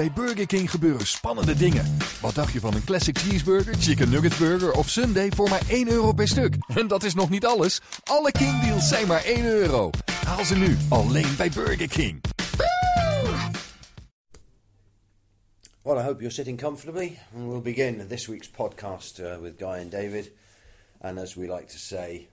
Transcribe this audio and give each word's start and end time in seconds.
Bij 0.00 0.12
Burger 0.12 0.46
King 0.46 0.70
gebeuren 0.70 1.06
spannende 1.06 1.54
dingen. 1.54 1.96
Wat 2.20 2.34
dacht 2.34 2.52
je 2.52 2.60
van 2.60 2.74
een 2.74 2.84
classic 2.84 3.18
cheeseburger, 3.18 3.74
chicken 3.74 4.10
nugget 4.10 4.38
burger 4.38 4.72
of 4.72 4.88
sundae 4.88 5.28
voor 5.34 5.48
maar 5.48 5.62
1 5.68 5.88
euro 5.88 6.12
per 6.12 6.28
stuk? 6.28 6.54
En 6.80 6.88
dat 6.88 7.02
is 7.02 7.14
nog 7.14 7.30
niet 7.30 7.46
alles. 7.46 7.80
Alle 8.04 8.32
King 8.32 8.60
deals 8.62 8.88
zijn 8.88 9.06
maar 9.06 9.24
1 9.24 9.44
euro. 9.44 9.90
Haal 10.26 10.44
ze 10.44 10.56
nu 10.56 10.76
alleen 10.88 11.36
bij 11.36 11.50
Burger 11.50 11.88
King. 11.88 12.20
Well, 15.82 15.98
I 15.98 16.02
hope 16.02 16.18
you're 16.18 16.34
sitting 16.34 16.60
comfortably, 16.60 17.18
we'll 17.32 17.62
begin 17.62 18.06
this 18.08 18.26
week's 18.26 18.50
podcast 18.50 19.18
uh, 19.18 19.36
with 19.40 19.52
Guy 19.58 19.80
and 19.82 19.90
David. 19.90 20.30
And 21.00 21.18
as 21.18 21.34
we 21.34 21.54
like 21.54 21.66
to 21.66 21.78
say, 21.78 22.28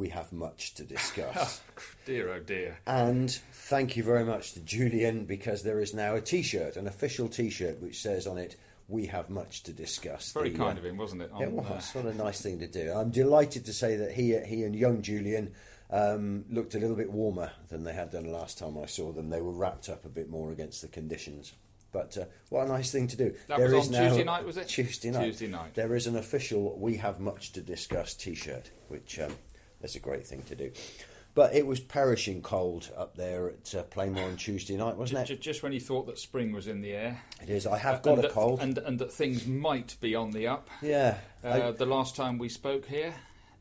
we 0.00 0.08
have 0.08 0.32
much 0.32 0.72
to 0.74 0.82
discuss. 0.82 1.60
dear, 2.06 2.32
oh 2.32 2.40
dear. 2.40 2.78
and 2.86 3.30
thank 3.52 3.96
you 3.98 4.02
very 4.02 4.24
much 4.24 4.54
to 4.54 4.60
Julian 4.60 5.26
because 5.26 5.62
there 5.62 5.78
is 5.78 5.92
now 5.92 6.14
a 6.14 6.20
T-shirt, 6.22 6.76
an 6.76 6.86
official 6.86 7.28
T-shirt, 7.28 7.80
which 7.82 8.00
says 8.00 8.26
on 8.26 8.38
it, 8.38 8.56
"We 8.88 9.06
have 9.06 9.28
much 9.28 9.62
to 9.64 9.72
discuss." 9.74 10.32
Very 10.32 10.50
The, 10.50 10.56
kind 10.58 10.78
uh, 10.78 10.80
of 10.80 10.86
him, 10.86 10.96
wasn't 10.96 11.20
it? 11.22 11.26
It 11.26 11.32
On, 11.32 11.42
uh, 11.58 11.62
was 11.62 11.90
what 11.92 12.06
a 12.06 12.14
nice 12.14 12.40
thing 12.40 12.58
to 12.60 12.66
do. 12.66 12.90
I'm 12.92 13.10
delighted 13.10 13.66
to 13.66 13.74
say 13.74 13.96
that 13.96 14.12
he 14.12 14.36
he 14.46 14.64
and 14.64 14.74
young 14.74 15.02
Julian 15.02 15.52
um, 15.90 16.46
looked 16.48 16.74
a 16.74 16.78
little 16.78 16.96
bit 16.96 17.10
warmer 17.12 17.52
than 17.68 17.84
they 17.84 17.92
had 17.92 18.10
done 18.10 18.32
last 18.32 18.58
time 18.58 18.78
I 18.82 18.86
saw 18.86 19.12
them. 19.12 19.28
They 19.28 19.42
were 19.42 19.52
wrapped 19.52 19.90
up 19.90 20.06
a 20.06 20.08
bit 20.08 20.30
more 20.30 20.50
against 20.50 20.80
the 20.80 20.88
conditions. 20.88 21.52
But 21.92 22.16
uh, 22.16 22.24
what 22.48 22.64
a 22.66 22.68
nice 22.68 22.92
thing 22.92 23.08
to 23.08 23.16
do. 23.16 23.34
That 23.48 23.58
There 23.58 23.74
was 23.74 23.88
is 23.88 23.94
on 23.96 24.00
now- 24.00 24.08
Tuesday 24.08 24.24
night, 24.24 24.44
was 24.46 24.56
it? 24.56 24.68
Tuesday 24.68 25.10
night. 25.10 25.24
Tuesday 25.24 25.48
night. 25.48 25.74
There 25.74 25.94
is 25.96 26.06
an 26.06 26.16
official 26.16 26.78
"We 26.78 26.96
have 26.98 27.18
much 27.20 27.52
to 27.52 27.60
discuss" 27.60 28.14
T-shirt, 28.14 28.70
which 28.88 29.18
um, 29.18 29.34
is 29.82 29.96
a 29.96 30.00
great 30.00 30.26
thing 30.26 30.42
to 30.42 30.54
do. 30.56 30.70
But 31.32 31.54
it 31.54 31.64
was 31.64 31.78
perishing 31.78 32.42
cold 32.42 32.90
up 32.96 33.16
there 33.16 33.48
at 33.50 33.74
uh, 33.74 33.82
Plainmoor 33.84 34.24
on 34.24 34.36
Tuesday 34.36 34.76
night, 34.76 34.96
wasn't 34.96 35.26
ju- 35.28 35.34
it? 35.34 35.40
just 35.40 35.62
when 35.62 35.72
you 35.72 35.78
thought 35.78 36.06
that 36.06 36.18
spring 36.18 36.50
was 36.52 36.66
in 36.66 36.80
the 36.80 36.92
air. 36.92 37.22
It 37.40 37.48
is. 37.50 37.68
I 37.68 37.78
have 37.78 37.94
and 37.96 38.02
got 38.02 38.18
a 38.18 38.22
that, 38.22 38.32
cold. 38.32 38.60
And, 38.60 38.76
and 38.78 38.98
that 38.98 39.12
things 39.12 39.46
might 39.46 39.96
be 40.00 40.16
on 40.16 40.32
the 40.32 40.48
up. 40.48 40.68
yeah. 40.82 41.18
Uh, 41.44 41.70
the 41.70 41.86
last 41.86 42.16
time 42.16 42.36
we 42.38 42.48
spoke 42.48 42.84
here, 42.86 43.14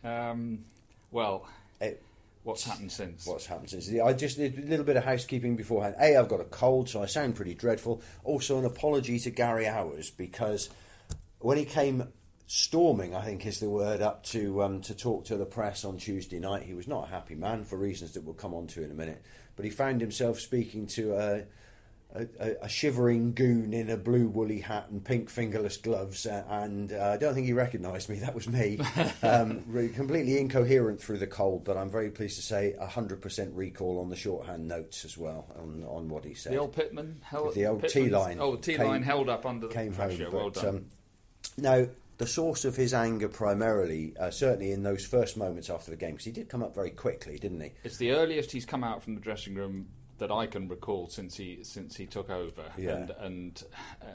um, 0.04 0.66
well, 1.12 1.48
it- 1.80 2.02
what's 2.42 2.64
happened 2.64 2.92
since? 2.92 3.28
what's 3.28 3.46
happened 3.46 3.70
since. 3.70 3.88
I 4.04 4.14
just 4.14 4.38
did 4.38 4.58
a 4.58 4.62
little 4.68 4.86
bit 4.86 4.98
of 4.98 5.04
housekeeping 5.04 5.56
beforehand. 5.56 5.94
A, 6.02 6.18
I've 6.18 6.28
got 6.28 6.42
a 6.42 6.46
cold, 6.46 6.90
so 6.90 7.04
I 7.04 7.06
sound 7.06 7.36
pretty 7.36 7.54
dreadful. 7.54 8.02
Also, 8.24 8.58
an 8.58 8.66
apology 8.66 9.20
to 9.20 9.30
Gary 9.30 9.66
Owers 9.68 10.10
because 10.10 10.70
when 11.38 11.58
he 11.60 11.66
came 11.66 12.08
storming, 12.50 13.16
I 13.16 13.22
think 13.22 13.46
is 13.46 13.60
the 13.60 13.70
word, 13.70 14.02
up 14.02 14.24
to 14.26 14.64
um, 14.64 14.82
to 14.82 14.96
talk 14.96 15.26
to 15.26 15.38
the 15.38 15.46
press 15.46 15.86
on 15.86 15.98
Tuesday 15.98 16.40
night, 16.40 16.64
he 16.64 16.74
was 16.74 16.88
not 16.88 17.06
a 17.06 17.12
happy 17.12 17.36
man 17.36 17.64
for 17.64 17.78
reasons 17.78 18.14
that 18.14 18.24
we'll 18.24 18.34
come 18.34 18.56
on 18.56 18.66
to 18.68 18.84
in 18.84 18.90
a 18.90 18.96
minute. 18.96 19.22
But 19.56 19.66
he 19.66 19.72
found 19.72 20.02
himself 20.02 20.40
speaking 20.40 20.88
to 20.88 21.14
a. 21.16 21.44
A, 22.12 22.56
a, 22.64 22.68
shivering 22.68 23.36
goon 23.36 23.72
in 23.72 23.92
a 23.92 23.96
blue 23.96 24.28
woolly 24.30 24.62
hat 24.62 24.88
and 24.90 25.06
pink 25.06 25.30
fingerless 25.30 25.78
gloves, 25.78 26.26
uh, 26.26 26.44
and 26.50 26.92
uh, 26.92 27.12
I 27.14 27.18
don't 27.18 27.36
think 27.36 27.46
he 27.46 27.54
recognised 27.54 28.10
me. 28.10 28.16
That 28.20 28.34
was 28.34 28.50
me. 28.50 28.80
um, 29.22 29.64
really 29.68 29.90
completely 29.90 30.40
incoherent 30.40 31.00
through 31.00 31.20
the 31.20 31.28
cold, 31.28 31.66
but 31.66 31.78
I'm 31.78 31.92
very 31.92 32.10
pleased 32.10 32.38
to 32.38 32.42
say 32.42 32.74
100% 32.82 33.52
recall 33.54 34.00
on 34.00 34.10
the 34.10 34.16
shorthand 34.16 34.68
notes 34.68 35.06
as 35.06 35.20
well 35.20 35.46
on, 35.56 35.86
on 35.88 36.10
what 36.10 36.26
he 36.26 36.34
said. 36.34 36.54
the 36.54 36.58
old 36.58 36.74
Pitman 36.74 37.22
held 37.22 37.54
The 37.54 37.68
old 37.68 37.88
Teeline 37.88 38.40
Oh, 38.40 38.56
Teeline 38.56 39.04
held 39.04 39.30
up 39.30 39.46
under 39.46 39.68
the 39.68 39.74
came 39.76 39.94
pressure. 39.94 40.24
home. 40.24 40.34
well 40.34 40.50
done. 40.50 40.68
um, 40.68 40.86
now, 41.60 41.86
the 42.20 42.28
source 42.28 42.64
of 42.66 42.76
his 42.76 42.94
anger 42.94 43.28
primarily, 43.28 44.14
uh, 44.20 44.30
certainly 44.30 44.72
in 44.72 44.84
those 44.84 45.06
first 45.06 45.36
moments 45.38 45.70
after 45.70 45.90
the 45.90 45.98
game, 45.98 46.12
because 46.12 46.26
he 46.26 46.32
did 46.32 46.48
come 46.50 46.62
up 46.62 46.76
very 46.76 46.92
quickly, 46.92 47.40
didn't 47.40 47.62
he? 47.62 47.72
it's 47.84 47.98
the 47.98 48.12
earliest 48.12 48.52
he's 48.52 48.66
come 48.66 48.84
out 48.84 49.02
from 49.02 49.16
the 49.16 49.22
dressing 49.22 49.56
room 49.56 49.88
that 50.20 50.32
I 50.32 50.46
can 50.48 50.68
recall 50.68 51.08
since 51.08 51.36
he 51.38 51.64
since 51.64 51.96
he 51.96 52.06
took 52.06 52.30
over, 52.30 52.66
Yeah. 52.78 52.92
and 52.98 53.10
and 53.20 53.64
uh, 54.02 54.06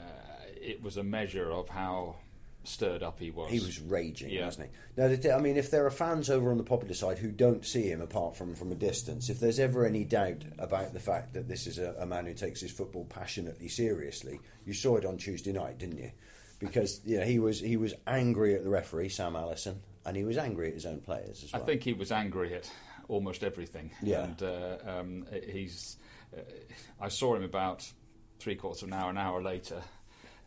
it 0.61 0.81
was 0.81 0.97
a 0.97 1.03
measure 1.03 1.51
of 1.51 1.67
how 1.69 2.15
stirred 2.63 3.03
up 3.03 3.19
he 3.19 3.29
was. 3.31 3.51
He 3.51 3.59
was 3.59 3.79
raging, 3.79 4.29
Yeah. 4.31 4.45
wasn't 4.45 4.69
he? 4.69 5.01
Now, 5.01 5.07
th- 5.07 5.25
I 5.27 5.39
mean, 5.39 5.55
if 5.57 5.69
there 5.69 5.85
are 5.85 5.91
fans 5.91 6.31
over 6.31 6.49
on 6.51 6.57
the 6.57 6.63
popular 6.63 6.95
side 6.95 7.19
who 7.19 7.31
don't 7.31 7.63
see 7.65 7.83
him 7.89 8.01
apart 8.01 8.35
from 8.35 8.55
from 8.55 8.71
a 8.71 8.75
distance, 8.75 9.29
if 9.29 9.39
there's 9.39 9.59
ever 9.59 9.85
any 9.85 10.03
doubt 10.03 10.43
about 10.59 10.93
the 10.93 10.99
fact 10.99 11.33
that 11.33 11.47
this 11.47 11.65
is 11.67 11.79
a, 11.79 11.95
a 11.99 12.05
man 12.05 12.25
who 12.27 12.33
takes 12.35 12.61
his 12.61 12.71
football 12.71 13.05
passionately 13.05 13.67
seriously, 13.67 14.39
you 14.65 14.73
saw 14.75 14.95
it 14.97 15.05
on 15.05 15.17
Tuesday 15.17 15.53
night, 15.53 15.77
didn't 15.79 15.97
you? 15.97 16.11
Because 16.59 17.01
you 17.05 17.19
know, 17.19 17.25
he 17.25 17.39
was 17.39 17.59
he 17.59 17.77
was 17.77 17.93
angry 18.07 18.55
at 18.55 18.63
the 18.63 18.69
referee 18.69 19.09
Sam 19.09 19.35
Allison, 19.35 19.81
and 20.05 20.15
he 20.15 20.23
was 20.23 20.37
angry 20.37 20.69
at 20.69 20.73
his 20.73 20.85
own 20.85 21.01
players 21.01 21.43
as 21.43 21.53
well. 21.53 21.61
I 21.61 21.65
think 21.65 21.83
he 21.83 21.93
was 21.93 22.11
angry 22.11 22.53
at 22.53 22.69
almost 23.07 23.43
everything. 23.43 23.91
Yeah. 24.01 24.23
And 24.23 24.43
uh, 24.43 24.77
um, 24.85 25.25
he's. 25.47 25.97
Uh, 26.35 26.41
I 26.99 27.09
saw 27.09 27.35
him 27.35 27.43
about 27.43 27.89
three 28.39 28.55
quarters 28.55 28.83
of 28.83 28.89
an 28.89 28.93
hour, 28.93 29.09
an 29.09 29.17
hour 29.17 29.41
later, 29.41 29.81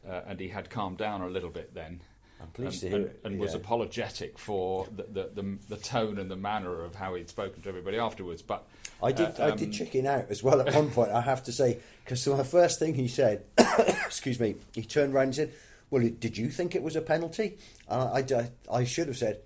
uh, 0.09 0.21
and 0.27 0.41
he 0.41 0.49
had 0.49 0.71
calmed 0.71 0.99
down 0.99 1.23
a 1.23 1.29
little 1.29 1.51
bit 1.51 1.75
then. 1.75 2.01
I'm 2.41 2.49
pleased 2.49 2.85
and, 2.85 2.93
to 2.93 2.99
hear 2.99 3.07
and, 3.07 3.07
it, 3.07 3.21
and 3.25 3.41
was 3.41 3.55
apologetic 3.55 4.39
for 4.39 4.87
the, 4.95 5.03
the, 5.03 5.43
the, 5.43 5.59
the 5.71 5.77
tone 5.77 6.19
and 6.19 6.31
the 6.31 6.37
manner 6.37 6.85
of 6.85 6.95
how 6.95 7.15
he'd 7.15 7.29
spoken 7.29 7.63
to 7.63 7.69
everybody 7.69 7.99
afterwards. 7.99 8.43
But 8.43 8.65
I 9.03 9.13
did. 9.13 9.41
uh, 9.41 9.45
I 9.45 9.51
um, 9.51 9.59
did 9.59 9.73
chicken 9.73 10.07
out 10.07 10.27
as 10.31 10.43
well 10.43 10.61
at 10.61 10.73
one 10.73 10.91
point. 10.91 11.11
I 11.11 11.21
have 11.21 11.43
to 11.45 11.53
say, 11.53 11.81
because 12.05 12.25
the 12.25 12.45
first 12.45 12.79
thing 12.79 12.95
he 12.95 13.09
said, 13.09 13.45
excuse 14.07 14.39
me, 14.39 14.57
he 14.73 14.83
turned 14.83 15.15
around 15.15 15.25
and 15.25 15.35
said, 15.35 15.53
"Well, 15.91 16.03
did 16.19 16.37
you 16.39 16.49
think 16.51 16.75
it 16.75 16.83
was 16.83 16.97
a 16.97 17.01
penalty?" 17.03 17.59
And 17.89 18.33
I, 18.33 18.41
I, 18.71 18.79
I 18.81 18.85
should 18.85 19.07
have 19.09 19.17
said, 19.17 19.41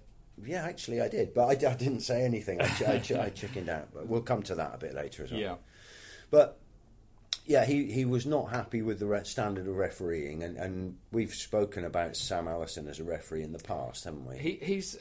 "Yeah, 0.45 0.65
actually, 0.65 1.01
I 1.01 1.09
did," 1.09 1.35
but 1.35 1.47
I, 1.47 1.71
I 1.71 1.75
didn't 1.75 2.01
say 2.01 2.25
anything. 2.25 2.61
I, 2.61 2.67
ch- 2.69 2.83
I, 2.83 2.99
ch- 2.99 3.13
I 3.13 3.29
chickened 3.31 3.69
out. 3.69 3.89
But 3.95 4.07
we'll 4.09 4.23
come 4.23 4.43
to 4.45 4.55
that 4.57 4.75
a 4.75 4.79
bit 4.79 4.95
later 4.95 5.25
as 5.25 5.31
well. 5.31 5.41
Yeah. 5.41 5.55
But 6.31 6.59
yeah, 7.45 7.65
he, 7.65 7.91
he 7.93 8.05
was 8.05 8.25
not 8.25 8.51
happy 8.51 8.83
with 8.83 8.99
the 9.01 9.07
re- 9.07 9.25
standard 9.25 9.67
of 9.67 9.77
refereeing, 9.77 10.43
and, 10.43 10.57
and 10.57 10.97
we've 11.11 11.35
spoken 11.35 11.85
about 11.85 12.17
Sam 12.17 12.47
Allison 12.49 12.87
as 12.89 13.01
a 13.01 13.05
referee 13.05 13.43
in 13.43 13.53
the 13.53 13.59
past, 13.59 14.05
haven't 14.05 14.25
we? 14.27 14.39
He, 14.39 14.59
he's 14.63 14.97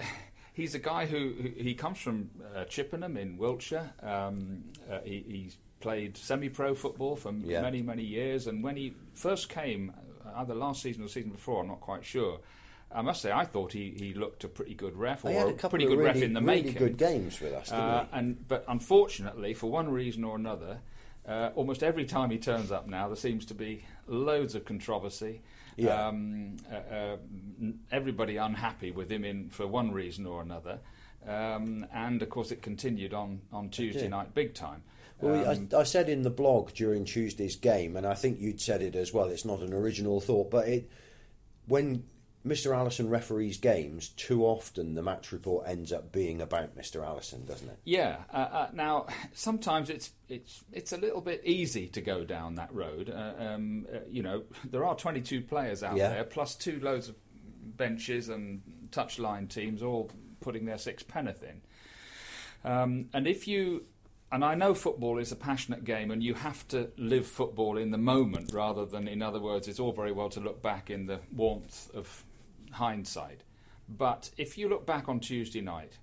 he's 0.54 0.76
a 0.76 0.80
guy 0.80 1.06
who, 1.06 1.34
who 1.40 1.50
he 1.64 1.74
comes 1.76 2.00
from 2.00 2.30
uh, 2.56 2.66
Chippenham 2.66 3.16
in 3.18 3.38
Wiltshire. 3.38 3.92
Um, 4.02 4.64
uh, 4.92 5.00
he, 5.04 5.24
he's 5.28 5.58
played 5.80 6.18
semi-pro 6.18 6.76
football 6.76 7.16
for 7.16 7.32
Yeah. 7.32 7.62
many 7.62 7.82
many 7.82 8.04
years, 8.04 8.48
and 8.48 8.64
when 8.64 8.76
he 8.76 8.94
first 9.14 9.48
came, 9.50 9.94
uh, 9.96 10.02
either 10.36 10.54
last 10.56 10.82
season 10.82 11.04
or 11.04 11.08
the 11.08 11.12
season 11.12 11.32
before, 11.32 11.62
I'm 11.62 11.68
not 11.68 11.82
quite 11.82 12.06
sure. 12.06 12.40
I 12.94 13.02
must 13.02 13.22
say, 13.22 13.32
I 13.32 13.46
thought 13.46 13.72
he, 13.72 13.92
he 13.98 14.14
looked 14.14 14.44
a 14.44 14.50
pretty 14.50 14.74
good 14.74 14.98
ref, 14.98 15.24
or 15.24 15.32
had 15.32 15.48
a 15.48 15.54
pretty 15.54 15.86
good 15.86 15.98
really, 15.98 16.04
ref 16.04 16.22
in 16.22 16.34
the 16.34 16.42
really 16.42 16.64
making. 16.64 16.78
good 16.78 16.98
games 16.98 17.40
with 17.40 17.54
us, 17.54 17.72
Uh, 17.72 18.06
and 18.12 18.46
but 18.48 18.66
unfortunately, 18.68 19.54
for 19.54 19.72
one 19.72 19.90
reason 19.90 20.24
or 20.26 20.36
another, 20.36 20.80
uh, 21.26 21.52
almost 21.56 21.84
every 21.84 22.04
time 22.06 22.32
he 22.32 22.38
turns 22.38 22.70
up 22.72 22.88
now, 22.88 23.08
there 23.08 23.16
seems 23.16 23.46
to 23.46 23.54
be 23.54 23.86
loads 24.08 24.56
of 24.56 24.66
controversy. 24.66 25.42
Yeah. 25.78 26.08
Um, 26.08 26.58
uh, 26.70 26.94
uh, 26.94 27.18
everybody 27.94 28.36
unhappy 28.36 28.92
with 28.92 29.10
him 29.10 29.24
in 29.24 29.50
for 29.50 29.66
one 29.66 29.92
reason 29.92 30.26
or 30.26 30.42
another, 30.42 30.80
um, 31.26 31.86
and 31.94 32.22
of 32.22 32.30
course 32.30 32.52
it 32.52 32.62
continued 32.62 33.14
on 33.14 33.40
on 33.54 33.70
Tuesday 33.70 34.10
night, 34.10 34.34
big 34.34 34.54
time. 34.54 34.84
Well, 35.22 35.50
Um, 35.50 35.70
I, 35.74 35.78
I 35.78 35.84
said 35.84 36.10
in 36.10 36.24
the 36.24 36.30
blog 36.30 36.74
during 36.74 37.06
Tuesday's 37.06 37.56
game, 37.56 37.96
and 37.96 38.06
I 38.06 38.14
think 38.16 38.40
you'd 38.40 38.62
said 38.62 38.82
it 38.82 38.96
as 38.96 39.14
well. 39.14 39.30
It's 39.30 39.46
not 39.46 39.60
an 39.62 39.74
original 39.74 40.20
thought, 40.22 40.50
but 40.52 40.68
it 40.68 40.90
when 41.68 42.06
Mr. 42.46 42.76
Allison 42.76 43.08
referees 43.08 43.58
games, 43.58 44.10
too 44.10 44.44
often 44.44 44.96
the 44.96 45.04
match 45.04 45.32
report 45.32 45.68
ends 45.68 45.92
up 45.94 46.12
being 46.12 46.42
about 46.42 46.76
Mr. 46.76 47.06
Allison, 47.06 47.46
doesn't 47.46 47.70
it? 47.70 47.78
Yeah. 47.86 48.18
Uh, 48.34 48.38
uh, 48.38 48.70
now, 48.74 49.06
sometimes 49.34 49.92
it's 49.92 50.10
it's 50.28 50.64
it's 50.72 50.92
a 50.92 50.98
little 50.98 51.22
bit 51.22 51.42
easy 51.46 51.88
to 51.90 52.02
go 52.02 52.26
down 52.26 52.56
that 52.56 52.74
road. 52.74 53.12
Uh, 53.12 53.34
um, 53.38 53.86
uh, 53.94 54.00
you 54.10 54.24
know, 54.24 54.44
there 54.70 54.84
are 54.84 54.96
22 54.96 55.42
players 55.42 55.84
out 55.84 55.96
Yeah. 55.98 56.10
there, 56.10 56.24
plus 56.24 56.56
two 56.56 56.80
loads 56.80 57.10
of 57.10 57.16
benches 57.78 58.28
and 58.30 58.62
touchline 58.90 59.48
teams, 59.48 59.84
all 59.84 60.10
putting 60.40 60.66
their 60.66 60.80
six 60.80 61.04
penneth 61.04 61.44
in. 61.44 61.62
Um, 62.64 63.10
and 63.14 63.28
if 63.28 63.48
you 63.48 63.86
and 64.32 64.44
I 64.46 64.56
know 64.56 64.74
football 64.74 65.18
is 65.18 65.32
a 65.32 65.36
passionate 65.36 65.84
game, 65.84 66.12
and 66.12 66.24
you 66.24 66.34
have 66.34 66.68
to 66.70 66.90
live 66.98 67.28
football 67.28 67.78
in 67.78 67.92
the 67.92 67.98
moment 67.98 68.52
rather 68.54 68.86
than, 68.86 69.08
in 69.08 69.22
other 69.22 69.40
words, 69.40 69.68
it's 69.68 69.80
all 69.80 69.92
very 69.92 70.12
well 70.12 70.30
to 70.30 70.40
look 70.40 70.62
back 70.62 70.90
in 70.90 71.06
the 71.06 71.20
warmth 71.36 71.94
of 71.94 72.24
hindsight. 72.72 73.42
But 73.90 74.30
if 74.38 74.58
you 74.58 74.70
look 74.70 74.86
back 74.86 75.10
on 75.10 75.20
Tuesday 75.20 75.62
night, 75.62 75.98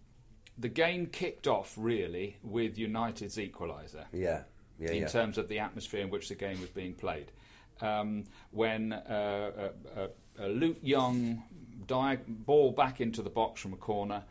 the 0.58 0.68
game 0.68 1.06
kicked 1.06 1.46
off 1.46 1.74
really 1.76 2.36
with 2.42 2.76
United's 2.76 3.36
equaliser 3.36 4.04
Yeah, 4.12 4.42
yeah, 4.78 4.90
in 4.90 5.02
yeah. 5.02 5.08
terms 5.08 5.38
of 5.38 5.48
the 5.48 5.60
atmosphere 5.60 6.00
in 6.02 6.10
which 6.10 6.28
the 6.28 6.34
game 6.34 6.60
was 6.60 6.70
being 6.70 6.94
played. 6.94 7.32
Um, 7.80 8.24
when 8.50 8.92
uh, 8.92 9.70
a, 9.96 10.00
a, 10.02 10.46
a 10.46 10.48
Luke 10.48 10.78
Young 10.82 11.44
di- 11.86 12.18
ball 12.26 12.72
back 12.72 13.00
into 13.00 13.22
the 13.22 13.30
box 13.30 13.60
from 13.60 13.72
a 13.72 13.76
corner 13.76 14.24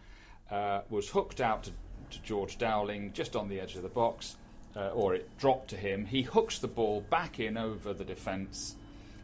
uh, 0.52 0.82
was 0.90 1.10
hooked 1.10 1.40
out 1.42 1.64
to, 1.64 1.72
to 2.12 2.22
George 2.22 2.58
Dowling 2.58 3.14
just 3.14 3.36
on 3.36 3.50
the 3.50 3.60
edge 3.60 3.76
of 3.76 3.84
the 3.84 3.90
box, 3.90 4.36
uh, 4.76 4.90
or 4.90 5.16
it 5.16 5.30
dropped 5.38 5.70
to 5.70 5.78
him. 5.78 6.06
He 6.06 6.24
hooks 6.24 6.60
the 6.60 6.68
ball 6.68 7.02
back 7.10 7.40
in 7.40 7.58
over 7.58 7.94
the 7.94 8.06
defence. 8.06 8.76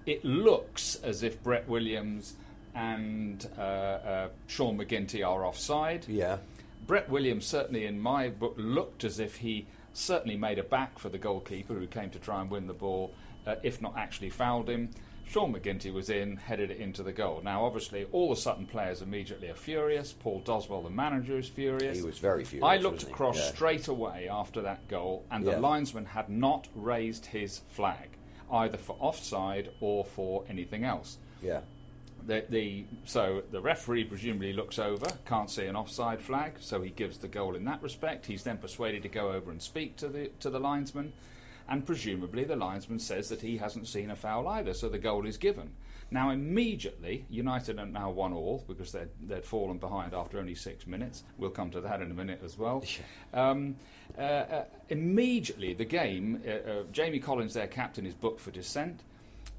It 0.05 0.23
looks 0.25 0.95
as 0.95 1.23
if 1.23 1.41
Brett 1.43 1.67
Williams 1.67 2.35
and 2.75 3.47
uh, 3.57 3.61
uh, 3.61 4.27
Sean 4.47 4.77
McGinty 4.77 5.25
are 5.27 5.45
offside. 5.45 6.05
yeah. 6.07 6.37
Brett 6.85 7.09
Williams 7.09 7.45
certainly, 7.45 7.85
in 7.85 7.99
my 8.01 8.27
book, 8.27 8.55
looked 8.57 9.05
as 9.05 9.17
if 9.19 9.37
he 9.37 9.65
certainly 9.93 10.35
made 10.35 10.59
a 10.59 10.63
back 10.63 10.99
for 10.99 11.07
the 11.07 11.17
goalkeeper 11.17 11.73
who 11.75 11.87
came 11.87 12.09
to 12.09 12.19
try 12.19 12.41
and 12.41 12.49
win 12.51 12.67
the 12.67 12.73
ball. 12.73 13.13
uh, 13.45 13.55
if 13.63 13.81
not 13.81 13.93
actually 13.97 14.29
fouled 14.29 14.69
him. 14.69 14.89
Sean 15.27 15.53
McGinty 15.53 15.91
was 15.91 16.09
in, 16.09 16.37
headed 16.37 16.69
it 16.69 16.77
into 16.77 17.01
the 17.01 17.11
goal. 17.11 17.41
Now, 17.43 17.65
obviously, 17.65 18.05
all 18.11 18.29
the 18.29 18.35
Sutton 18.35 18.65
players 18.67 19.01
immediately 19.01 19.49
are 19.49 19.55
furious. 19.55 20.13
Paul 20.13 20.41
Doswell, 20.45 20.83
the 20.83 20.89
manager, 20.89 21.37
is 21.37 21.47
furious. 21.49 21.97
He 21.97 22.03
was 22.03 22.19
very 22.19 22.43
furious. 22.43 22.65
I 22.65 22.77
looked 22.77 23.03
across 23.03 23.37
Yeah. 23.37 23.51
straight 23.51 23.87
away 23.87 24.27
after 24.29 24.61
that 24.61 24.87
goal, 24.87 25.25
and 25.31 25.43
the 25.45 25.59
linesman 25.59 26.05
had 26.05 26.29
not 26.29 26.67
raised 26.75 27.27
his 27.27 27.61
flag, 27.69 28.09
either 28.51 28.77
for 28.77 28.95
offside 28.99 29.71
or 29.79 30.05
for 30.05 30.43
anything 30.47 30.83
else. 30.83 31.17
Yeah. 31.41 31.61
The, 32.25 32.45
the 32.47 32.85
so 33.03 33.43
the 33.51 33.59
referee 33.59 34.05
presumably 34.05 34.53
looks 34.53 34.79
over, 34.79 35.07
can't 35.25 35.49
see 35.49 35.65
an 35.65 35.75
offside 35.75 36.21
flag, 36.21 36.53
so 36.61 36.81
he 36.81 36.89
gives 36.89 37.17
the 37.17 37.27
goal 37.27 37.53
in 37.53 37.65
that 37.65 37.81
respect. 37.81 38.27
He's 38.27 38.43
then 38.43 38.59
persuaded 38.59 39.03
to 39.03 39.09
go 39.09 39.33
over 39.33 39.51
and 39.51 39.61
speak 39.61 39.97
to 39.97 40.07
the 40.07 40.29
to 40.39 40.49
the 40.49 40.59
linesman, 40.59 41.11
and 41.67 41.85
presumably 41.85 42.43
the 42.43 42.55
linesman 42.55 42.99
says 42.99 43.29
that 43.29 43.41
he 43.41 43.57
hasn't 43.57 43.87
seen 43.87 44.09
a 44.09 44.15
foul 44.15 44.47
either, 44.47 44.73
so 44.73 44.89
the 44.89 44.97
goal 44.97 45.25
is 45.25 45.37
given. 45.37 45.71
Now 46.11 46.29
immediately, 46.29 47.25
United 47.29 47.79
are 47.79 47.87
now 47.87 48.11
one 48.11 48.33
all 48.33 48.63
because 48.67 48.91
they'd, 48.91 49.09
they'd 49.19 49.43
fallen 49.43 49.79
behind 49.79 50.13
after 50.13 50.37
only 50.37 50.53
six 50.53 50.85
minutes. 50.85 51.23
We'll 51.39 51.49
come 51.49 51.71
to 51.71 51.81
that 51.81 52.01
in 52.01 52.11
a 52.11 52.13
minute 52.13 52.41
as 52.43 52.57
well. 52.57 52.83
Um, 53.33 53.77
uh, 54.15 54.21
uh, 54.21 54.65
immediately, 54.89 55.73
the 55.73 55.85
game. 55.85 56.39
Uh, 56.45 56.51
uh, 56.51 56.83
Jamie 56.91 57.17
Collins, 57.17 57.55
their 57.55 57.65
captain, 57.65 58.05
is 58.05 58.13
booked 58.13 58.39
for 58.39 58.51
dissent. 58.51 59.01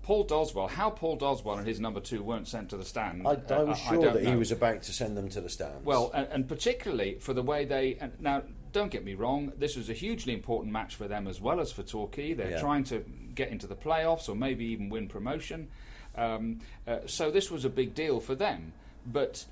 Paul 0.04 0.26
Doswell, 0.26 0.68
how 0.68 0.90
Paul 0.90 1.16
Doswell 1.18 1.58
and 1.58 1.66
his 1.66 1.80
number 1.80 1.98
two 1.98 2.22
weren't 2.22 2.46
sent 2.46 2.68
to 2.70 2.76
the 2.76 2.84
stand. 2.84 3.26
I, 3.26 3.30
I 3.30 3.34
uh, 3.34 3.64
was 3.64 3.80
I 3.80 3.88
sure 3.88 4.02
don't 4.04 4.14
that 4.14 4.24
he 4.24 4.36
was 4.36 4.52
about 4.52 4.82
to 4.82 4.92
send 4.92 5.16
them 5.16 5.28
to 5.30 5.40
the 5.40 5.48
stands. 5.48 5.84
Well, 5.84 6.12
and, 6.14 6.28
and 6.30 6.48
particularly 6.48 7.16
for 7.18 7.32
the 7.32 7.42
way 7.42 7.64
they. 7.64 7.96
And 8.00 8.12
now, 8.20 8.42
don't 8.74 8.90
get 8.90 9.04
me 9.04 9.14
wrong, 9.14 9.52
this 9.56 9.74
was 9.76 9.88
a 9.88 9.94
hugely 9.94 10.34
important 10.34 10.70
match 10.72 10.94
for 10.94 11.08
them 11.08 11.26
as 11.26 11.40
well 11.40 11.60
as 11.60 11.72
for 11.72 11.82
Torquay. 11.82 12.34
They're 12.34 12.50
Yeah. 12.50 12.60
trying 12.60 12.84
to 12.84 13.04
get 13.34 13.48
into 13.48 13.66
the 13.66 13.76
playoffs 13.76 14.28
or 14.28 14.34
maybe 14.34 14.66
even 14.66 14.90
win 14.90 15.08
promotion. 15.08 15.68
Um, 16.16 16.60
uh, 16.86 16.98
so 17.06 17.30
this 17.30 17.50
was 17.50 17.64
a 17.64 17.70
big 17.70 17.94
deal 17.94 18.20
for 18.20 18.34
them. 18.34 18.72
But, 19.06 19.46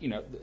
you 0.00 0.08
know. 0.08 0.22
th- 0.22 0.42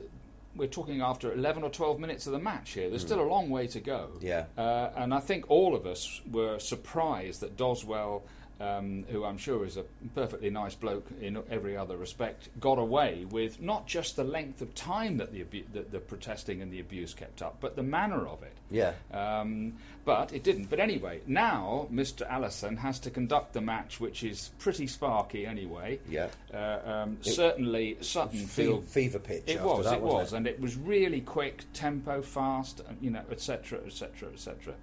We're 0.56 0.66
talking 0.66 1.00
after 1.02 1.32
11 1.32 1.62
or 1.62 1.70
12 1.70 2.00
minutes 2.00 2.26
of 2.26 2.32
the 2.32 2.38
match 2.40 2.72
here. 2.72 2.88
There's 2.90 3.02
still 3.02 3.20
a 3.20 3.28
long 3.28 3.48
way 3.48 3.68
to 3.68 3.78
go. 3.78 4.08
Yeah. 4.20 4.46
Uh, 4.56 4.90
and 4.96 5.14
I 5.14 5.20
think 5.20 5.48
all 5.48 5.76
of 5.76 5.86
us 5.86 6.20
were 6.28 6.58
surprised 6.58 7.42
that 7.42 7.56
Doswell, 7.56 8.22
um, 8.60 9.04
who 9.08 9.24
I'm 9.24 9.38
sure 9.38 9.64
is 9.64 9.76
a 9.76 9.84
perfectly 10.14 10.50
nice 10.50 10.74
bloke 10.74 11.06
in 11.20 11.40
every 11.50 11.76
other 11.76 11.96
respect, 11.96 12.48
got 12.58 12.78
away 12.78 13.24
with 13.30 13.60
not 13.60 13.86
just 13.86 14.16
the 14.16 14.24
length 14.24 14.60
of 14.60 14.74
time 14.74 15.18
that 15.18 15.32
the, 15.32 15.42
abu- 15.42 15.64
that 15.72 15.92
the 15.92 16.00
protesting 16.00 16.60
and 16.60 16.72
the 16.72 16.80
abuse 16.80 17.14
kept 17.14 17.40
up, 17.40 17.58
but 17.60 17.76
the 17.76 17.82
manner 17.82 18.26
of 18.26 18.42
it. 18.42 18.56
yeah. 18.70 18.92
Um, 19.12 19.74
but 20.04 20.32
it 20.32 20.42
didn't. 20.42 20.70
But 20.70 20.80
anyway, 20.80 21.20
now 21.26 21.86
Mr. 21.92 22.26
Allison 22.26 22.78
has 22.78 22.98
to 23.00 23.10
conduct 23.10 23.52
the 23.52 23.60
match, 23.60 24.00
which 24.00 24.24
is 24.24 24.50
pretty 24.58 24.86
sparky 24.86 25.44
anyway. 25.44 26.00
Yeah. 26.08 26.28
Uh, 26.52 26.78
um, 27.04 27.18
certainly, 27.20 27.98
Sutton 28.00 28.46
feel 28.46 28.80
fever 28.80 29.18
pitch. 29.18 29.42
it 29.46 29.60
was, 29.60 29.84
that, 29.84 29.98
it 29.98 30.00
was, 30.00 30.32
and 30.32 30.46
it 30.46 30.58
was 30.60 30.76
really 30.76 31.20
quick, 31.20 31.64
tempo, 31.74 32.22
fast, 32.22 32.80
you 33.02 33.10
know, 33.10 33.22
etc., 33.30 33.80
etc., 33.84 34.30
etc. 34.32 34.74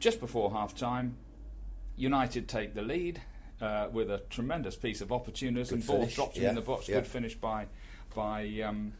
Just 0.00 0.18
before 0.18 0.50
half 0.50 0.74
time, 0.74 1.14
United 1.96 2.48
take 2.48 2.74
the 2.74 2.82
lead 2.82 3.20
uh, 3.60 3.88
with 3.90 4.10
a 4.10 4.18
tremendous 4.30 4.76
piece 4.76 5.00
of 5.00 5.12
opportunism. 5.12 5.80
Good 5.80 5.86
Ball 5.86 5.96
finish, 6.00 6.14
dropped 6.14 6.36
yeah, 6.36 6.50
in 6.50 6.54
the 6.54 6.60
box. 6.60 6.88
yeah. 6.88 6.96
Good 6.96 7.06
finish 7.06 7.34
by 7.34 7.66
by 8.14 8.46
um, 8.64 8.92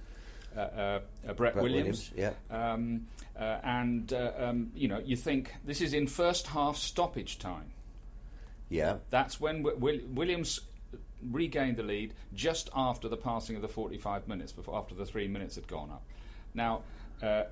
uh, 0.56 0.60
uh, 0.60 1.00
uh, 1.28 1.32
Brett, 1.34 1.54
Brett 1.54 1.56
Williams. 1.56 2.10
Williams, 2.14 2.36
Um, 2.50 3.06
uh, 3.38 3.58
and 3.62 4.12
uh, 4.12 4.32
um, 4.38 4.72
you 4.74 4.88
know, 4.88 4.98
you 4.98 5.16
think 5.16 5.54
this 5.64 5.80
is 5.80 5.92
in 5.92 6.06
first 6.06 6.48
half 6.48 6.76
stoppage 6.76 7.38
time. 7.38 7.72
Yeah. 8.68 8.96
That's 9.10 9.40
when 9.40 9.62
Will- 9.62 10.00
Williams 10.08 10.60
regained 11.22 11.76
the 11.76 11.82
lead 11.82 12.14
just 12.34 12.68
after 12.74 13.08
the 13.08 13.16
passing 13.16 13.56
of 13.56 13.62
the 13.62 13.68
45 13.68 14.28
minutes, 14.28 14.52
before 14.52 14.76
after 14.76 14.94
the 14.94 15.06
three 15.06 15.28
minutes 15.28 15.54
had 15.56 15.66
gone 15.66 15.90
up. 15.90 16.02
Now, 16.54 16.82
uh, 17.22 17.44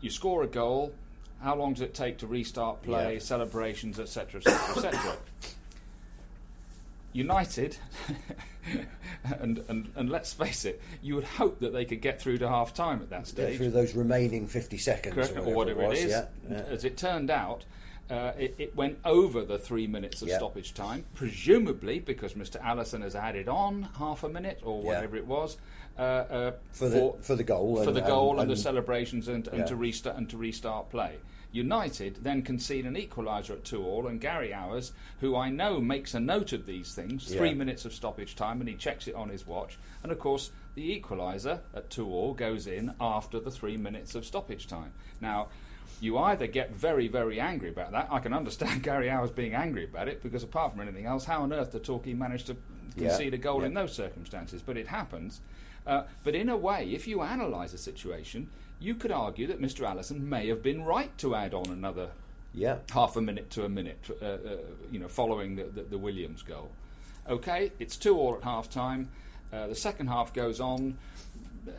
you 0.00 0.10
score 0.10 0.42
a 0.42 0.46
goal. 0.48 0.94
How 1.42 1.56
long 1.56 1.72
does 1.72 1.82
it 1.82 1.92
take 1.94 2.18
to 2.18 2.26
restart 2.26 2.82
play, 2.82 3.14
Yeah. 3.14 3.18
celebrations, 3.20 3.98
etc., 3.98 4.40
etc., 4.44 4.86
etc.? 4.86 5.16
United, 7.14 7.76
and, 9.40 9.62
and 9.68 9.92
and 9.96 10.08
let's 10.08 10.32
face 10.32 10.64
it, 10.64 10.80
you 11.02 11.14
would 11.16 11.24
hope 11.24 11.60
that 11.60 11.72
they 11.74 11.84
could 11.84 12.00
get 12.00 12.18
through 12.22 12.38
to 12.38 12.48
half 12.48 12.72
time 12.72 13.02
at 13.02 13.10
that 13.10 13.20
Get 13.24 13.28
stage 13.28 13.56
through 13.58 13.70
those 13.72 13.94
remaining 13.94 14.46
50 14.46 14.78
seconds 14.78 15.14
correct, 15.14 15.36
or 15.36 15.52
whatever 15.54 15.82
it 15.82 15.84
it 15.84 15.88
was. 15.88 15.98
is. 16.04 16.10
Yeah. 16.10 16.24
yeah. 16.50 16.56
As 16.70 16.84
it 16.86 16.96
turned 16.96 17.30
out, 17.30 17.66
uh, 18.08 18.32
it, 18.38 18.54
it 18.56 18.74
went 18.76 18.98
over 19.04 19.44
the 19.44 19.58
three 19.58 19.86
minutes 19.86 20.22
of 20.22 20.28
Yeah. 20.28 20.38
stoppage 20.38 20.72
time, 20.72 21.04
presumably 21.12 21.98
because 21.98 22.32
Mr. 22.32 22.56
Allison 22.62 23.02
has 23.02 23.14
added 23.14 23.46
on 23.46 23.90
half 23.98 24.22
a 24.24 24.28
minute 24.30 24.60
or 24.62 24.80
whatever 24.80 25.16
it 25.18 25.26
was 25.26 25.58
uh, 25.98 26.00
uh, 26.00 26.52
For 26.70 26.88
the- 26.88 27.12
for 27.20 27.34
the 27.36 27.44
goal 27.44 27.76
for 27.82 27.88
and- 27.88 27.96
the 27.96 28.00
goal 28.00 28.30
and- 28.32 28.40
and, 28.42 28.50
the 28.50 28.56
celebrations 28.56 29.28
and, 29.28 29.46
and 29.48 29.66
to 29.66 29.76
restart 29.76 30.16
and 30.16 30.30
to 30.30 30.38
restart 30.38 30.88
play. 30.88 31.16
United 31.52 32.16
then 32.22 32.42
concede 32.42 32.86
an 32.86 32.94
equaliser 32.96 33.50
at 33.50 33.64
two 33.64 33.84
all, 33.84 34.06
and 34.06 34.20
Gary 34.20 34.52
Owers, 34.52 34.92
who 35.20 35.36
I 35.36 35.50
know 35.50 35.80
makes 35.80 36.14
a 36.14 36.20
note 36.20 36.52
of 36.52 36.64
these 36.66 36.94
things, 36.94 37.28
three 37.28 37.50
Yeah. 37.50 37.54
minutes 37.54 37.84
of 37.84 37.92
stoppage 37.92 38.34
time, 38.34 38.60
and 38.60 38.68
he 38.68 38.74
checks 38.74 39.06
it 39.06 39.14
on 39.14 39.28
his 39.28 39.46
watch. 39.46 39.78
And 40.02 40.10
of 40.10 40.18
course, 40.18 40.50
the 40.74 40.98
equaliser 40.98 41.60
at 41.74 41.90
two 41.90 42.08
all 42.08 42.32
goes 42.32 42.66
in 42.66 42.94
after 43.00 43.38
the 43.38 43.50
three 43.50 43.76
minutes 43.76 44.14
of 44.14 44.24
stoppage 44.24 44.66
time. 44.66 44.92
Now, 45.20 45.48
you 46.00 46.18
either 46.18 46.46
get 46.46 46.72
very, 46.74 47.06
very 47.06 47.38
angry 47.38 47.68
about 47.68 47.92
that. 47.92 48.08
I 48.10 48.18
can 48.18 48.32
understand 48.32 48.82
Gary 48.82 49.08
Owers 49.10 49.30
being 49.30 49.54
angry 49.54 49.84
about 49.84 50.08
it 50.08 50.22
because, 50.22 50.42
apart 50.42 50.72
from 50.72 50.80
anything 50.80 51.04
else, 51.06 51.26
how 51.26 51.42
on 51.42 51.52
earth 51.52 51.72
did 51.72 51.84
Torquay 51.84 52.14
manage 52.14 52.44
to 52.44 52.56
Yeah. 52.96 53.08
concede 53.08 53.34
a 53.34 53.38
goal 53.38 53.60
Yeah. 53.60 53.66
in 53.66 53.74
those 53.74 53.92
circumstances? 53.94 54.62
But 54.64 54.76
it 54.78 54.88
happens. 54.88 55.40
Uh, 55.86 56.04
but 56.24 56.34
in 56.34 56.48
a 56.48 56.56
way, 56.56 56.90
if 56.92 57.06
you 57.08 57.20
analyse 57.22 57.72
a 57.74 57.78
situation, 57.78 58.48
you 58.82 58.94
could 58.94 59.12
argue 59.12 59.46
that 59.46 59.60
Mr. 59.60 59.86
Allison 59.88 60.28
may 60.28 60.48
have 60.48 60.62
been 60.62 60.84
right 60.84 61.16
to 61.18 61.34
add 61.34 61.54
on 61.54 61.66
another 61.70 62.10
Yeah. 62.54 62.78
half 62.92 63.16
a 63.16 63.20
minute 63.20 63.48
to 63.50 63.64
a 63.64 63.68
minute, 63.68 64.04
uh, 64.20 64.24
uh, 64.24 64.38
you 64.90 64.98
know, 64.98 65.08
following 65.08 65.56
the, 65.56 65.64
the, 65.64 65.82
the 65.82 65.98
Williams 65.98 66.42
goal. 66.42 66.70
Okay, 67.28 67.72
it's 67.78 67.96
two 67.96 68.16
all 68.18 68.34
at 68.36 68.42
half 68.42 68.68
time. 68.68 69.08
Uh, 69.52 69.66
the 69.68 69.74
second 69.74 70.08
half 70.08 70.32
goes 70.34 70.60
on, 70.60 70.96
uh, 71.68 71.70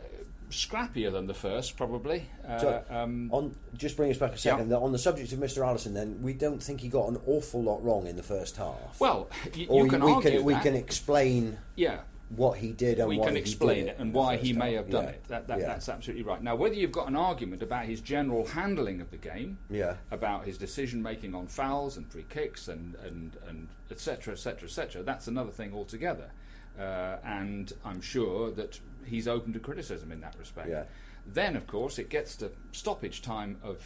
scrappier 0.50 1.12
than 1.12 1.26
the 1.26 1.34
first, 1.34 1.76
probably. 1.76 2.30
Uh, 2.48 2.60
So, 2.60 2.84
um, 2.90 3.30
on, 3.34 3.56
just 3.76 3.98
bring 3.98 4.12
us 4.12 4.18
back 4.18 4.34
a 4.34 4.38
second. 4.38 4.72
On 4.72 4.92
the 4.92 5.00
subject 5.00 5.34
of 5.34 5.40
Mr. 5.40 5.66
Allison, 5.68 5.94
then, 5.94 6.22
we 6.22 6.34
don't 6.34 6.62
think 6.64 6.82
he 6.82 6.88
got 6.88 7.10
an 7.10 7.18
awful 7.26 7.62
lot 7.64 7.84
wrong 7.84 8.08
in 8.08 8.16
the 8.16 8.24
first 8.24 8.58
half. 8.58 9.00
well, 9.00 9.30
y- 9.58 9.68
you 9.70 9.88
can 9.90 10.02
we 10.04 10.12
argue 10.12 10.32
can, 10.32 10.44
we 10.44 10.56
can 10.56 10.76
explain 10.76 11.58
yeah, 11.76 12.02
what 12.30 12.58
he 12.58 12.72
did 12.72 13.00
and 13.00 13.08
we 13.10 13.18
why 13.18 13.26
can 13.28 13.36
he 13.36 13.42
explain 13.42 13.88
it 13.88 13.98
and 14.00 14.14
why 14.14 14.38
he 14.38 14.54
may 14.54 14.74
half. 14.74 14.84
have 14.86 14.90
done 14.92 15.04
Yeah. 15.04 15.10
it. 15.12 15.24
That, 15.28 15.48
that, 15.48 15.60
yeah. 15.60 15.68
That's 15.68 15.88
absolutely 15.90 16.24
right. 16.24 16.42
Now, 16.42 16.56
whether 16.56 16.74
you've 16.76 16.92
got 16.92 17.08
an 17.08 17.16
argument 17.16 17.62
about 17.62 17.86
his 17.86 18.02
general 18.02 18.46
handling 18.48 19.02
of 19.02 19.12
the 19.12 19.18
game, 19.18 19.60
Yeah. 19.70 19.96
about 20.10 20.46
his 20.46 20.58
decision 20.58 21.04
making 21.04 21.36
on 21.36 21.48
fouls 21.48 21.96
and 21.98 22.08
free 22.12 22.26
kicks 22.30 22.68
and 22.68 22.96
and 22.96 23.38
and 23.48 23.68
etc. 23.92 24.34
etc. 24.34 24.68
etc. 24.68 25.04
That's 25.04 25.28
another 25.28 25.52
thing 25.52 25.74
altogether. 25.74 26.32
Uh, 26.80 27.18
and 27.24 27.72
I'm 27.86 28.02
sure 28.02 28.50
that 28.52 28.80
he's 29.06 29.28
open 29.28 29.54
to 29.54 29.60
criticism 29.60 30.12
in 30.12 30.22
that 30.22 30.36
respect. 30.40 30.70
Yeah. 30.70 30.86
Then, 31.28 31.56
of 31.56 31.68
course, 31.68 32.00
it 32.00 32.10
gets 32.10 32.36
to 32.38 32.52
stoppage 32.72 33.22
time 33.22 33.58
of 33.64 33.80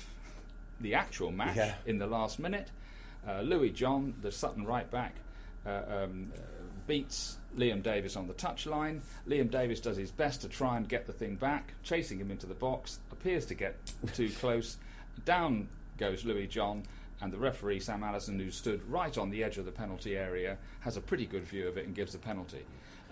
the 0.79 0.93
actual 0.93 1.31
match 1.31 1.73
in 1.85 1.97
the 1.99 2.07
last 2.07 2.39
minute. 2.39 2.69
Uh, 3.27 3.41
Louis 3.41 3.71
John, 3.71 4.13
the 4.21 4.31
Sutton 4.31 4.65
right 4.65 4.89
back, 4.89 5.15
uh, 5.65 5.81
um, 5.89 6.31
beats 6.87 7.37
Liam 7.57 7.83
Davis 7.83 8.15
on 8.15 8.27
the 8.27 8.33
touchline. 8.33 9.01
Liam 9.27 9.51
Davis 9.51 9.79
does 9.79 9.97
his 9.97 10.11
best 10.11 10.41
to 10.41 10.49
try 10.49 10.77
and 10.77 10.87
get 10.87 11.05
the 11.05 11.13
thing 11.13 11.35
back, 11.35 11.73
chasing 11.83 12.19
him 12.19 12.31
into 12.31 12.47
the 12.47 12.53
box, 12.53 12.99
appears 13.11 13.45
to 13.47 13.53
get 13.53 13.75
too 14.13 14.29
close. 14.39 14.77
Down 15.25 15.67
goes 15.97 16.23
Louis 16.25 16.47
John, 16.47 16.83
and 17.21 17.33
the 17.33 17.37
referee, 17.37 17.79
Sam 17.79 18.03
Allison, 18.03 18.39
who 18.39 18.51
stood 18.51 18.81
right 18.89 19.17
on 19.17 19.29
the 19.31 19.43
edge 19.43 19.57
of 19.57 19.65
the 19.65 19.71
penalty 19.71 20.15
area, 20.15 20.57
has 20.81 20.97
a 20.97 21.01
pretty 21.01 21.25
good 21.25 21.43
view 21.43 21.67
of 21.67 21.77
it 21.77 21.85
and 21.85 21.95
gives 21.95 22.11
the 22.11 22.19
penalty. 22.19 22.63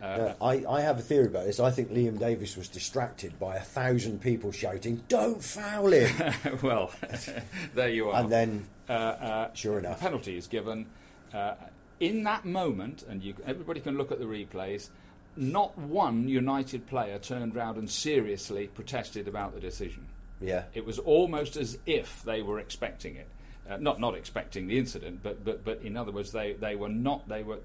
Uh, 0.02 0.34
I, 0.42 0.66
I 0.70 0.82
have 0.82 1.00
a 1.00 1.02
theory 1.02 1.26
about 1.28 1.46
this. 1.46 1.60
I 1.60 1.72
think 1.72 1.90
Liam 1.90 2.20
Davis 2.20 2.58
was 2.58 2.68
distracted 2.68 3.40
by 3.40 3.56
a 3.56 3.62
thousand 3.62 4.22
people 4.22 4.52
shouting, 4.52 5.02
"Don't 5.08 5.42
foul 5.42 5.88
him!" 5.88 6.12
well, 6.62 6.92
there 7.74 7.90
you 7.90 8.10
are. 8.10 8.20
and 8.20 8.30
then, 8.30 8.68
uh, 8.90 8.92
uh, 8.92 9.54
sure 9.54 9.80
enough, 9.80 10.00
the 10.00 10.04
penalty 10.04 10.38
is 10.38 10.48
given. 10.48 10.86
Uh, 11.34 11.56
in 12.00 12.24
that 12.24 12.46
moment, 12.46 13.04
and 13.08 13.24
you, 13.24 13.34
everybody 13.46 13.80
can 13.80 13.98
look 13.98 14.12
at 14.12 14.20
the 14.20 14.26
replays, 14.26 14.90
not 15.38 15.78
one 15.78 16.28
United 16.28 16.88
player 16.88 17.18
turned 17.20 17.56
round 17.56 17.78
and 17.78 17.90
seriously 17.90 18.68
protested 18.68 19.28
about 19.28 19.54
the 19.54 19.60
decision. 19.60 20.06
yeah, 20.42 20.64
It 20.74 20.86
was 20.86 21.00
almost 21.00 21.56
as 21.58 21.78
if 21.86 22.24
they 22.24 22.42
were 22.42 22.60
expecting 22.60 23.16
it. 23.16 23.28
Uh, 23.70 23.78
not 23.78 24.00
not 24.00 24.14
expecting 24.14 24.68
the 24.68 24.78
incident, 24.78 25.22
but, 25.24 25.44
but, 25.44 25.66
but 25.66 25.82
in 25.82 25.98
other 25.98 26.12
words, 26.12 26.32
they, 26.32 26.54
they 26.54 26.76
were 26.76 26.88
not. 26.90 27.28
They 27.28 27.42
were. 27.42 27.58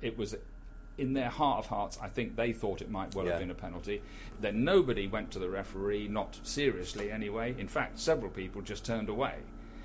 It 0.00 0.16
was 0.16 0.36
in 0.98 1.14
their 1.14 1.30
heart 1.30 1.58
of 1.58 1.66
hearts. 1.66 1.98
I 2.00 2.06
think 2.08 2.36
they 2.36 2.52
thought 2.52 2.80
it 2.80 2.88
might 2.90 3.12
well 3.16 3.24
Yeah. 3.24 3.32
have 3.32 3.40
been 3.40 3.50
a 3.50 3.54
penalty. 3.54 4.02
Then 4.40 4.62
nobody 4.62 5.08
went 5.08 5.32
to 5.32 5.40
the 5.40 5.48
referee, 5.48 6.06
not 6.06 6.38
seriously 6.44 7.10
anyway. 7.10 7.56
In 7.58 7.66
fact, 7.66 7.98
several 7.98 8.30
people 8.30 8.62
just 8.62 8.84
turned 8.84 9.08
away. 9.08 9.34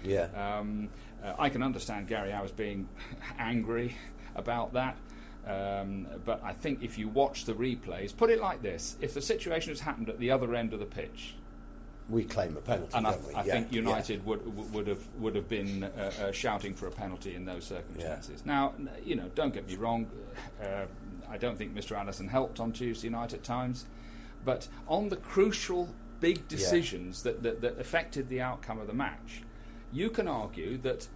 Yeah. 0.04 0.28
Um, 0.36 0.90
uh, 1.24 1.34
I 1.40 1.50
can 1.50 1.64
understand 1.64 2.08
Gary 2.08 2.32
Owers 2.32 2.56
being 2.56 2.88
angry 3.40 3.96
about 4.36 4.74
that. 4.74 4.98
Um, 5.46 6.08
but 6.26 6.44
I 6.44 6.52
think 6.54 6.84
if 6.84 6.98
you 6.98 7.08
watch 7.08 7.46
the 7.46 7.54
replays, 7.54 8.16
put 8.16 8.30
it 8.30 8.42
like 8.42 8.62
this: 8.62 8.98
if 9.00 9.14
the 9.14 9.22
situation 9.22 9.72
has 9.72 9.80
happened 9.80 10.10
at 10.10 10.20
the 10.20 10.32
other 10.32 10.54
end 10.54 10.74
of 10.74 10.80
the 10.80 10.86
pitch, 10.86 11.36
we 12.10 12.24
claim 12.26 12.58
a 12.58 12.62
penalty, 12.62 12.92
and 12.96 13.08
I, 13.08 13.16
we? 13.26 13.34
I 13.34 13.44
Yeah, 13.44 13.54
think 13.54 13.68
yeah. 13.72 13.78
United 13.78 14.26
would 14.26 14.74
would 14.74 14.88
have 14.88 15.04
would 15.20 15.36
have 15.36 15.48
been 15.48 15.86
uh, 15.86 16.12
uh, 16.22 16.32
shouting 16.32 16.74
for 16.74 16.88
a 16.88 16.92
penalty 16.92 17.34
in 17.34 17.46
those 17.46 17.64
circumstances. 17.66 18.46
Now, 18.46 18.74
you 19.06 19.16
know, 19.16 19.30
don't 19.36 19.54
get 19.54 19.68
me 19.68 19.76
wrong. 19.76 20.08
Uh, 20.62 20.86
I 21.30 21.38
don't 21.38 21.58
think 21.58 21.74
Mr. 21.76 21.98
Allison 21.98 22.28
helped 22.28 22.60
on 22.60 22.72
Tuesday 22.72 23.10
night 23.10 23.34
at 23.34 23.44
times, 23.44 23.86
but 24.46 24.68
on 24.88 25.10
the 25.10 25.18
crucial 25.18 25.90
big 26.20 26.48
decisions 26.48 27.24
that, 27.24 27.44
that 27.44 27.62
that 27.62 27.80
affected 27.80 28.28
the 28.30 28.42
outcome 28.42 28.80
of 28.80 28.88
the 28.88 28.94
match, 28.94 29.44
you 29.92 30.10
can 30.10 30.28
argue 30.28 30.78
that 30.80 31.08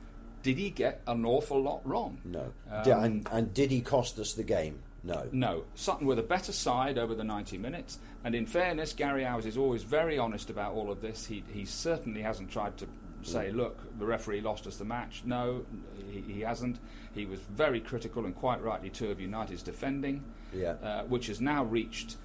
did 0.44 0.58
he 0.58 0.70
get 0.70 1.02
an 1.08 1.26
awful 1.26 1.62
lot 1.62 1.82
wrong? 1.88 2.20
No. 2.26 2.52
Um, 2.72 2.92
and, 3.04 3.28
and 3.32 3.54
did 3.54 3.70
he 3.72 3.82
cost 3.82 4.18
us 4.18 4.34
the 4.34 4.44
game? 4.44 4.80
No. 5.04 5.28
No, 5.32 5.64
Sutton 5.74 6.06
were 6.06 6.16
the 6.16 6.22
better 6.24 6.52
side 6.52 6.98
over 7.00 7.16
the 7.16 7.24
90 7.24 7.58
minutes, 7.58 7.98
and 8.24 8.36
in 8.36 8.46
fairness, 8.46 8.94
Gary 8.94 9.24
Owers 9.26 9.46
is 9.48 9.58
always 9.58 9.82
very 9.84 10.18
honest 10.20 10.50
about 10.52 10.74
all 10.74 10.92
of 10.92 11.02
this. 11.02 11.26
He, 11.26 11.44
he 11.52 11.66
certainly 11.66 12.22
hasn't 12.22 12.52
tried 12.52 12.78
to 12.78 12.88
say, 13.24 13.52
look, 13.52 13.80
the 14.00 14.06
referee 14.06 14.42
lost 14.42 14.66
us 14.68 14.78
the 14.78 14.86
match. 14.86 15.22
No, 15.26 15.64
he, 16.12 16.22
he 16.22 16.42
hasn't. 16.42 16.78
He 17.16 17.26
was 17.26 17.40
very 17.40 17.80
critical, 17.80 18.26
and 18.26 18.36
quite 18.36 18.62
rightly 18.62 18.90
too, 18.92 19.10
of 19.12 19.20
United's 19.20 19.64
defending, 19.64 20.24
Yeah. 20.54 20.74
uh, 20.84 21.04
which 21.04 21.28
has 21.28 21.42
now 21.42 21.64
reached. 21.64 22.18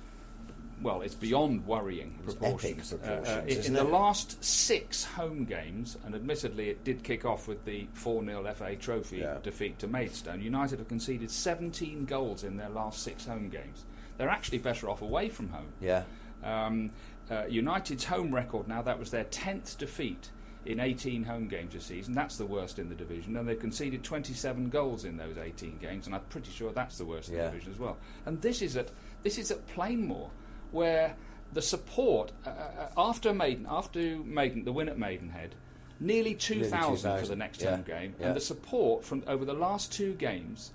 Well, 0.82 1.00
it's 1.00 1.14
beyond 1.14 1.66
worrying 1.66 2.18
proportions. 2.22 2.92
epic 2.92 3.26
Uh, 3.26 3.30
uh, 3.30 3.42
in 3.46 3.72
the 3.72 3.80
it? 3.80 3.90
last 3.90 4.42
six 4.44 5.04
home 5.04 5.44
games, 5.46 5.96
and 6.04 6.14
admittedly 6.14 6.68
it 6.68 6.84
did 6.84 7.02
kick 7.02 7.24
off 7.24 7.48
with 7.48 7.64
the 7.64 7.88
4 7.94 8.22
0 8.24 8.44
FA 8.54 8.76
Trophy 8.76 9.18
Yeah. 9.18 9.38
defeat 9.42 9.78
to 9.80 9.86
Maidstone, 9.86 10.42
United 10.42 10.78
have 10.78 10.88
conceded 10.88 11.30
17 11.30 12.04
goals 12.04 12.44
in 12.44 12.56
their 12.58 12.68
last 12.68 13.02
six 13.02 13.26
home 13.26 13.48
games. 13.48 13.84
They're 14.18 14.28
actually 14.28 14.58
better 14.58 14.88
off 14.90 15.00
away 15.02 15.28
from 15.30 15.48
home. 15.48 15.72
Yeah. 15.80 16.04
Um, 16.44 16.90
uh, 17.30 17.44
United's 17.48 18.04
home 18.04 18.34
record 18.34 18.68
now, 18.68 18.82
that 18.82 18.98
was 18.98 19.10
their 19.10 19.24
10th 19.24 19.78
defeat 19.78 20.30
in 20.66 20.78
18 20.80 21.24
home 21.24 21.48
games 21.48 21.72
this 21.74 21.86
season. 21.86 22.12
That's 22.14 22.36
the 22.36 22.44
worst 22.46 22.78
in 22.78 22.88
the 22.88 22.94
division. 22.94 23.36
And 23.36 23.48
they've 23.48 23.58
conceded 23.58 24.04
27 24.04 24.68
goals 24.68 25.04
in 25.04 25.16
those 25.16 25.38
18 25.38 25.78
games, 25.78 26.06
and 26.06 26.14
I'm 26.14 26.22
pretty 26.28 26.50
sure 26.50 26.72
that's 26.72 26.98
the 26.98 27.04
worst 27.06 27.28
in 27.30 27.36
the 27.36 27.44
division 27.44 27.72
as 27.72 27.78
well. 27.78 27.96
And 28.26 28.42
this 28.42 28.60
is 28.62 28.76
at, 28.76 28.90
this 29.22 29.38
is 29.38 29.50
at 29.50 29.66
Plainmoor, 29.68 30.28
where 30.72 31.16
the 31.52 31.62
support, 31.62 32.32
uh, 32.44 32.50
uh, 32.50 32.88
after 32.96 33.32
Maiden, 33.32 33.66
after 33.68 34.18
Maiden, 34.18 34.64
the 34.64 34.72
win 34.72 34.88
at 34.88 34.98
Maidenhead, 34.98 35.54
nearly 36.00 36.34
2,000 36.34 36.70
for 36.70 36.96
the 36.96 37.18
2,000, 37.18 37.38
next 37.38 37.62
yeah, 37.62 37.70
home 37.70 37.82
game, 37.82 38.14
yeah. 38.18 38.26
and 38.26 38.36
the 38.36 38.40
support 38.40 39.04
from 39.04 39.22
over 39.26 39.44
the 39.44 39.54
last 39.54 39.92
two 39.92 40.14
games 40.14 40.72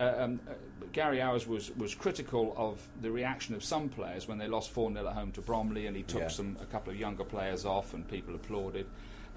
uh, 0.00 0.14
um, 0.16 0.40
uh, 0.48 0.54
Gary 0.92 1.18
Owers 1.18 1.46
was, 1.46 1.70
was 1.76 1.94
critical 1.94 2.54
of 2.56 2.80
the 3.02 3.10
reaction 3.10 3.54
of 3.54 3.62
some 3.62 3.88
players 3.88 4.26
when 4.26 4.38
they 4.38 4.48
lost 4.48 4.70
4 4.70 4.90
0 4.92 5.06
at 5.06 5.12
home 5.12 5.30
to 5.32 5.42
Bromley, 5.42 5.86
and 5.86 5.96
he 5.96 6.02
took 6.02 6.22
Yeah. 6.22 6.28
some 6.28 6.56
a 6.60 6.64
couple 6.64 6.92
of 6.92 6.98
younger 6.98 7.22
players 7.22 7.64
off, 7.66 7.92
and 7.92 8.08
people 8.08 8.34
applauded. 8.34 8.86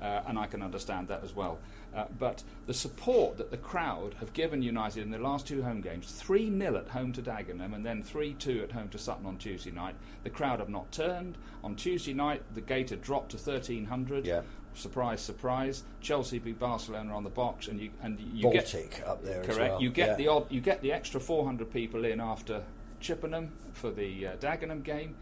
Uh, 0.04 0.22
and 0.28 0.38
I 0.38 0.48
can 0.48 0.62
understand 0.62 1.08
that 1.08 1.24
as 1.24 1.34
well. 1.34 1.60
Uh, 1.96 2.06
but 2.20 2.44
the 2.66 2.74
support 2.74 3.38
that 3.38 3.52
the 3.52 3.58
crowd 3.58 4.16
have 4.20 4.34
given 4.34 4.62
United 4.62 5.02
in 5.02 5.12
their 5.12 5.22
last 5.22 5.48
two 5.48 5.64
home 5.64 5.80
games 5.80 6.12
3 6.12 6.50
0 6.60 6.76
at 6.76 6.90
home 6.90 7.14
to 7.14 7.22
Dagenham 7.22 7.74
and 7.74 7.86
then 7.86 8.04
3 8.04 8.34
2 8.34 8.64
at 8.64 8.72
home 8.74 8.90
to 8.90 8.98
Sutton 8.98 9.26
on 9.26 9.38
Tuesday 9.38 9.72
night, 9.72 9.96
the 10.24 10.30
crowd 10.30 10.60
have 10.60 10.68
not 10.70 10.92
turned. 10.92 11.38
On 11.64 11.76
Tuesday 11.76 12.14
night, 12.14 12.42
the 12.54 12.60
gate 12.62 12.90
had 12.90 13.02
dropped 13.02 13.32
to 13.32 13.38
1300. 13.38 14.26
Yeah. 14.26 14.42
Surprise, 14.74 15.22
surprise. 15.22 15.84
Chelsea 16.02 16.40
beat 16.40 16.60
Barcelona 16.60 17.16
on 17.16 17.24
the 17.24 17.30
box, 17.30 17.68
and 17.68 17.80
you 17.80 17.92
and 18.02 18.20
you 18.20 18.52
get 18.52 18.72
Baltic 18.74 19.04
up 19.08 19.24
there 19.24 19.44
Correct. 19.44 19.60
well. 19.74 19.82
You 19.82 19.90
get 19.92 20.10
Yeah. 20.10 20.16
the 20.16 20.28
odd, 20.28 20.52
you 20.52 20.60
get 20.62 20.82
the 20.82 20.92
extra 20.92 21.20
400 21.22 21.72
people 21.72 22.04
in 22.06 22.20
after 22.20 22.64
Chippenham 23.00 23.52
for 23.74 23.92
the 23.92 24.28
uh, 24.28 24.36
Dagenham 24.38 24.84
game, 24.84 25.16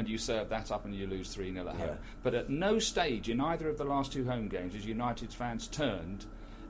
and 0.00 0.08
you 0.08 0.16
serve 0.18 0.48
that 0.48 0.72
up 0.72 0.84
and 0.86 0.94
you 0.94 1.06
lose 1.06 1.28
3 1.32 1.52
0 1.52 1.68
at 1.68 1.78
Yeah. 1.78 1.86
home. 1.86 1.98
But 2.22 2.34
at 2.34 2.48
no 2.50 2.78
stage 2.78 3.28
in 3.28 3.38
either 3.40 3.68
of 3.68 3.76
the 3.78 3.84
last 3.84 4.12
two 4.12 4.24
home 4.24 4.48
games 4.48 4.74
has 4.74 4.84
United's 4.86 5.34
fans 5.34 5.68
turned 5.68 6.24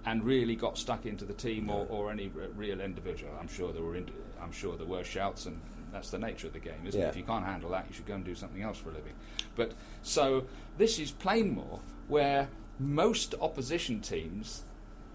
and 0.04 0.25
really 0.25 0.56
got 0.56 0.76
stuck 0.76 1.06
into 1.06 1.25
the 1.25 1.32
team 1.32 1.70
or, 1.70 1.87
or 1.88 2.10
any 2.10 2.30
r- 2.37 2.49
real 2.56 2.80
individual. 2.80 3.32
I'm 3.40 3.49
sure 3.49 3.72
there 3.72 3.82
were 3.82 3.94
ind- 3.96 4.10
I'm 4.42 4.50
sure 4.52 4.76
there 4.76 4.87
were 4.87 5.04
shouts, 5.04 5.46
and 5.46 5.60
that's 5.92 6.10
the 6.10 6.18
nature 6.18 6.46
of 6.49 6.54
the 6.54 6.58
game, 6.58 6.80
isn't 6.87 6.99
Yeah. 7.00 7.06
it? 7.06 7.10
If 7.10 7.16
you 7.18 7.22
can't 7.25 7.44
handle 7.44 7.70
that, 7.70 7.87
you 7.88 7.94
should 7.94 8.06
go 8.06 8.14
and 8.14 8.25
do 8.25 8.34
something 8.34 8.62
else 8.62 8.78
for 8.78 8.88
a 8.90 8.92
living. 8.94 9.12
But 9.54 9.72
so 10.02 10.46
this 10.78 10.99
is 10.99 11.12
Plainmoor, 11.12 11.80
where 12.08 12.49
most 12.78 13.34
opposition 13.40 14.00
teams 14.00 14.62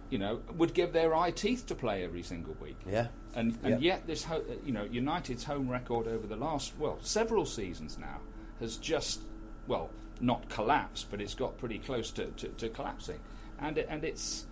you 0.10 0.18
know, 0.20 0.42
would 0.56 0.74
give 0.74 0.94
their 0.94 1.16
eye 1.16 1.32
teeth 1.32 1.66
to 1.68 1.76
play 1.76 2.04
every 2.04 2.22
single 2.24 2.56
week. 2.62 2.78
Yeah. 2.86 3.08
And 3.36 3.58
and 3.64 3.82
Yeah. 3.82 3.94
yet 3.94 4.08
this, 4.08 4.24
ho- 4.26 4.44
you 4.66 4.72
know, 4.72 4.84
United's 4.86 5.44
home 5.46 5.68
record 5.70 6.08
over 6.08 6.28
the 6.28 6.36
last 6.36 6.74
well 6.80 6.98
several 7.02 7.46
seasons 7.46 7.98
now 7.98 8.20
has 8.60 8.78
just 8.78 9.22
well 9.68 9.90
not 10.22 10.48
collapsed, 10.50 11.08
but 11.12 11.20
it's 11.22 11.34
got 11.36 11.58
pretty 11.58 11.80
close 11.80 12.12
to, 12.12 12.26
to, 12.28 12.48
to 12.50 12.70
collapsing, 12.70 13.20
and 13.60 13.78
it, 13.78 13.88
and 13.90 14.04
it's 14.04 14.46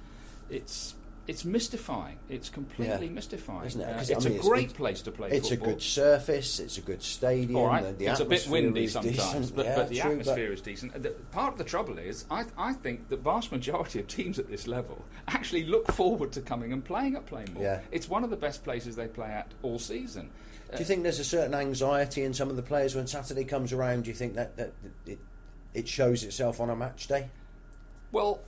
it's 0.50 0.96
it's 1.26 1.46
mystifying. 1.46 2.18
It's 2.28 2.50
completely 2.50 3.06
Yeah. 3.08 3.12
mystifying. 3.14 3.66
Isn't 3.68 3.82
it? 3.82 3.86
Uh, 3.86 4.00
it's 4.02 4.26
I 4.26 4.30
mean, 4.30 4.40
a 4.40 4.42
great 4.42 4.64
it's- 4.66 4.78
place 4.78 5.02
to 5.04 5.12
play 5.12 5.30
It's 5.32 5.50
football. 5.50 5.70
a 5.70 5.72
good 5.74 5.82
surface. 5.82 6.60
It's 6.60 6.78
a 6.78 6.82
good 6.82 7.02
stadium. 7.02 7.56
All 7.56 7.68
right, 7.68 7.84
it's 7.84 7.94
a 7.94 7.96
bit 7.98 8.10
atmosphere 8.10 8.52
windy 8.52 8.84
is 8.86 8.92
sometimes, 8.94 9.16
decent. 9.18 9.56
but, 9.56 9.66
yeah, 9.66 9.76
but 9.76 9.90
the 9.90 10.00
true, 10.00 10.12
atmosphere 10.12 10.52
is 10.52 10.62
decent. 10.62 11.02
The, 11.02 11.10
part 11.32 11.54
of 11.54 11.58
the 11.58 11.64
trouble 11.64 11.98
is, 11.98 12.26
I, 12.30 12.46
I 12.58 12.74
think 12.74 13.08
the 13.10 13.16
vast 13.18 13.52
majority 13.52 14.00
of 14.00 14.08
teams 14.08 14.38
at 14.38 14.50
this 14.50 14.68
level 14.68 15.06
actually 15.28 15.64
look 15.66 15.92
forward 15.94 16.32
to 16.34 16.42
coming 16.42 16.74
and 16.74 16.84
playing 16.84 17.16
at 17.16 17.26
Plainmoor. 17.26 17.62
Yeah. 17.62 17.80
It's 17.92 18.10
one 18.10 18.24
of 18.24 18.30
the 18.30 18.36
best 18.38 18.64
places 18.64 18.96
they 18.98 19.08
play 19.08 19.30
at 19.30 19.52
all 19.62 19.80
season. 19.80 20.30
Do 20.74 20.80
you 20.80 20.86
think 20.86 21.04
there's 21.04 21.20
a 21.20 21.24
certain 21.24 21.54
anxiety 21.54 22.24
in 22.24 22.34
some 22.34 22.50
of 22.50 22.56
the 22.56 22.64
players 22.64 22.96
when 22.96 23.06
Saturday 23.06 23.44
comes 23.44 23.72
around? 23.72 24.06
Do 24.06 24.10
you 24.10 24.16
think 24.16 24.34
that, 24.34 24.58
that 24.58 24.74
it, 25.06 25.20
it 25.76 25.88
shows 25.88 26.24
itself 26.24 26.60
on 26.60 26.72
a 26.72 26.76
match 26.76 27.08
day? 27.08 27.30
Well, 28.12 28.40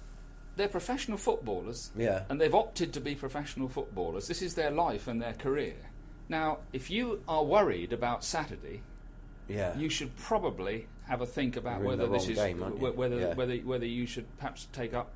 they're 0.56 0.68
professional 0.68 1.18
footballers, 1.18 1.92
Yeah. 1.96 2.24
and 2.30 2.40
they've 2.40 2.54
opted 2.56 2.94
to 2.94 3.02
be 3.02 3.16
professional 3.16 3.68
footballers. 3.70 4.28
This 4.28 4.42
is 4.42 4.56
their 4.56 4.72
life 4.72 5.08
and 5.08 5.22
their 5.22 5.34
career. 5.34 5.76
Now, 6.30 6.60
if 6.74 6.90
you 6.90 7.22
are 7.28 7.44
worried 7.44 7.94
about 7.94 8.24
Saturday, 8.24 8.82
Yeah. 9.48 9.78
you 9.78 9.90
should 9.90 10.16
probably 10.16 10.88
have 11.08 11.22
a 11.22 11.26
think 11.26 11.56
about 11.56 11.80
You're 11.80 11.90
whether 11.90 12.08
this 12.08 12.28
is 12.28 12.36
game, 12.38 12.64
aren't 12.64 12.82
you? 12.82 12.88
wh- 12.92 12.98
whether 12.98 13.20
Yeah. 13.20 13.34
whether 13.36 13.58
whether 13.58 13.86
you 13.86 14.06
should 14.08 14.26
perhaps 14.38 14.68
take 14.74 14.94
up 14.94 15.12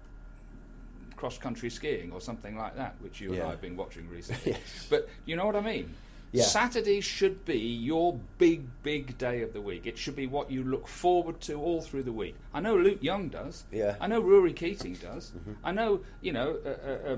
cross 1.16 1.38
country 1.38 1.70
skiing 1.70 2.12
or 2.12 2.22
something 2.22 2.56
like 2.58 2.76
that, 2.76 2.96
which 3.02 3.20
you 3.20 3.34
and 3.34 3.44
I 3.44 3.50
have 3.50 3.62
been 3.62 3.76
watching 3.76 4.08
recently. 4.10 4.52
Yes. 4.54 4.88
But 4.90 5.10
you 5.26 5.36
know 5.36 5.46
what 5.46 5.56
I 5.56 5.62
mean. 5.62 5.94
Yeah. 6.32 6.44
Saturday 6.44 7.02
should 7.02 7.44
be 7.46 7.58
your 7.58 8.20
big, 8.38 8.68
big 8.84 9.18
day 9.18 9.42
of 9.42 9.54
the 9.54 9.62
week. 9.62 9.88
It 9.88 9.98
should 9.98 10.16
be 10.16 10.28
what 10.28 10.52
you 10.52 10.64
look 10.64 10.88
forward 10.88 11.42
to 11.42 11.56
all 11.56 11.82
through 11.82 12.04
the 12.04 12.12
week. 12.12 12.36
I 12.54 12.60
know 12.60 12.76
Luke 12.76 13.02
Young 13.02 13.30
does. 13.30 13.64
Yeah. 13.72 13.96
I 14.00 14.06
know 14.08 14.20
Rory 14.22 14.54
Keating 14.54 14.94
does. 14.94 15.32
Mm-hmm. 15.32 15.54
I 15.64 15.72
know, 15.72 16.02
you 16.22 16.32
know, 16.32 16.58
uh, 16.64 16.70
uh, 16.70 17.14
uh, 17.14 17.18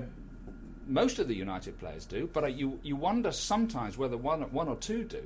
most 0.86 1.18
of 1.18 1.28
the 1.28 1.34
United 1.34 1.78
players 1.78 2.06
do. 2.06 2.28
But 2.32 2.44
uh, 2.44 2.48
you 2.48 2.80
you 2.82 2.96
wonder 2.96 3.32
sometimes 3.32 3.98
whether 3.98 4.16
one 4.16 4.42
one 4.52 4.68
or 4.68 4.76
two 4.76 5.04
do. 5.04 5.22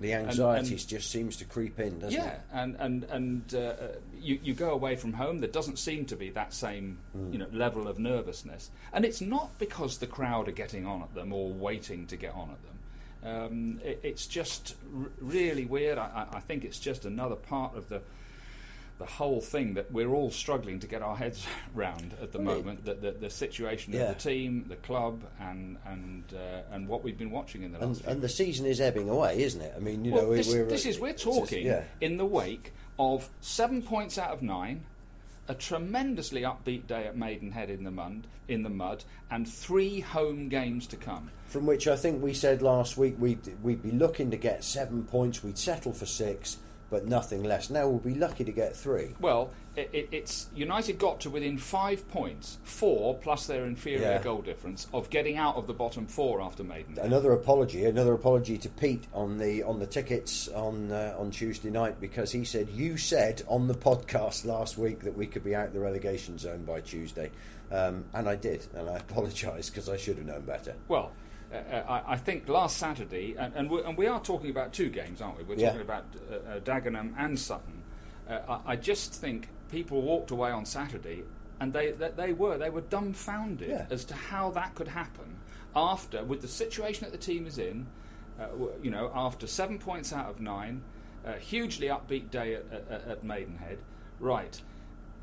The 0.00 0.14
anxiety 0.14 0.76
just 0.76 1.10
seems 1.10 1.36
to 1.36 1.44
creep 1.44 1.78
in, 1.78 1.98
doesn't 1.98 2.18
Yeah, 2.18 2.30
it? 2.32 2.40
and 2.54 2.74
and 2.78 3.04
and 3.04 3.54
uh, 3.54 3.58
uh, 3.58 3.74
you 4.18 4.38
you 4.42 4.54
go 4.54 4.70
away 4.70 4.96
from 4.96 5.12
home. 5.14 5.40
There 5.40 5.50
doesn't 5.50 5.78
seem 5.78 6.04
to 6.06 6.16
be 6.16 6.30
that 6.30 6.54
same 6.54 6.98
Hmm. 7.12 7.32
you 7.32 7.38
know 7.38 7.48
level 7.52 7.86
of 7.88 7.98
nervousness, 7.98 8.70
and 8.94 9.04
it's 9.04 9.20
not 9.20 9.58
because 9.58 9.98
the 9.98 10.06
crowd 10.06 10.48
are 10.48 10.52
getting 10.52 10.86
on 10.86 11.02
at 11.02 11.14
them 11.14 11.32
or 11.34 11.50
waiting 11.50 12.06
to 12.06 12.16
get 12.16 12.34
on 12.34 12.50
at 12.50 12.62
them. 12.62 12.78
Um, 13.24 13.80
it, 13.84 14.00
it's 14.02 14.26
just 14.26 14.74
r- 14.96 15.10
really 15.20 15.64
weird. 15.66 15.98
I, 15.98 16.26
I 16.32 16.40
think 16.40 16.64
it's 16.64 16.78
just 16.78 17.04
another 17.04 17.36
part 17.36 17.76
of 17.76 17.88
the 17.88 18.00
the 18.98 19.06
whole 19.06 19.40
thing 19.40 19.72
that 19.74 19.90
we're 19.90 20.10
all 20.10 20.30
struggling 20.30 20.78
to 20.78 20.86
get 20.86 21.00
our 21.00 21.16
heads 21.16 21.46
round 21.74 22.14
at 22.20 22.32
the 22.32 22.38
Well, 22.38 22.56
it- 22.56 22.58
moment. 22.66 22.84
The, 22.84 22.92
the, 22.94 23.10
the 23.12 23.30
situation 23.30 23.94
Yeah. 23.94 24.00
of 24.02 24.08
the 24.22 24.30
team, 24.30 24.66
the 24.68 24.76
club, 24.76 25.22
and 25.40 25.78
and 25.86 26.24
uh, 26.34 26.62
and 26.74 26.86
what 26.86 27.02
we've 27.02 27.16
been 27.16 27.30
watching 27.30 27.62
in 27.62 27.72
the 27.72 27.78
last. 27.78 28.02
And, 28.02 28.12
and 28.12 28.22
the 28.22 28.28
season 28.28 28.66
is 28.66 28.78
ebbing 28.80 29.08
away, 29.08 29.42
isn't 29.42 29.60
it? 29.60 29.72
I 29.76 29.80
mean, 29.80 30.04
you 30.04 30.10
know, 30.10 30.18
well, 30.18 30.28
we- 30.30 30.36
this, 30.36 30.52
we're 30.52 30.66
this 30.66 30.84
is 30.86 30.98
we're 30.98 31.08
it's 31.08 31.24
just- 31.24 31.38
talking 31.38 31.66
yeah. 31.66 31.84
in 32.00 32.16
the 32.18 32.26
wake 32.26 32.72
of 32.98 33.28
seven 33.40 33.80
points 33.82 34.18
out 34.18 34.30
of 34.32 34.42
nine, 34.42 34.84
a 35.50 35.54
tremendously 35.54 36.42
upbeat 36.42 36.86
day 36.86 37.06
at 37.06 37.16
Maidenhead 37.16 37.70
in 37.70 37.82
the 37.82 37.90
mud, 37.90 38.28
in 38.46 38.62
the 38.62 38.70
mud, 38.70 39.02
and 39.32 39.48
three 39.48 39.98
home 39.98 40.48
games 40.48 40.86
to 40.86 40.96
come. 40.96 41.28
From 41.46 41.66
which 41.66 41.88
I 41.88 41.96
think 41.96 42.22
we 42.22 42.32
said 42.32 42.62
last 42.62 42.96
week 42.96 43.16
we'd, 43.18 43.40
we'd 43.60 43.82
be 43.82 43.90
looking 43.90 44.30
to 44.30 44.36
get 44.36 44.62
seven 44.62 45.02
points, 45.02 45.42
we'd 45.42 45.58
settle 45.58 45.92
for 45.92 46.06
six, 46.06 46.58
but 46.90 47.06
nothing 47.06 47.42
less. 47.44 47.70
Now 47.70 47.88
we'll 47.88 47.98
be 47.98 48.14
lucky 48.14 48.44
to 48.44 48.52
get 48.52 48.76
three. 48.76 49.14
Well, 49.20 49.50
it, 49.76 49.88
it, 49.92 50.08
it's 50.10 50.48
United 50.54 50.98
got 50.98 51.20
to 51.20 51.30
within 51.30 51.56
five 51.56 52.08
points, 52.10 52.58
four 52.64 53.14
plus 53.16 53.46
their 53.46 53.64
inferior 53.64 54.00
Yeah. 54.02 54.22
goal 54.22 54.42
difference 54.42 54.88
of 54.92 55.08
getting 55.10 55.36
out 55.36 55.54
of 55.56 55.66
the 55.68 55.72
bottom 55.72 56.06
four 56.06 56.40
after 56.40 56.64
Maiden. 56.64 56.98
Another 56.98 57.32
apology, 57.32 57.84
another 57.84 58.12
apology 58.12 58.58
to 58.58 58.68
Pete 58.68 59.04
on 59.14 59.38
the 59.38 59.62
on 59.62 59.78
the 59.78 59.86
tickets 59.86 60.48
on 60.48 60.90
uh, 60.90 61.14
on 61.16 61.30
Tuesday 61.30 61.70
night 61.70 62.00
because 62.00 62.32
he 62.32 62.44
said 62.44 62.68
you 62.70 62.96
said 62.96 63.42
on 63.46 63.68
the 63.68 63.74
podcast 63.74 64.44
last 64.44 64.76
week 64.76 65.00
that 65.00 65.16
we 65.16 65.26
could 65.26 65.44
be 65.44 65.54
out 65.54 65.72
the 65.72 65.78
relegation 65.80 66.36
zone 66.38 66.64
by 66.64 66.80
Tuesday, 66.80 67.30
um, 67.70 68.04
and 68.12 68.28
I 68.28 68.34
did, 68.34 68.66
and 68.74 68.90
I 68.90 68.96
apologise 69.08 69.70
because 69.70 69.88
I 69.88 69.96
should 69.96 70.16
have 70.16 70.26
known 70.26 70.42
better. 70.42 70.74
Well, 70.88 71.12
uh, 71.52 71.56
I, 71.88 72.12
I 72.12 72.16
think 72.16 72.48
last 72.48 72.76
Saturday, 72.76 73.34
and, 73.38 73.54
and, 73.54 73.70
we, 73.70 73.82
and 73.82 73.96
we 73.96 74.06
are 74.06 74.20
talking 74.20 74.50
about 74.50 74.72
two 74.72 74.88
games, 74.88 75.20
aren't 75.20 75.38
we? 75.38 75.44
We're 75.44 75.56
Yeah. 75.56 75.68
talking 75.68 75.82
about 75.82 76.04
uh, 76.30 76.34
uh, 76.34 76.60
Dagenham 76.60 77.14
and 77.18 77.38
Sutton. 77.38 77.82
Uh, 78.28 78.38
I, 78.66 78.72
I 78.72 78.76
just 78.76 79.12
think 79.14 79.48
people 79.70 80.02
walked 80.02 80.30
away 80.30 80.50
on 80.50 80.64
Saturday, 80.64 81.24
and 81.60 81.72
they 81.72 81.90
they, 81.92 82.10
they 82.10 82.32
were 82.32 82.56
they 82.58 82.70
were 82.70 82.82
dumbfounded 82.82 83.68
Yeah. 83.68 83.86
as 83.90 84.04
to 84.06 84.14
how 84.14 84.50
that 84.52 84.74
could 84.74 84.88
happen 84.88 85.36
after 85.74 86.24
with 86.24 86.40
the 86.42 86.48
situation 86.48 87.04
that 87.04 87.12
the 87.12 87.24
team 87.32 87.46
is 87.46 87.58
in. 87.58 87.86
Uh, 88.40 88.46
you 88.82 88.90
know, 88.90 89.10
after 89.14 89.46
seven 89.46 89.78
points 89.78 90.12
out 90.14 90.30
of 90.30 90.40
nine, 90.40 90.82
hugely 91.40 91.88
upbeat 91.88 92.30
day 92.30 92.54
at, 92.54 92.64
at, 92.90 93.08
at 93.08 93.24
Maidenhead. 93.24 93.78
Right. 94.18 94.62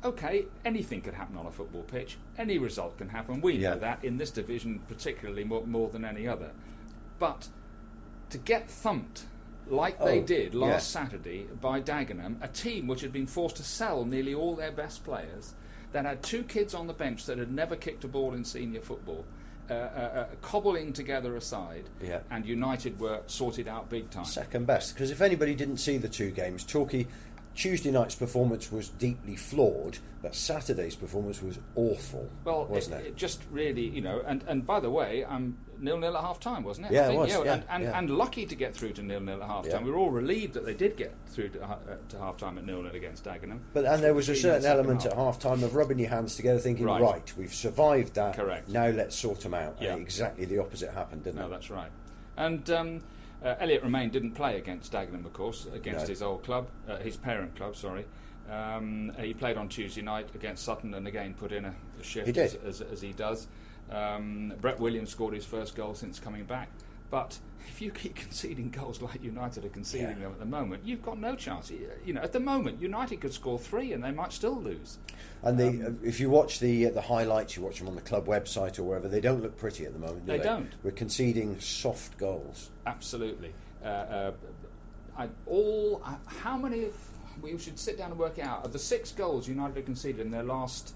Okay, 0.04 0.44
anything 0.64 1.00
could 1.00 1.14
happen 1.14 1.36
on 1.36 1.46
a 1.46 1.50
football 1.50 1.82
pitch. 1.82 2.18
Any 2.36 2.56
result 2.58 2.98
can 2.98 3.08
happen. 3.08 3.40
We 3.40 3.54
Yeah. 3.54 3.70
know 3.70 3.78
that 3.80 4.04
in 4.04 4.16
this 4.16 4.30
division, 4.30 4.80
particularly 4.86 5.42
more, 5.44 5.66
more 5.66 5.88
than 5.88 6.04
any 6.04 6.28
other. 6.28 6.52
But 7.18 7.48
to 8.30 8.38
get 8.38 8.70
thumped 8.70 9.24
like 9.66 9.98
they 9.98 10.20
Oh, 10.20 10.24
did 10.24 10.54
last 10.54 10.94
yeah. 10.94 11.02
Saturday 11.02 11.46
by 11.60 11.80
Dagenham, 11.80 12.36
a 12.40 12.48
team 12.48 12.86
which 12.86 13.00
had 13.00 13.12
been 13.12 13.26
forced 13.26 13.56
to 13.56 13.64
sell 13.64 14.04
nearly 14.04 14.32
all 14.34 14.54
their 14.54 14.70
best 14.72 15.02
players, 15.04 15.54
that 15.92 16.04
had 16.04 16.22
two 16.22 16.42
kids 16.44 16.74
on 16.74 16.86
the 16.86 16.92
bench 16.92 17.26
that 17.26 17.38
had 17.38 17.50
never 17.50 17.74
kicked 17.74 18.04
a 18.04 18.08
ball 18.08 18.34
in 18.34 18.44
senior 18.44 18.80
football, 18.80 19.24
uh, 19.68 19.72
uh, 19.74 19.76
uh, 19.76 20.26
cobbling 20.42 20.92
together 20.92 21.36
a 21.36 21.40
side, 21.40 21.84
Yeah. 22.00 22.20
and 22.30 22.46
United 22.46 23.00
were 23.00 23.20
sorted 23.26 23.66
out 23.68 23.90
big 23.90 24.08
time. 24.10 24.24
Second 24.26 24.66
best, 24.66 24.94
because 24.94 25.10
if 25.10 25.20
anybody 25.20 25.54
didn't 25.54 25.78
see 25.78 25.98
the 25.98 26.08
two 26.08 26.30
games, 26.30 26.64
Torquay 26.64 27.06
Tuesday 27.58 27.90
night's 27.90 28.14
performance 28.14 28.70
was 28.70 28.88
deeply 28.88 29.34
flawed, 29.34 29.98
but 30.22 30.32
Saturday's 30.32 30.94
performance 30.94 31.42
was 31.42 31.58
awful, 31.74 32.30
Well, 32.44 32.66
wasn't 32.66 33.00
it? 33.00 33.06
it, 33.08 33.16
just 33.16 33.42
really, 33.50 33.82
you 33.84 34.00
know, 34.00 34.22
and, 34.24 34.44
and 34.46 34.64
by 34.64 34.78
the 34.78 34.90
way, 34.90 35.24
I'm 35.24 35.58
nil 35.80 35.98
nil 35.98 36.16
at 36.16 36.22
half 36.22 36.38
time, 36.38 36.62
wasn't 36.62 36.86
it? 36.86 36.92
Yeah, 36.92 37.08
it 37.10 37.16
was, 37.16 37.30
yeah, 37.30 37.54
and, 37.54 37.64
and, 37.68 37.82
yeah. 37.82 37.98
and 37.98 38.10
lucky 38.10 38.46
to 38.46 38.54
get 38.54 38.76
through 38.76 38.92
to 38.92 39.02
nil 39.02 39.18
nil 39.18 39.42
at 39.42 39.48
half 39.48 39.64
time. 39.64 39.80
Yeah. 39.80 39.82
We 39.86 39.90
were 39.90 39.98
all 39.98 40.10
relieved 40.10 40.54
that 40.54 40.64
they 40.64 40.74
did 40.74 40.96
get 40.96 41.12
through 41.26 41.48
to, 41.48 41.64
uh, 41.64 41.76
to 42.10 42.18
half 42.20 42.36
time 42.36 42.58
at 42.58 42.64
nil 42.64 42.80
nil 42.80 42.94
against 42.94 43.24
Dagenham. 43.24 43.58
But 43.74 43.86
and 43.86 44.04
there 44.04 44.14
was 44.14 44.28
a 44.28 44.36
certain 44.36 44.50
in 44.58 44.62
the 44.62 44.68
second 44.68 44.78
element 44.78 45.02
half. 45.02 45.12
at 45.12 45.18
half 45.18 45.38
time 45.40 45.64
of 45.64 45.74
rubbing 45.74 45.98
your 45.98 46.10
hands 46.10 46.36
together, 46.36 46.60
thinking, 46.60 46.86
Right. 46.86 47.02
right, 47.02 47.32
we've 47.36 47.52
survived 47.52 48.14
that. 48.14 48.36
Correct. 48.36 48.68
Now 48.68 48.86
let's 48.86 49.16
sort 49.16 49.40
them 49.40 49.54
out. 49.54 49.78
Yeah. 49.80 49.94
And 49.94 50.02
exactly 50.02 50.44
the 50.44 50.58
opposite 50.58 50.92
happened, 50.94 51.24
didn't 51.24 51.40
No, 51.40 51.46
it? 51.46 51.48
No, 51.48 51.54
that's 51.54 51.70
right. 51.70 51.90
And 52.36 52.70
um, 52.70 53.00
uh, 53.44 53.54
Elliot 53.60 53.82
Romain 53.82 54.10
didn't 54.10 54.32
play 54.32 54.56
against 54.56 54.92
Dagenham, 54.92 55.24
of 55.24 55.32
course, 55.32 55.66
against 55.72 56.06
No. 56.06 56.08
his 56.08 56.22
old 56.22 56.42
club, 56.44 56.68
uh, 56.88 56.96
his 56.96 57.16
parent 57.16 57.54
club. 57.56 57.76
Sorry. 57.76 58.04
Um, 58.50 59.12
he 59.20 59.34
played 59.34 59.56
on 59.56 59.68
Tuesday 59.68 60.02
night 60.02 60.28
against 60.34 60.64
Sutton, 60.64 60.94
and 60.94 61.06
again 61.06 61.34
put 61.34 61.52
in 61.52 61.64
a, 61.66 61.74
a 62.00 62.02
shift. 62.02 62.36
As, 62.36 62.54
as, 62.54 62.80
as 62.80 63.00
he 63.02 63.12
does. 63.12 63.46
Um, 63.90 64.52
Brett 64.60 64.80
Williams 64.80 65.10
scored 65.10 65.34
his 65.34 65.44
first 65.44 65.74
goal 65.74 65.94
since 65.94 66.18
coming 66.18 66.44
back. 66.44 66.68
But 67.10 67.38
if 67.68 67.80
you 67.82 67.90
keep 67.90 68.16
conceding 68.16 68.70
goals 68.70 69.00
like 69.02 69.22
United 69.22 69.64
are 69.64 69.68
conceding 69.68 70.08
Yeah. 70.08 70.14
them 70.14 70.32
at 70.32 70.38
the 70.38 70.46
moment, 70.46 70.84
you've 70.84 71.02
got 71.02 71.18
no 71.18 71.34
chance. 71.36 71.70
You 72.04 72.12
know, 72.14 72.20
at 72.22 72.32
the 72.32 72.40
moment, 72.40 72.80
United 72.80 73.20
could 73.20 73.32
score 73.32 73.58
three, 73.58 73.92
and 73.92 74.02
they 74.02 74.10
might 74.10 74.32
still 74.32 74.60
lose. 74.60 74.98
And 75.42 75.58
the, 75.58 75.68
Um, 75.68 75.98
if 76.02 76.18
you 76.20 76.30
watch 76.30 76.60
the 76.60 76.86
uh, 76.86 76.90
the 76.90 77.02
highlights, 77.02 77.56
you 77.56 77.62
watch 77.62 77.78
them 77.78 77.88
on 77.88 77.94
the 77.94 78.00
club 78.00 78.26
website 78.26 78.78
or 78.78 78.82
wherever, 78.84 79.08
they 79.08 79.20
don't 79.20 79.42
look 79.42 79.56
pretty 79.56 79.84
at 79.84 79.92
the 79.92 79.98
moment. 79.98 80.26
Do 80.26 80.32
They 80.32 80.38
they, 80.38 80.44
don't. 80.44 80.72
We're 80.82 80.90
conceding 80.92 81.60
soft 81.60 82.18
goals. 82.18 82.70
Absolutely. 82.86 83.52
Uh, 83.82 83.86
uh, 83.86 84.32
I, 85.16 85.28
all. 85.46 86.02
Uh, 86.04 86.16
how 86.26 86.56
many 86.56 86.84
of 86.84 86.94
we 87.42 87.56
should 87.58 87.78
sit 87.78 87.96
down 87.98 88.10
and 88.10 88.18
work 88.18 88.38
it 88.38 88.44
out 88.44 88.64
of 88.64 88.72
the 88.72 88.78
six 88.80 89.12
goals 89.12 89.46
United 89.46 89.76
have 89.76 89.84
conceded 89.84 90.20
in 90.20 90.32
their 90.32 90.42
last 90.42 90.94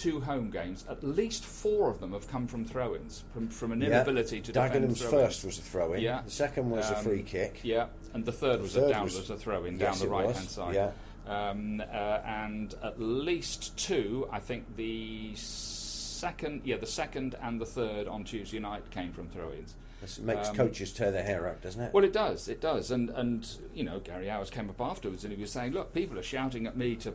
two 0.00 0.20
home 0.20 0.50
games? 0.50 0.84
At 0.88 1.02
least 1.04 1.44
four 1.44 1.90
of 1.90 2.00
them 2.00 2.12
have 2.12 2.26
come 2.28 2.46
from 2.46 2.64
throw-ins, 2.64 3.24
from 3.32 3.48
from 3.48 3.72
an 3.72 3.80
Yeah. 3.80 3.88
inability 3.88 4.40
to 4.40 4.52
defend 4.52 4.72
Dagenham's 4.84 5.00
throw-ins. 5.02 5.26
first 5.26 5.44
was 5.44 5.58
a 5.58 5.62
throw 5.62 5.92
in. 5.92 6.00
Yeah. 6.02 6.22
The 6.22 6.30
second 6.30 6.70
was 6.70 6.90
a 6.90 6.96
Um, 6.96 7.04
free 7.04 7.22
kick. 7.22 7.60
Yeah, 7.62 7.86
and 8.14 8.24
the 8.24 8.32
third 8.32 8.58
The 8.58 8.62
was 8.62 8.74
third 8.74 8.84
a 8.90 8.92
down 8.94 9.04
was- 9.04 9.16
was 9.18 9.30
a 9.30 9.36
throw-in 9.36 9.78
Yes, 9.78 9.98
down 10.00 10.08
the 10.08 10.12
right 10.12 10.34
hand 10.34 10.48
side. 10.48 10.74
Yeah. 10.74 10.92
Um, 11.26 11.80
uh, 11.80 11.84
and 12.24 12.74
at 12.82 13.00
least 13.00 13.76
two, 13.76 14.26
I 14.32 14.40
think 14.40 14.76
the 14.76 15.32
second, 15.36 16.62
yeah, 16.64 16.76
the 16.76 16.86
second 16.86 17.34
and 17.40 17.60
the 17.60 17.66
third 17.66 18.08
on 18.08 18.24
Tuesday 18.24 18.58
night 18.58 18.90
came 18.90 19.12
from 19.12 19.28
throw-ins. 19.28 19.74
This 20.00 20.18
makes 20.18 20.48
Um, 20.48 20.56
coaches 20.56 20.92
tear 20.94 21.10
their 21.10 21.22
hair 21.22 21.46
out, 21.46 21.60
doesn't 21.60 21.80
it? 21.82 21.92
Well, 21.92 22.04
it 22.04 22.12
does. 22.14 22.48
It 22.48 22.60
does. 22.62 22.90
And 22.90 23.10
and 23.10 23.46
you 23.74 23.84
know, 23.84 24.00
Gary 24.00 24.26
Owers 24.30 24.50
came 24.50 24.70
up 24.70 24.80
afterwards 24.80 25.24
and 25.24 25.32
he 25.34 25.38
was 25.40 25.52
saying, 25.52 25.72
"Look, 25.74 25.92
people 25.92 26.18
are 26.18 26.22
shouting 26.22 26.66
at 26.66 26.74
me 26.76 26.96
to, 26.96 27.12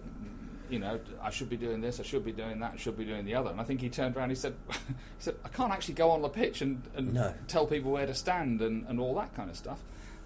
you 0.69 0.79
know, 0.79 0.99
I 1.21 1.29
should 1.29 1.49
be 1.49 1.57
doing 1.57 1.81
this, 1.81 1.99
I 1.99 2.03
should 2.03 2.23
be 2.25 2.31
doing 2.31 2.59
that, 2.59 2.73
I 2.73 2.77
should 2.77 2.97
be 2.97 3.05
doing 3.05 3.25
the 3.25 3.35
other." 3.35 3.49
And 3.51 3.59
I 3.61 3.63
think 3.63 3.81
he 3.81 3.89
turned 3.89 4.15
around. 4.15 4.25
and 4.25 4.31
He 4.31 4.35
said, 4.37 4.55
"He 4.71 4.77
said 5.19 5.35
I 5.43 5.49
can't 5.49 5.71
actually 5.71 5.95
go 5.95 6.11
on 6.11 6.21
the 6.21 6.29
pitch 6.29 6.61
and, 6.61 6.81
and 6.95 7.13
No. 7.13 7.33
tell 7.47 7.65
people 7.65 7.91
where 7.91 8.05
to 8.05 8.13
stand 8.13 8.61
and, 8.61 8.85
and 8.87 8.99
all 8.99 9.15
that 9.15 9.33
kind 9.35 9.49
of 9.49 9.55
stuff." 9.55 9.79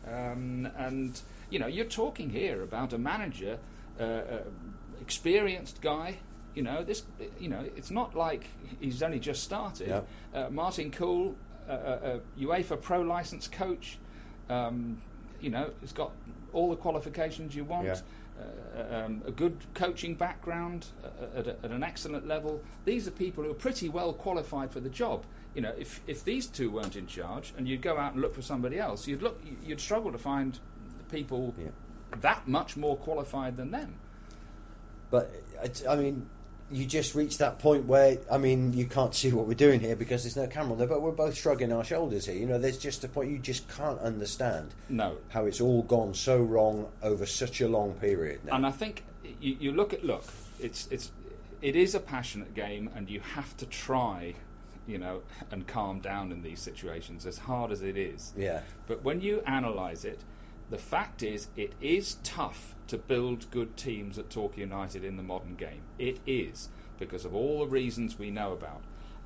Um, 0.07 0.69
and 0.77 1.19
you 1.49 1.59
know, 1.59 1.67
you're 1.67 1.85
talking 1.85 2.29
here 2.29 2.61
about 2.63 2.93
a 2.93 2.97
manager, 2.97 3.57
uh, 3.99 4.03
uh, 4.03 4.41
experienced 5.01 5.81
guy. 5.81 6.17
You 6.55 6.63
know, 6.63 6.83
this. 6.83 7.03
You 7.39 7.49
know, 7.49 7.63
it's 7.75 7.91
not 7.91 8.15
like 8.15 8.45
he's 8.79 9.01
only 9.03 9.19
just 9.19 9.43
started. 9.43 9.87
Uh, 10.33 10.49
Martin 10.49 10.91
Kuhl, 10.91 11.35
uh, 11.67 11.71
uh, 11.71 11.75
uh, 11.75 12.19
UEFA 12.39 12.81
Pro 12.81 13.01
license 13.01 13.47
coach. 13.47 13.97
Um, 14.49 15.01
you 15.39 15.49
know, 15.49 15.69
he's 15.79 15.93
got 15.93 16.11
all 16.51 16.69
the 16.69 16.75
qualifications 16.75 17.55
you 17.55 17.63
want. 17.63 17.85
Yeah. 17.85 17.99
Uh, 18.39 19.05
um, 19.05 19.21
a 19.25 19.31
good 19.31 19.57
coaching 19.73 20.15
background 20.15 20.87
uh, 21.03 21.39
at, 21.39 21.47
a, 21.47 21.55
at 21.63 21.71
an 21.71 21.83
excellent 21.83 22.25
level. 22.27 22.61
These 22.85 23.07
are 23.07 23.11
people 23.11 23.43
who 23.43 23.51
are 23.51 23.55
pretty 23.55 23.89
well 23.89 24.13
qualified 24.13 24.71
for 24.71 24.79
the 24.79 24.89
job. 24.89 25.25
You 25.55 25.61
know, 25.61 25.73
if 25.77 25.99
if 26.07 26.23
these 26.23 26.45
two 26.47 26.71
weren't 26.71 26.95
in 26.95 27.07
charge, 27.07 27.53
and 27.57 27.67
you'd 27.67 27.81
go 27.81 27.97
out 27.97 28.13
and 28.13 28.21
look 28.21 28.33
for 28.35 28.41
somebody 28.41 28.79
else, 28.79 29.07
you'd 29.07 29.21
look, 29.21 29.41
you'd 29.65 29.81
struggle 29.81 30.11
to 30.11 30.17
find 30.17 30.59
people 31.11 31.53
Yeah. 31.57 31.67
that 32.21 32.47
much 32.47 32.77
more 32.77 32.95
qualified 32.95 33.57
than 33.57 33.71
them. 33.71 33.95
But 35.11 35.31
I 35.89 35.95
mean, 35.95 36.29
you 36.71 36.85
just 36.85 37.15
reach 37.15 37.37
that 37.39 37.59
point 37.59 37.85
where 37.85 38.17
I 38.31 38.37
mean, 38.37 38.73
you 38.73 38.85
can't 38.85 39.13
see 39.15 39.31
what 39.31 39.47
we're 39.47 39.53
doing 39.53 39.79
here 39.79 39.95
because 39.95 40.23
there's 40.23 40.35
no 40.37 40.47
camera 40.47 40.73
on 40.73 40.77
there. 40.77 40.87
But 40.87 41.01
we're 41.01 41.11
both 41.11 41.35
shrugging 41.37 41.71
our 41.71 41.83
shoulders 41.83 42.25
here. 42.25 42.35
You 42.35 42.45
know, 42.45 42.59
there's 42.59 42.77
just 42.77 43.03
a 43.03 43.07
point 43.07 43.31
you 43.31 43.39
just 43.39 43.67
can't 43.69 43.99
understand 43.99 44.73
No, 44.87 45.17
how 45.29 45.45
it's 45.45 45.61
all 45.61 45.83
gone 45.83 46.13
so 46.13 46.37
wrong 46.41 46.87
over 47.01 47.25
such 47.25 47.61
a 47.61 47.67
long 47.67 47.93
period. 47.93 48.45
Now. 48.45 48.55
And 48.55 48.65
I 48.65 48.71
think 48.71 49.03
you, 49.41 49.57
you 49.59 49.71
look 49.71 49.93
at 49.93 50.03
look, 50.03 50.25
it's 50.59 50.87
it's 50.91 51.11
it 51.61 51.75
is 51.75 51.95
a 51.95 51.99
passionate 51.99 52.53
game, 52.53 52.89
and 52.95 53.09
you 53.09 53.19
have 53.19 53.55
to 53.57 53.65
try, 53.65 54.35
you 54.87 54.97
know, 54.97 55.21
and 55.51 55.67
calm 55.67 55.99
down 55.99 56.31
in 56.31 56.41
these 56.41 56.59
situations 56.61 57.25
as 57.25 57.37
hard 57.39 57.71
as 57.71 57.81
it 57.81 57.97
is. 57.97 58.31
yeah, 58.37 58.61
But 58.87 59.03
when 59.03 59.21
you 59.21 59.43
analyse 59.45 60.05
it, 60.05 60.19
the 60.69 60.77
fact 60.77 61.23
is 61.23 61.47
it 61.55 61.73
is 61.81 62.15
tough 62.23 62.75
to 62.87 62.97
build 62.97 63.49
good 63.51 63.75
teams 63.77 64.17
at 64.17 64.29
Torquay 64.29 64.61
United 64.61 65.03
in 65.03 65.17
the 65.17 65.23
modern 65.23 65.55
game. 65.55 65.81
It 65.97 66.19
is 66.25 66.69
because 66.99 67.25
of 67.25 67.33
all 67.35 67.59
the 67.59 67.67
reasons 67.67 68.19
we 68.19 68.29
know 68.31 68.51
about, 68.53 68.81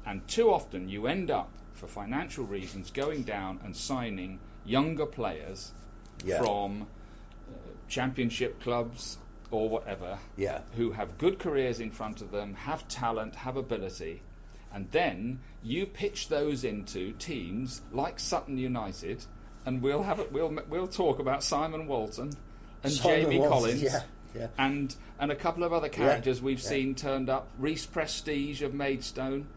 and 0.05 0.27
too 0.27 0.51
often 0.51 0.89
you 0.89 1.07
end 1.07 1.31
up 1.31 1.49
for 1.73 1.87
financial 1.87 2.45
reasons 2.45 2.91
going 2.91 3.23
down 3.23 3.59
and 3.63 3.75
signing 3.75 4.39
younger 4.65 5.05
players 5.05 5.71
Yeah. 6.25 6.39
from 6.39 6.83
uh, 7.49 7.55
championship 7.89 8.61
clubs 8.61 9.17
or 9.51 9.69
whatever 9.69 10.19
yeah. 10.37 10.61
who 10.75 10.91
have 10.91 11.17
good 11.17 11.37
careers 11.39 11.79
in 11.79 11.91
front 11.91 12.21
of 12.21 12.31
them, 12.31 12.53
have 12.53 12.87
talent, 12.87 13.35
have 13.35 13.55
ability, 13.57 14.21
and 14.73 14.89
then 14.91 15.39
you 15.61 15.85
pitch 15.85 16.29
those 16.29 16.63
into 16.63 17.11
teams 17.13 17.81
like 17.91 18.19
Sutton 18.19 18.57
United, 18.57 19.25
and 19.65 19.81
we'll 19.81 20.03
have 20.03 20.19
it. 20.19 20.31
We'll 20.31 20.57
we'll 20.69 20.87
talk 20.87 21.19
about 21.19 21.43
Simon 21.43 21.87
Walton 21.87 22.33
and 22.83 22.93
Simon 22.93 23.21
Jamie 23.21 23.39
Walton, 23.39 23.53
Collins. 23.53 23.81
yeah, 23.81 24.03
yeah. 24.35 24.47
And 24.57 24.95
and 25.19 25.31
a 25.31 25.35
couple 25.35 25.63
of 25.63 25.73
other 25.73 25.89
characters 25.89 26.41
we've 26.41 26.61
yeah. 26.61 26.69
seen 26.69 26.95
turned 26.95 27.29
up. 27.29 27.47
Reese 27.57 27.85
Prestige 27.85 28.61
of 28.61 28.73
Maidstone, 28.73 29.47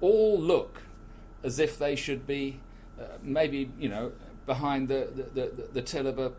all 0.00 0.38
look 0.38 0.82
as 1.42 1.58
if 1.58 1.78
they 1.78 1.96
should 1.96 2.26
be 2.26 2.60
uh, 3.00 3.04
maybe 3.22 3.70
you 3.78 3.88
know 3.88 4.12
behind 4.46 4.88
the 4.88 5.08
the, 5.14 5.22
the, 5.40 5.68
the 5.74 5.82
till 5.82 6.06
of 6.06 6.18
a 6.18 6.32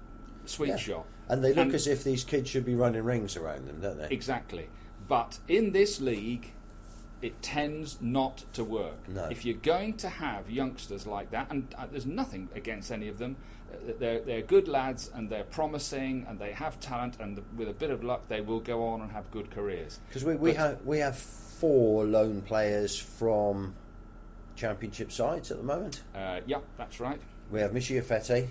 sweet 0.46 0.80
shop. 0.80 1.06
And 1.30 1.44
they 1.44 1.50
look 1.50 1.66
And- 1.66 1.76
as 1.76 1.88
if 1.88 2.04
these 2.04 2.24
kids 2.24 2.50
should 2.50 2.66
be 2.66 2.76
running 2.76 3.04
rings 3.04 3.36
around 3.36 3.68
them, 3.68 3.82
don't 3.82 3.98
they? 3.98 4.08
Exactly. 4.10 4.70
But 5.10 5.40
in 5.48 5.72
this 5.72 6.00
league, 6.00 6.54
it 7.22 7.42
tends 7.42 7.98
not 8.02 8.44
to 8.54 8.64
work. 8.64 9.08
No. 9.08 9.26
If 9.26 9.44
you're 9.46 9.58
going 9.58 9.94
to 9.98 10.10
have 10.10 10.50
youngsters 10.50 11.08
like 11.08 11.32
that, 11.32 11.48
and 11.50 11.74
uh, 11.78 11.88
there's 11.92 12.06
nothing 12.06 12.50
against 12.56 12.92
any 12.92 13.08
of 13.08 13.18
them, 13.18 13.36
uh, 13.72 13.94
they're, 14.00 14.20
they're 14.20 14.42
good 14.42 14.68
lads 14.68 15.10
and 15.14 15.30
they're 15.30 15.44
promising 15.44 16.26
and 16.30 16.38
they 16.40 16.52
have 16.52 16.80
talent, 16.80 17.18
and 17.20 17.42
with 17.58 17.70
a 17.70 17.74
bit 17.74 17.90
of 17.90 18.04
luck, 18.04 18.28
they 18.28 18.42
will 18.42 18.60
go 18.60 18.86
on 18.88 19.02
and 19.02 19.12
have 19.12 19.30
good 19.32 19.50
careers. 19.52 20.00
Because 20.10 20.24
we, 20.24 20.36
we 20.36 20.52
But- 20.52 20.58
have 20.58 20.86
we 20.86 21.00
have 21.00 21.18
four 21.18 22.06
lone 22.06 22.42
players 22.44 22.98
from 23.00 23.74
championship 24.56 25.12
sides 25.12 25.52
at 25.52 25.58
the 25.58 25.64
moment. 25.64 26.02
Uh, 26.16 26.42
yeah, 26.46 26.60
that's 26.78 27.00
right. 27.00 27.20
We 27.52 27.60
have 27.62 27.72
Michee 27.72 28.00
Efete, 28.02 28.48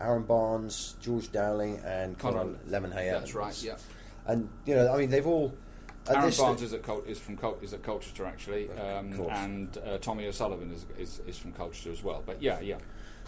Aaron 0.00 0.22
Barnes, 0.24 0.94
George 1.00 1.30
Dowling, 1.32 1.78
and 1.84 2.18
Conor 2.18 2.40
Conor- 2.40 2.58
Lemonhay. 2.68 3.10
That's 3.12 3.34
right. 3.34 3.60
Yeah. 3.62 3.76
And 4.26 4.48
you 4.66 4.74
know, 4.74 4.92
I 4.92 4.98
mean, 4.98 5.10
they've 5.10 5.26
all. 5.26 5.52
Aaron 6.10 6.32
Barnes 6.38 6.62
is 6.62 6.72
at 6.72 6.82
Col- 6.82 7.02
is 7.06 7.18
from 7.18 7.36
Col- 7.36 7.58
is 7.62 7.72
at 7.74 7.82
Colchester 7.82 8.24
actually, 8.26 8.70
um, 8.70 9.12
and 9.30 9.78
uh, 9.78 9.98
Tommy 9.98 10.26
O'Sullivan 10.26 10.70
is, 10.72 10.86
is 10.98 11.20
is 11.26 11.38
from 11.38 11.52
Colchester 11.52 11.90
as 11.92 12.02
well. 12.02 12.22
But 12.24 12.42
yeah, 12.42 12.60
yeah, 12.60 12.78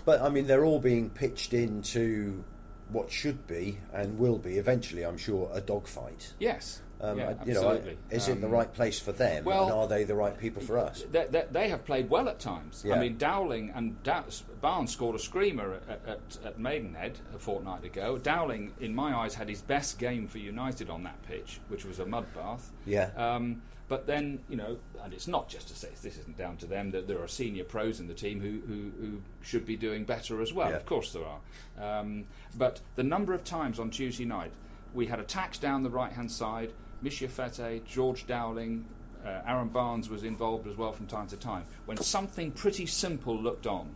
But 0.04 0.20
I 0.22 0.28
mean, 0.28 0.46
they're 0.46 0.64
all 0.64 0.80
being 0.80 1.10
pitched 1.10 1.52
into 1.54 2.42
what 2.90 3.10
should 3.10 3.46
be 3.46 3.78
and 3.92 4.18
will 4.18 4.38
be 4.38 4.58
eventually, 4.58 5.04
I'm 5.04 5.16
sure, 5.18 5.48
a 5.52 5.60
dogfight. 5.60 6.34
yes, 6.40 6.82
Um, 7.02 7.18
yeah, 7.18 7.34
you 7.46 7.54
know, 7.54 7.70
absolutely. 7.70 7.96
is 8.10 8.28
it 8.28 8.40
the 8.40 8.46
Um, 8.46 8.52
right 8.52 8.72
place 8.74 9.00
for 9.00 9.12
them, 9.12 9.44
well- 9.44 9.64
and 9.64 9.72
are 9.72 9.86
they 9.86 10.04
the 10.04 10.14
right 10.14 10.36
people 10.38 10.60
for 10.62 10.78
us? 10.78 11.02
They, 11.10 11.26
they, 11.30 11.46
they 11.50 11.68
have 11.70 11.84
played 11.86 12.10
well 12.10 12.28
at 12.28 12.38
times. 12.38 12.82
Yeah. 12.86 12.96
I 12.96 12.98
mean, 13.00 13.16
Dowling 13.16 13.70
and 13.74 14.02
Dow- 14.02 14.24
Barnes 14.60 14.92
scored 14.92 15.16
a 15.16 15.18
screamer 15.18 15.80
at, 15.88 16.00
at, 16.06 16.38
at 16.44 16.58
Maidenhead 16.58 17.18
a 17.34 17.38
fortnight 17.38 17.84
ago. 17.84 18.18
Dowling, 18.18 18.72
in 18.80 18.94
my 18.94 19.14
eyes, 19.16 19.34
had 19.34 19.48
his 19.48 19.62
best 19.62 19.98
game 19.98 20.28
for 20.28 20.36
United 20.38 20.90
on 20.90 21.02
that 21.04 21.22
pitch, 21.22 21.60
which 21.68 21.86
was 21.86 21.98
a 22.00 22.06
mud 22.06 22.26
bath. 22.34 22.70
Yeah. 22.84 23.10
Um, 23.16 23.62
but 23.88 24.06
then, 24.06 24.40
you 24.48 24.56
know, 24.56 24.76
and 25.02 25.12
it's 25.12 25.26
not 25.26 25.48
just 25.48 25.68
to 25.68 25.74
say 25.74 25.88
this 26.02 26.16
isn't 26.18 26.36
down 26.36 26.58
to 26.58 26.66
them, 26.66 26.90
that 26.92 27.08
there 27.08 27.20
are 27.20 27.26
senior 27.26 27.64
pros 27.64 27.98
in 27.98 28.06
the 28.08 28.14
team 28.14 28.40
who, 28.40 28.60
who, 28.72 28.90
who 29.04 29.20
should 29.42 29.64
be 29.66 29.74
doing 29.76 30.04
better 30.04 30.40
as 30.42 30.52
well. 30.52 30.70
Yeah. 30.70 30.76
Of 30.76 30.86
course 30.86 31.12
there 31.12 31.24
are. 31.24 31.98
Um, 32.00 32.26
but 32.56 32.80
the 32.94 33.02
number 33.02 33.32
of 33.32 33.42
times 33.42 33.78
on 33.80 33.90
Tuesday 33.90 34.26
night 34.26 34.52
we 34.94 35.06
had 35.06 35.18
attacks 35.18 35.56
down 35.58 35.82
the 35.82 35.90
right 35.90 36.12
hand 36.12 36.30
side, 36.30 36.72
Michee 37.02 37.26
Efete, 37.26 37.84
George 37.84 38.26
Dowling, 38.26 38.84
uh, 39.24 39.40
Aaron 39.46 39.68
Barnes 39.68 40.08
was 40.08 40.24
involved 40.24 40.66
as 40.66 40.76
well 40.76 40.92
from 40.92 41.06
time 41.06 41.26
to 41.28 41.36
time, 41.36 41.64
when 41.86 41.96
something 41.98 42.50
pretty 42.52 42.86
simple 42.86 43.36
looked 43.36 43.66
on. 43.66 43.90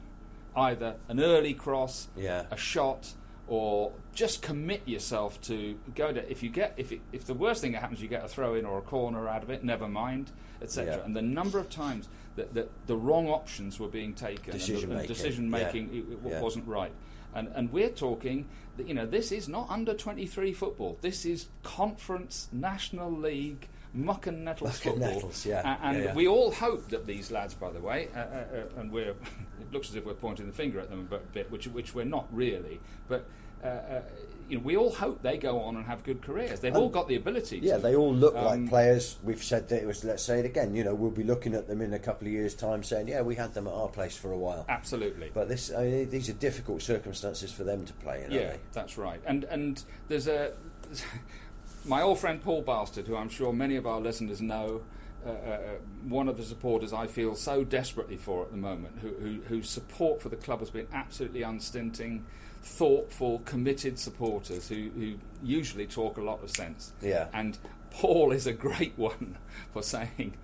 Either 0.57 0.97
an 1.09 1.21
early 1.21 1.53
cross, 1.55 2.09
Yeah. 2.17 2.45
a 2.51 2.57
shot, 2.57 3.13
or 3.49 3.93
just 4.15 4.41
commit 4.41 4.87
yourself 4.87 5.41
to 5.43 5.77
go 5.95 6.13
to. 6.13 6.31
If 6.31 6.43
you 6.43 6.49
get, 6.49 6.75
if 6.77 6.93
it, 6.93 7.01
if 7.13 7.25
the 7.27 7.35
worst 7.35 7.61
thing 7.61 7.73
that 7.73 7.81
happens, 7.81 8.01
you 8.01 8.09
get 8.09 8.25
a 8.25 8.29
throw 8.29 8.55
in 8.55 8.65
or 8.65 8.79
a 8.79 8.83
corner 8.83 9.29
out 9.29 9.43
of 9.43 9.51
it. 9.51 9.65
Never 9.65 9.89
mind, 9.89 10.31
etc. 10.63 10.97
Yeah. 10.99 11.05
And 11.05 11.15
the 11.17 11.23
number 11.23 11.59
of 11.59 11.69
times 11.69 12.09
that, 12.37 12.55
that 12.55 12.71
the 12.87 12.97
wrong 12.97 13.29
options 13.29 13.79
were 13.79 13.89
being 13.89 14.15
taken, 14.15 14.53
Decision 14.53 14.91
and 14.91 14.93
the, 14.93 14.95
and 14.95 15.01
making, 15.03 15.15
decision 15.15 15.45
yeah. 15.45 15.51
making 15.51 15.89
it, 15.95 16.13
it 16.13 16.19
Yeah. 16.33 16.41
wasn't 16.41 16.67
right. 16.67 16.93
And 17.35 17.49
and 17.55 17.73
we're 17.73 17.91
talking, 17.91 18.47
that, 18.77 18.87
you 18.89 18.95
know, 18.95 19.07
this 19.07 19.33
is 19.33 19.49
not 19.49 19.69
under 19.69 19.95
twenty 19.95 20.27
three 20.27 20.53
football. 20.53 20.99
This 21.01 21.25
is 21.27 21.49
conference, 21.63 22.49
national 22.53 23.11
league. 23.13 23.69
Muck 23.97 24.27
and 24.27 24.45
nettles 24.45 24.85
Muck 24.85 24.87
and 24.87 24.95
football, 25.03 25.15
nettles, 25.15 25.47
yeah. 25.47 25.79
And 25.83 25.99
Yeah, 25.99 26.05
yeah. 26.07 26.15
we 26.15 26.27
all 26.27 26.51
hope 26.51 26.89
that 26.89 27.07
these 27.07 27.31
lads, 27.31 27.55
by 27.55 27.71
the 27.71 27.81
way, 27.81 28.09
uh, 28.15 28.19
uh, 28.19 28.23
uh, 28.23 28.81
and 28.81 28.91
we're 28.91 29.11
it 29.61 29.73
looks 29.73 29.89
as 29.91 29.95
if 29.97 30.05
we're 30.05 30.15
pointing 30.15 30.47
the 30.47 30.53
finger 30.53 30.81
at 30.81 30.91
them 30.91 31.01
a 31.01 31.03
bit- 31.05 31.33
bit, 31.33 31.51
which 31.51 31.67
which 31.69 31.95
we're 31.95 32.05
not 32.05 32.27
really, 32.33 32.81
but 33.09 33.25
uh, 33.63 33.67
uh, 33.69 34.03
you 34.49 34.59
know, 34.59 34.65
we 34.65 34.77
all 34.77 34.93
hope 34.93 35.23
they 35.23 35.39
go 35.39 35.61
on 35.61 35.77
and 35.77 35.85
have 35.87 36.05
good 36.05 36.23
careers. 36.23 36.61
They've 36.61 36.75
all 36.77 36.89
got 36.89 37.09
the 37.09 37.17
ability. 37.17 37.61
Yeah, 37.63 37.77
to. 37.77 37.83
they 37.83 37.95
all 37.95 38.15
look 38.15 38.35
Um, 38.37 38.45
like 38.45 38.69
players. 38.69 39.17
We've 39.23 39.43
said 39.43 39.69
that 39.69 39.83
it 39.83 39.87
was. 39.87 40.05
Let's 40.05 40.23
say 40.23 40.41
it 40.41 40.45
again. 40.47 40.75
You 40.75 40.85
know, 40.85 40.95
we'll 40.95 41.11
be 41.11 41.25
looking 41.25 41.55
at 41.55 41.67
them 41.69 41.81
in 41.81 41.93
a 41.95 41.99
couple 41.99 42.27
of 42.29 42.33
years' 42.33 42.55
time, 42.55 42.83
saying, 42.83 43.09
"Yeah, 43.09 43.23
we 43.23 43.35
had 43.35 43.55
them 43.55 43.67
at 43.67 43.73
our 43.73 43.89
place 43.89 44.17
for 44.17 44.33
a 44.33 44.39
while." 44.39 44.65
absolutely. 44.69 45.31
But 45.33 45.49
this, 45.49 45.73
I 45.73 45.85
mean, 45.85 46.11
these 46.11 46.29
are 46.29 46.35
difficult 46.35 46.83
circumstances 46.83 47.53
for 47.53 47.65
them 47.65 47.85
to 47.87 47.93
play 47.95 48.25
in, 48.25 48.33
Yeah, 48.33 48.41
aren't 48.41 48.53
they? 48.53 48.59
that's 48.73 48.99
right. 48.99 49.21
And 49.27 49.45
and 49.45 49.83
there's 50.09 50.29
a 50.29 50.53
my 51.85 52.03
old 52.03 52.19
friend 52.19 52.43
Paul 52.43 52.63
Bastard, 52.63 53.07
who 53.07 53.17
I'm 53.17 53.29
sure 53.29 53.53
many 53.53 53.77
of 53.77 53.87
our 53.87 54.01
listeners 54.01 54.41
know. 54.41 54.83
Uh, 55.27 55.31
uh, 55.31 55.59
one 56.07 56.29
of 56.29 56.37
the 56.37 56.43
supporters 56.43 56.93
I 56.93 57.07
feel 57.07 57.35
so 57.35 57.65
desperately 57.65 58.19
for 58.19 58.43
at 58.43 58.51
the 58.51 58.59
moment, 58.59 58.99
who, 59.01 59.09
who, 59.09 59.41
whose 59.49 59.71
support 59.71 60.21
for 60.21 60.29
the 60.29 60.37
club 60.37 60.59
has 60.61 60.69
been 60.69 60.87
absolutely 60.93 61.41
unstinting, 61.41 62.27
thoughtful, 62.65 63.41
committed 63.45 63.99
supporters 63.99 64.69
who, 64.69 64.89
who 64.97 65.15
usually 65.43 65.87
talk 65.87 66.17
a 66.17 66.23
lot 66.23 66.43
of 66.43 66.51
sense. 66.51 66.93
Yeah. 67.03 67.27
And 67.33 67.59
Paul 67.91 68.33
is 68.33 68.47
a 68.47 68.53
great 68.53 68.95
one 68.97 69.37
for 69.73 69.83
saying, 69.83 70.35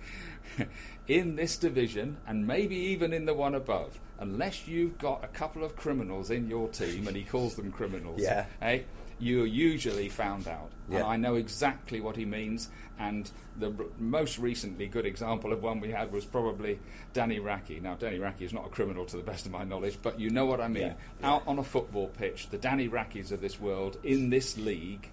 in 1.07 1.35
this 1.35 1.57
division, 1.57 2.17
and 2.27 2.45
maybe 2.47 2.75
even 2.75 3.11
in 3.11 3.25
the 3.25 3.33
one 3.33 3.55
above, 3.55 3.99
unless 4.19 4.67
you've 4.67 4.97
got 4.99 5.23
a 5.23 5.27
couple 5.27 5.63
of 5.63 5.75
criminals 5.75 6.29
in 6.29 6.47
your 6.47 6.69
team, 6.69 7.07
and 7.07 7.17
he 7.17 7.23
calls 7.23 7.55
them 7.55 7.71
criminals, 7.71 8.21
Yeah. 8.21 8.45
eh, 8.61 8.81
you're 9.21 9.45
usually 9.45 10.09
found 10.09 10.47
out. 10.47 10.71
And 10.89 11.03
I 11.03 11.15
know 11.15 11.35
exactly 11.35 12.01
what 12.01 12.17
he 12.17 12.25
means. 12.25 12.69
And 12.99 13.29
the 13.57 13.67
r- 13.67 13.85
most 13.97 14.37
recently 14.39 14.87
good 14.87 15.05
example 15.05 15.53
of 15.53 15.63
one 15.63 15.79
we 15.79 15.89
had 15.91 16.11
was 16.11 16.25
probably 16.25 16.79
Danny 17.13 17.39
Raki. 17.39 17.79
Now, 17.79 17.95
Danny 17.95 18.19
Raki 18.19 18.43
is 18.45 18.51
not 18.53 18.65
a 18.65 18.69
criminal 18.69 19.05
to 19.05 19.15
the 19.17 19.23
best 19.23 19.45
of 19.45 19.51
my 19.53 19.63
knowledge, 19.63 19.97
but 20.03 20.19
you 20.19 20.29
know 20.29 20.45
what 20.45 20.59
I 20.59 20.67
mean. 20.67 20.83
Yeah, 20.83 20.93
Out 21.23 21.43
on 21.47 21.59
a 21.59 21.63
football 21.63 22.07
pitch, 22.09 22.49
the 22.49 22.57
Danny 22.57 22.89
Rakis 22.89 23.31
of 23.31 23.39
this 23.41 23.59
world 23.59 23.97
in 24.03 24.29
this 24.31 24.57
league 24.57 25.09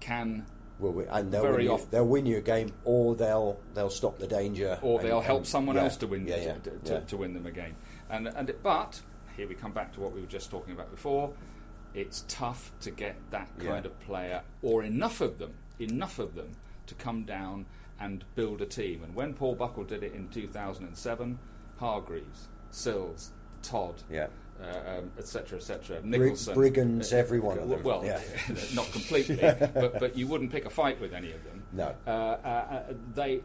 can 0.00 0.46
and 0.80 1.32
they'll 1.32 1.40
Very 1.42 1.54
win, 1.58 1.64
you, 1.66 1.72
often. 1.72 1.88
they'll 1.92 2.06
win 2.06 2.26
you 2.26 2.36
a 2.38 2.40
game, 2.42 2.72
or 2.84 3.14
they'll 3.14 3.58
they'll 3.74 3.88
stop 3.90 4.18
the 4.18 4.26
danger, 4.26 4.78
or 4.82 4.98
and- 5.00 5.08
they'll 5.08 5.20
help 5.20 5.38
and- 5.40 5.46
someone 5.46 5.76
yeah, 5.76 5.84
else 5.84 5.96
to 5.98 6.06
win 6.08 6.26
Yeah, 6.26 6.36
yeah, 6.36 6.54
to, 6.54 6.70
to, 6.70 7.00
to 7.00 7.16
win 7.16 7.32
them 7.32 7.46
a 7.46 7.52
game. 7.52 7.76
And 8.10 8.26
and 8.28 8.52
but 8.62 9.00
here 9.36 9.48
we 9.48 9.54
come 9.54 9.72
back 9.72 9.94
to 9.94 10.00
what 10.00 10.12
we 10.12 10.20
were 10.20 10.26
just 10.26 10.50
talking 10.50 10.74
about 10.74 10.90
before. 10.90 11.30
It's 11.94 12.24
tough 12.28 12.72
to 12.80 12.90
get 12.90 13.16
that 13.30 13.48
Yeah. 13.58 13.70
kind 13.70 13.86
of 13.86 13.98
player 14.00 14.42
or 14.62 14.82
enough 14.82 15.20
of 15.20 15.38
them, 15.38 15.54
enough 15.78 16.18
of 16.18 16.34
them 16.34 16.56
to 16.86 16.94
come 16.94 17.24
down 17.24 17.66
and 18.00 18.24
build 18.34 18.60
a 18.60 18.66
team. 18.66 19.02
And 19.04 19.14
when 19.14 19.34
Paul 19.34 19.54
Buckle 19.54 19.84
did 19.84 20.02
it 20.02 20.12
in 20.12 20.28
2007, 20.28 21.38
Hargreaves, 21.78 22.48
Sills, 22.70 23.30
Todd, 23.62 24.02
Yeah. 24.10 24.26
uh, 24.60 24.98
um, 24.98 25.12
etc., 25.18 25.58
etc. 25.58 26.00
Nicholson, 26.02 26.54
Brigands, 26.54 27.12
uh, 27.12 27.16
every 27.16 27.38
one 27.40 27.58
of 27.58 27.68
them, 27.68 27.82
Well, 27.82 28.04
yeah. 28.04 28.20
not 28.74 28.90
completely, 28.92 29.36
but 29.74 29.98
but 30.00 30.16
you 30.16 30.26
wouldn't 30.26 30.50
pick 30.50 30.64
a 30.64 30.70
fight 30.70 31.00
with 31.00 31.12
any 31.14 31.30
of 31.32 31.42
them. 31.44 31.62
No. 31.72 31.94
Uh, 32.06 32.10
uh, 32.10 32.46
uh, 32.90 32.92
they, 33.14 33.42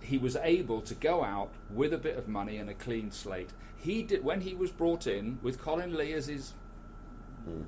he 0.00 0.18
was 0.18 0.36
able 0.36 0.80
to 0.82 0.94
go 0.94 1.24
out 1.24 1.50
with 1.70 1.92
a 1.92 1.98
bit 1.98 2.16
of 2.16 2.28
money 2.28 2.56
and 2.56 2.70
a 2.70 2.74
clean 2.74 3.10
slate. 3.10 3.50
He 3.76 4.02
did 4.02 4.24
when 4.24 4.40
he 4.42 4.54
was 4.54 4.70
brought 4.70 5.06
in 5.06 5.38
with 5.42 5.60
Colin 5.60 5.96
Lee 5.96 6.12
as 6.12 6.26
his 6.26 6.54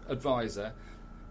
advisor. 0.08 0.72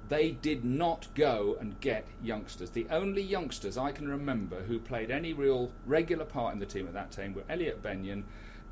They 0.07 0.31
did 0.31 0.65
not 0.65 1.07
go 1.13 1.55
and 1.59 1.79
get 1.81 2.05
youngsters. 2.23 2.71
The 2.71 2.87
only 2.89 3.21
youngsters 3.21 3.77
I 3.77 3.91
can 3.91 4.07
remember 4.07 4.61
who 4.63 4.79
played 4.79 5.11
any 5.11 5.33
real 5.33 5.71
regular 5.85 6.25
part 6.25 6.53
in 6.53 6.59
the 6.59 6.65
team 6.65 6.87
at 6.87 6.93
that 6.93 7.11
time 7.11 7.33
were 7.35 7.43
Elliot 7.47 7.83
Benyon, 7.83 8.23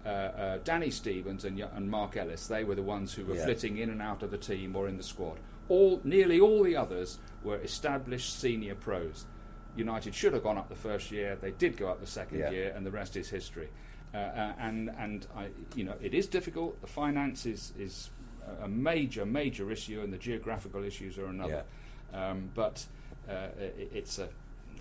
uh, 0.04 0.10
uh, 0.10 0.58
Danny 0.64 0.90
Stevens, 0.90 1.46
and, 1.46 1.60
and 1.60 1.92
Mark 1.92 2.18
Ellis. 2.18 2.48
They 2.48 2.64
were 2.64 2.74
the 2.76 2.82
ones 2.82 3.14
who 3.14 3.24
were 3.26 3.36
Yeah. 3.36 3.44
flitting 3.46 3.78
in 3.78 3.90
and 3.92 4.02
out 4.02 4.24
of 4.24 4.32
the 4.32 4.38
team 4.38 4.76
or 4.76 4.88
in 4.88 4.98
the 4.98 5.04
squad. 5.04 5.38
All, 5.70 6.02
nearly 6.04 6.40
all 6.40 6.64
the 6.64 6.76
others 6.76 7.20
were 7.44 7.58
established 7.58 8.40
senior 8.40 8.74
pros. 8.74 9.26
United 9.76 10.16
should 10.16 10.34
have 10.34 10.42
gone 10.42 10.58
up 10.58 10.70
the 10.70 10.76
first 10.76 11.12
year. 11.12 11.38
They 11.40 11.52
did 11.52 11.78
go 11.78 11.90
up 11.90 12.00
the 12.00 12.08
second 12.08 12.40
Yeah. 12.40 12.50
year, 12.50 12.74
and 12.76 12.84
the 12.84 12.90
rest 12.92 13.16
is 13.16 13.30
history. 13.30 13.70
Uh, 14.12 14.18
uh, 14.18 14.54
and 14.58 14.90
and 14.98 15.28
I, 15.36 15.50
you 15.76 15.84
know, 15.84 15.96
it 16.02 16.16
is 16.16 16.26
difficult. 16.26 16.82
The 16.82 16.88
finance 16.88 17.46
is 17.46 17.74
is 17.78 18.10
a- 18.62 18.66
a 18.66 18.68
major 18.68 19.26
major 19.26 19.72
issue, 19.72 20.02
and 20.02 20.12
the 20.14 20.18
geographical 20.18 20.84
issues 20.84 21.18
are 21.18 21.28
another. 21.28 21.64
Um, 22.14 22.50
but 22.56 22.86
uh, 23.30 23.48
it, 23.60 23.92
it's 23.94 24.20
a 24.20 24.30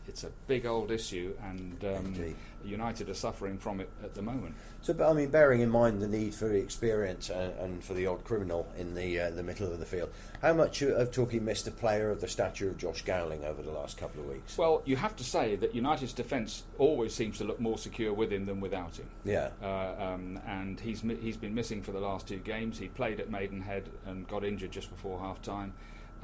it's 0.09 0.25
a 0.25 0.31
big 0.47 0.67
old 0.67 0.91
issue, 0.91 1.35
and 1.43 1.85
um, 1.85 2.35
United 2.65 3.09
are 3.09 3.15
suffering 3.15 3.59
from 3.59 3.81
it 3.81 3.89
at 4.03 4.15
the 4.15 4.23
moment. 4.23 4.55
So, 4.83 4.93
but 4.93 5.11
I 5.11 5.13
mean, 5.15 5.31
bearing 5.31 5.61
in 5.61 5.71
mind 5.71 6.01
the 6.01 6.09
need 6.09 6.35
for 6.35 6.53
experience 6.53 7.29
and, 7.29 7.53
and 7.59 7.85
for 7.85 7.95
the 7.95 8.07
odd 8.07 8.23
criminal 8.25 8.69
in 8.79 8.95
the 8.95 9.21
uh, 9.21 9.31
the 9.31 9.43
middle 9.43 9.73
of 9.73 9.79
the 9.81 9.87
field, 9.87 10.11
how 10.43 10.53
much 10.53 10.83
of 10.83 11.11
Torquay 11.11 11.41
missed 11.41 11.67
a 11.67 11.71
player 11.71 12.11
of 12.11 12.21
the 12.21 12.29
stature 12.29 12.69
of 12.69 12.79
Josh 12.79 13.03
Gowling 13.03 13.45
over 13.45 13.63
the 13.63 13.73
last 13.73 13.99
couple 13.99 14.23
of 14.23 14.29
weeks? 14.29 14.57
Well, 14.57 14.83
you 14.85 14.97
have 14.97 15.17
to 15.17 15.25
say 15.25 15.57
that 15.57 15.75
United's 15.75 16.13
defence 16.13 16.63
always 16.79 17.15
seems 17.15 17.39
to 17.39 17.45
look 17.45 17.61
more 17.61 17.79
secure 17.79 18.13
with 18.13 18.33
him 18.33 18.45
than 18.47 18.61
without 18.61 18.97
him. 18.97 19.07
yeah, 19.25 19.51
Uh, 19.63 19.95
um, 19.99 20.41
and 20.47 20.79
he's 20.81 21.03
he's 21.21 21.37
been 21.37 21.55
missing 21.55 21.83
for 21.83 21.93
the 21.93 22.01
last 22.01 22.29
two 22.29 22.39
games. 22.39 22.79
He 22.79 22.89
played 22.89 23.19
at 23.21 23.31
Maidenhead 23.31 23.89
and 24.07 24.27
got 24.29 24.45
injured 24.45 24.71
just 24.71 24.91
before 24.91 25.19
half 25.19 25.43
time. 25.43 25.73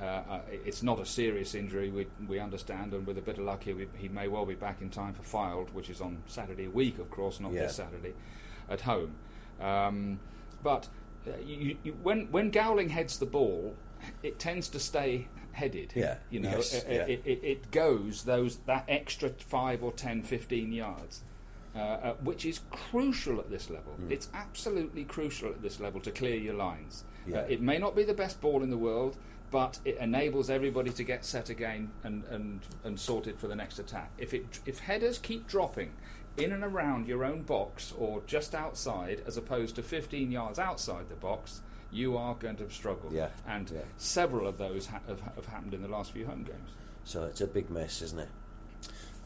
Uh, 0.02 0.40
it's 0.50 0.82
not 0.82 0.98
a 0.98 1.06
serious 1.06 1.54
injury, 1.54 1.88
we, 1.90 2.06
we 2.26 2.40
understand, 2.40 2.92
and 2.92 3.06
with 3.06 3.16
a 3.18 3.20
bit 3.22 3.38
of 3.38 3.44
luck, 3.44 3.62
he, 3.62 3.86
he 3.96 4.08
may 4.08 4.26
well 4.26 4.44
be 4.44 4.54
back 4.54 4.82
in 4.82 4.90
time 4.90 5.14
for 5.14 5.22
Fylde, 5.22 5.72
which 5.72 5.88
is 5.88 6.00
on 6.00 6.18
Saturday 6.26 6.66
week, 6.66 6.98
of 6.98 7.08
course, 7.10 7.38
not 7.38 7.52
Yeah. 7.52 7.62
this 7.62 7.76
Saturday, 7.76 8.12
at 8.68 8.80
home. 8.80 9.14
Um, 9.60 10.18
but 10.62 10.88
uh, 11.26 11.30
you, 11.44 11.76
you, 11.84 11.92
when 12.02 12.26
when 12.32 12.50
Gowling 12.50 12.88
heads 12.88 13.18
the 13.20 13.26
ball, 13.26 13.76
it 14.24 14.40
tends 14.40 14.66
to 14.70 14.80
stay 14.80 15.28
headed. 15.52 15.92
Yeah, 15.94 16.16
you 16.30 16.40
know, 16.40 16.50
yes, 16.56 16.74
it, 16.74 16.84
yeah. 16.88 17.02
it, 17.06 17.22
it, 17.24 17.40
it 17.44 17.70
goes 17.70 18.24
those 18.24 18.56
that 18.66 18.84
extra 18.88 19.28
five 19.28 19.84
or 19.84 19.92
10, 19.92 20.22
15 20.24 20.72
yards. 20.72 21.20
uh, 21.74 21.78
uh, 21.78 22.14
which 22.24 22.44
is 22.44 22.60
crucial 22.70 23.38
at 23.38 23.48
this 23.50 23.70
level. 23.70 23.94
It's 24.10 24.28
absolutely 24.34 25.04
crucial 25.04 25.48
at 25.50 25.62
this 25.62 25.78
level 25.80 26.00
to 26.00 26.10
clear 26.10 26.36
your 26.36 26.54
lines. 26.54 27.04
Yeah. 27.26 27.38
Uh, 27.38 27.46
it 27.48 27.60
may 27.62 27.78
not 27.78 27.94
be 27.96 28.02
the 28.02 28.12
best 28.14 28.40
ball 28.42 28.62
in 28.62 28.68
the 28.70 28.76
world, 28.76 29.16
but 29.52 29.78
it 29.84 29.98
enables 29.98 30.50
everybody 30.50 30.90
to 30.90 31.04
get 31.04 31.24
set 31.24 31.48
again 31.50 31.90
and, 32.02 32.24
and, 32.30 32.60
and 32.82 32.98
sorted 32.98 33.38
for 33.38 33.46
the 33.46 33.54
next 33.54 33.78
attack. 33.78 34.10
If, 34.18 34.32
it, 34.34 34.58
if 34.66 34.80
headers 34.80 35.18
keep 35.18 35.46
dropping 35.46 35.92
in 36.38 36.50
and 36.52 36.64
around 36.64 37.06
your 37.06 37.22
own 37.24 37.42
box 37.42 37.92
or 37.96 38.22
just 38.26 38.54
outside, 38.54 39.22
as 39.26 39.36
opposed 39.36 39.76
to 39.76 39.82
15 39.82 40.32
yards 40.32 40.58
outside 40.58 41.10
the 41.10 41.14
box, 41.14 41.60
you 41.92 42.16
are 42.16 42.34
going 42.34 42.56
to 42.56 42.70
struggle. 42.70 43.10
Yeah. 43.12 43.28
And 43.46 43.70
Yeah. 43.70 43.80
several 43.98 44.46
of 44.48 44.56
those 44.56 44.86
ha- 44.86 45.00
have, 45.06 45.20
have 45.20 45.46
happened 45.46 45.74
in 45.74 45.82
the 45.82 45.88
last 45.88 46.12
few 46.12 46.24
home 46.24 46.44
games. 46.44 46.70
So 47.04 47.24
it's 47.24 47.42
a 47.42 47.46
big 47.46 47.68
mess, 47.68 48.00
isn't 48.00 48.18
it? 48.18 48.28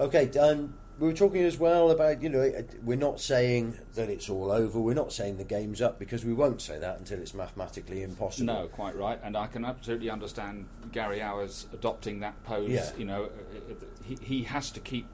Okay, 0.01 0.29
um, 0.39 0.75
we 0.99 1.07
were 1.09 1.13
talking 1.13 1.43
as 1.43 1.59
well 1.59 1.91
about 1.91 2.23
you 2.23 2.29
know 2.29 2.53
we're 2.83 2.97
not 2.97 3.21
saying 3.21 3.79
that 3.95 4.09
it's 4.09 4.29
all 4.31 4.51
over. 4.51 4.81
We're 4.81 4.95
not 4.95 5.13
saying 5.13 5.37
the 5.37 5.45
game's 5.45 5.83
up 5.83 5.99
because 5.99 6.25
we 6.25 6.33
won't 6.33 6.61
say 6.63 6.79
that 6.79 6.99
until 6.99 7.21
it's 7.21 7.35
mathematically 7.35 8.03
impossible. 8.03 8.47
No, 8.47 8.67
quite 8.69 8.97
right. 8.97 9.19
And 9.23 9.37
I 9.37 9.47
can 9.47 9.65
absolutely 9.65 10.09
understand 10.11 10.67
Gary 10.93 11.21
Owers 11.21 11.67
adopting 11.73 12.21
that 12.21 12.43
pose. 12.45 12.71
Yeah. 12.71 12.91
You 12.97 13.05
know, 13.05 13.25
uh, 13.25 13.73
uh, 13.73 13.75
he, 14.05 14.17
he 14.23 14.43
has 14.45 14.71
to 14.71 14.81
keep 14.81 15.07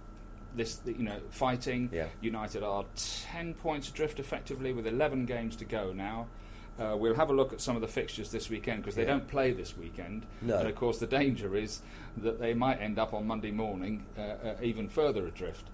this, 0.55 0.81
you 0.87 1.03
know, 1.03 1.19
fighting. 1.31 1.89
Yeah. 1.93 2.07
United 2.21 2.63
are 2.63 2.85
10 3.33 3.55
points 3.55 3.89
adrift 3.89 4.21
effectively 4.21 4.73
with 4.73 4.87
11 4.87 5.27
games 5.27 5.57
to 5.57 5.65
go 5.65 5.93
now. 5.93 6.27
Uh, 6.79 6.97
we'll 6.97 7.15
have 7.15 7.29
a 7.29 7.33
look 7.35 7.53
at 7.53 7.61
some 7.61 7.75
of 7.77 7.83
the 7.83 7.89
fixtures 7.89 8.31
this 8.31 8.49
weekend 8.49 8.83
because 8.83 8.95
they 8.95 9.03
Yeah. 9.03 9.09
don't 9.09 9.29
play 9.29 9.53
this 9.53 9.77
weekend. 9.77 10.25
No. 10.41 10.59
And 10.59 10.69
of 10.69 10.75
course, 10.75 10.99
the 10.99 11.07
danger 11.07 11.55
is 11.57 11.81
that 12.19 12.39
they 12.41 12.55
might 12.55 12.81
end 12.81 12.99
up 12.99 13.13
on 13.15 13.27
Monday 13.27 13.51
morning 13.51 14.05
uh, 14.17 14.21
uh, 14.21 14.55
even 14.63 14.89
further 14.89 15.27
adrift. 15.27 15.65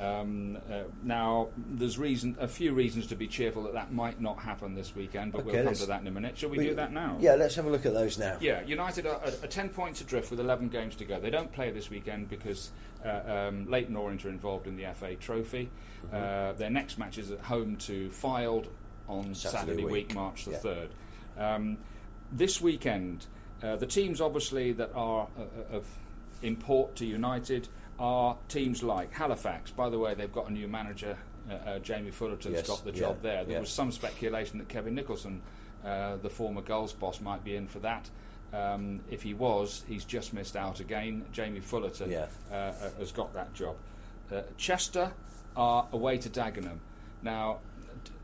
Um, 0.00 0.58
uh, 0.70 0.84
now, 1.02 1.48
there's 1.56 1.98
reason, 1.98 2.36
a 2.38 2.46
few 2.48 2.72
reasons 2.72 3.08
to 3.08 3.16
be 3.16 3.26
cheerful 3.26 3.64
that 3.64 3.72
that 3.74 3.92
might 3.92 4.20
not 4.20 4.38
happen 4.38 4.74
this 4.74 4.94
weekend, 4.94 5.32
but 5.32 5.40
Okay, 5.42 5.52
we'll 5.52 5.64
come 5.64 5.74
to 5.74 5.86
that 5.86 6.00
in 6.00 6.06
a 6.06 6.10
minute. 6.10 6.38
Shall 6.38 6.50
we, 6.50 6.58
We- 6.58 6.66
do 6.66 6.74
that 6.76 6.92
now? 6.92 7.16
Yeah, 7.20 7.34
let's 7.34 7.54
have 7.56 7.66
a 7.66 7.70
look 7.70 7.84
at 7.84 7.94
those 7.94 8.18
now. 8.18 8.36
Yeah, 8.40 8.62
United 8.62 9.06
are, 9.06 9.16
are, 9.16 9.32
are 9.42 9.48
10 9.48 9.70
points 9.70 10.00
adrift 10.00 10.30
with 10.30 10.40
11 10.40 10.68
games 10.68 10.94
to 10.96 11.04
go. 11.04 11.18
They 11.18 11.30
don't 11.30 11.52
play 11.52 11.70
this 11.70 11.90
weekend 11.90 12.28
because 12.28 12.70
uh, 13.04 13.48
um, 13.48 13.68
Leyton 13.70 13.96
Orient 13.96 14.24
are 14.24 14.30
involved 14.30 14.66
in 14.66 14.76
the 14.76 14.86
FA 14.94 15.16
Trophy. 15.16 15.70
Mm-hmm. 16.06 16.16
Uh, 16.16 16.52
their 16.52 16.70
next 16.70 16.98
match 16.98 17.18
is 17.18 17.30
at 17.30 17.40
home 17.40 17.76
to 17.78 18.08
Fylde 18.10 18.66
on 19.08 19.34
Saturday 19.34 19.58
Saturday, 19.58 19.84
week. 19.84 19.92
week. 20.08 20.14
March 20.14 20.44
the 20.44 20.52
Yeah. 20.52 20.58
3rd. 20.58 20.88
Um, 21.56 21.78
this 22.30 22.60
weekend, 22.60 23.26
uh, 23.62 23.76
the 23.76 23.86
teams 23.86 24.20
obviously 24.20 24.72
that 24.72 24.92
are 24.94 25.28
uh, 25.38 25.76
of 25.76 25.86
import 26.42 26.94
to 26.96 27.06
United 27.06 27.68
are 27.98 28.36
teams 28.48 28.82
like 28.82 29.12
Halifax. 29.12 29.70
By 29.70 29.88
the 29.90 29.98
way, 29.98 30.14
they've 30.14 30.32
got 30.32 30.48
a 30.48 30.52
new 30.52 30.68
manager. 30.68 31.16
Uh, 31.50 31.52
uh, 31.54 31.78
Jamie 31.78 32.10
Fullerton's 32.10 32.54
Yes, 32.54 32.66
got 32.66 32.84
the 32.84 32.92
yeah, 32.92 32.98
job 33.00 33.22
there. 33.22 33.44
There 33.44 33.54
yeah. 33.54 33.60
was 33.60 33.70
some 33.70 33.90
speculation 33.90 34.58
that 34.58 34.68
Kevin 34.68 34.94
Nicholson, 34.94 35.40
uh, 35.84 36.16
the 36.16 36.28
former 36.30 36.60
goals 36.60 36.92
boss, 36.92 37.20
might 37.20 37.42
be 37.44 37.56
in 37.56 37.66
for 37.66 37.78
that. 37.80 38.08
Um, 38.52 39.00
if 39.10 39.22
he 39.22 39.34
was, 39.34 39.82
he's 39.88 40.04
just 40.04 40.32
missed 40.32 40.56
out 40.56 40.80
again. 40.80 41.24
Jamie 41.32 41.60
Fullerton 41.60 42.10
Yeah. 42.10 42.26
uh, 42.50 42.54
uh, 42.54 42.72
has 42.98 43.12
got 43.12 43.32
that 43.34 43.52
job. 43.54 43.76
Uh, 44.32 44.42
Chester 44.56 45.12
are 45.56 45.86
away 45.92 46.18
to 46.18 46.28
Dagenham. 46.28 46.78
Now, 47.22 47.58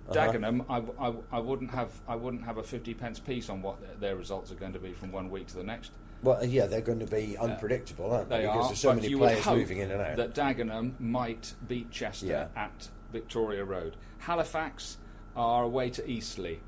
Uh-huh. 0.08 0.14
Dagenham, 0.14 0.64
I, 0.68 0.74
w- 0.80 0.94
I 1.00 1.06
w- 1.06 1.24
I 1.32 1.38
wouldn't 1.40 1.70
have 1.70 1.90
I 2.06 2.14
wouldn't 2.14 2.44
have 2.44 2.58
a 2.58 2.62
fifty 2.62 2.92
pence 2.92 3.18
piece 3.18 3.48
on 3.48 3.62
what 3.62 3.80
their, 3.80 3.94
their 4.00 4.16
results 4.16 4.52
are 4.52 4.54
going 4.54 4.74
to 4.74 4.78
be 4.78 4.92
from 4.92 5.10
one 5.12 5.30
week 5.30 5.46
to 5.48 5.56
the 5.56 5.62
next. 5.64 5.92
Well, 6.24 6.44
yeah, 6.44 6.66
they're 6.66 6.80
going 6.80 7.00
to 7.00 7.06
be 7.06 7.37
unpredictable, 7.37 8.10
aren't 8.12 8.28
they? 8.30 8.38
They 8.38 8.42
because 8.46 8.64
are, 8.64 8.68
there's 8.68 8.78
so 8.80 8.94
many 8.94 9.08
you 9.08 9.18
players 9.18 9.44
hope 9.44 9.58
moving 9.58 9.78
in 9.78 9.90
and 9.90 10.00
out. 10.00 10.16
That 10.16 10.34
Dagenham 10.34 10.98
might 10.98 11.52
beat 11.68 11.90
Chester 11.90 12.26
Yeah. 12.26 12.46
at 12.56 12.88
Victoria 13.12 13.64
Road. 13.64 13.96
Halifax 14.18 14.96
are 15.37 15.64
away 15.64 15.90
to 15.90 16.08
Eastleigh. 16.10 16.58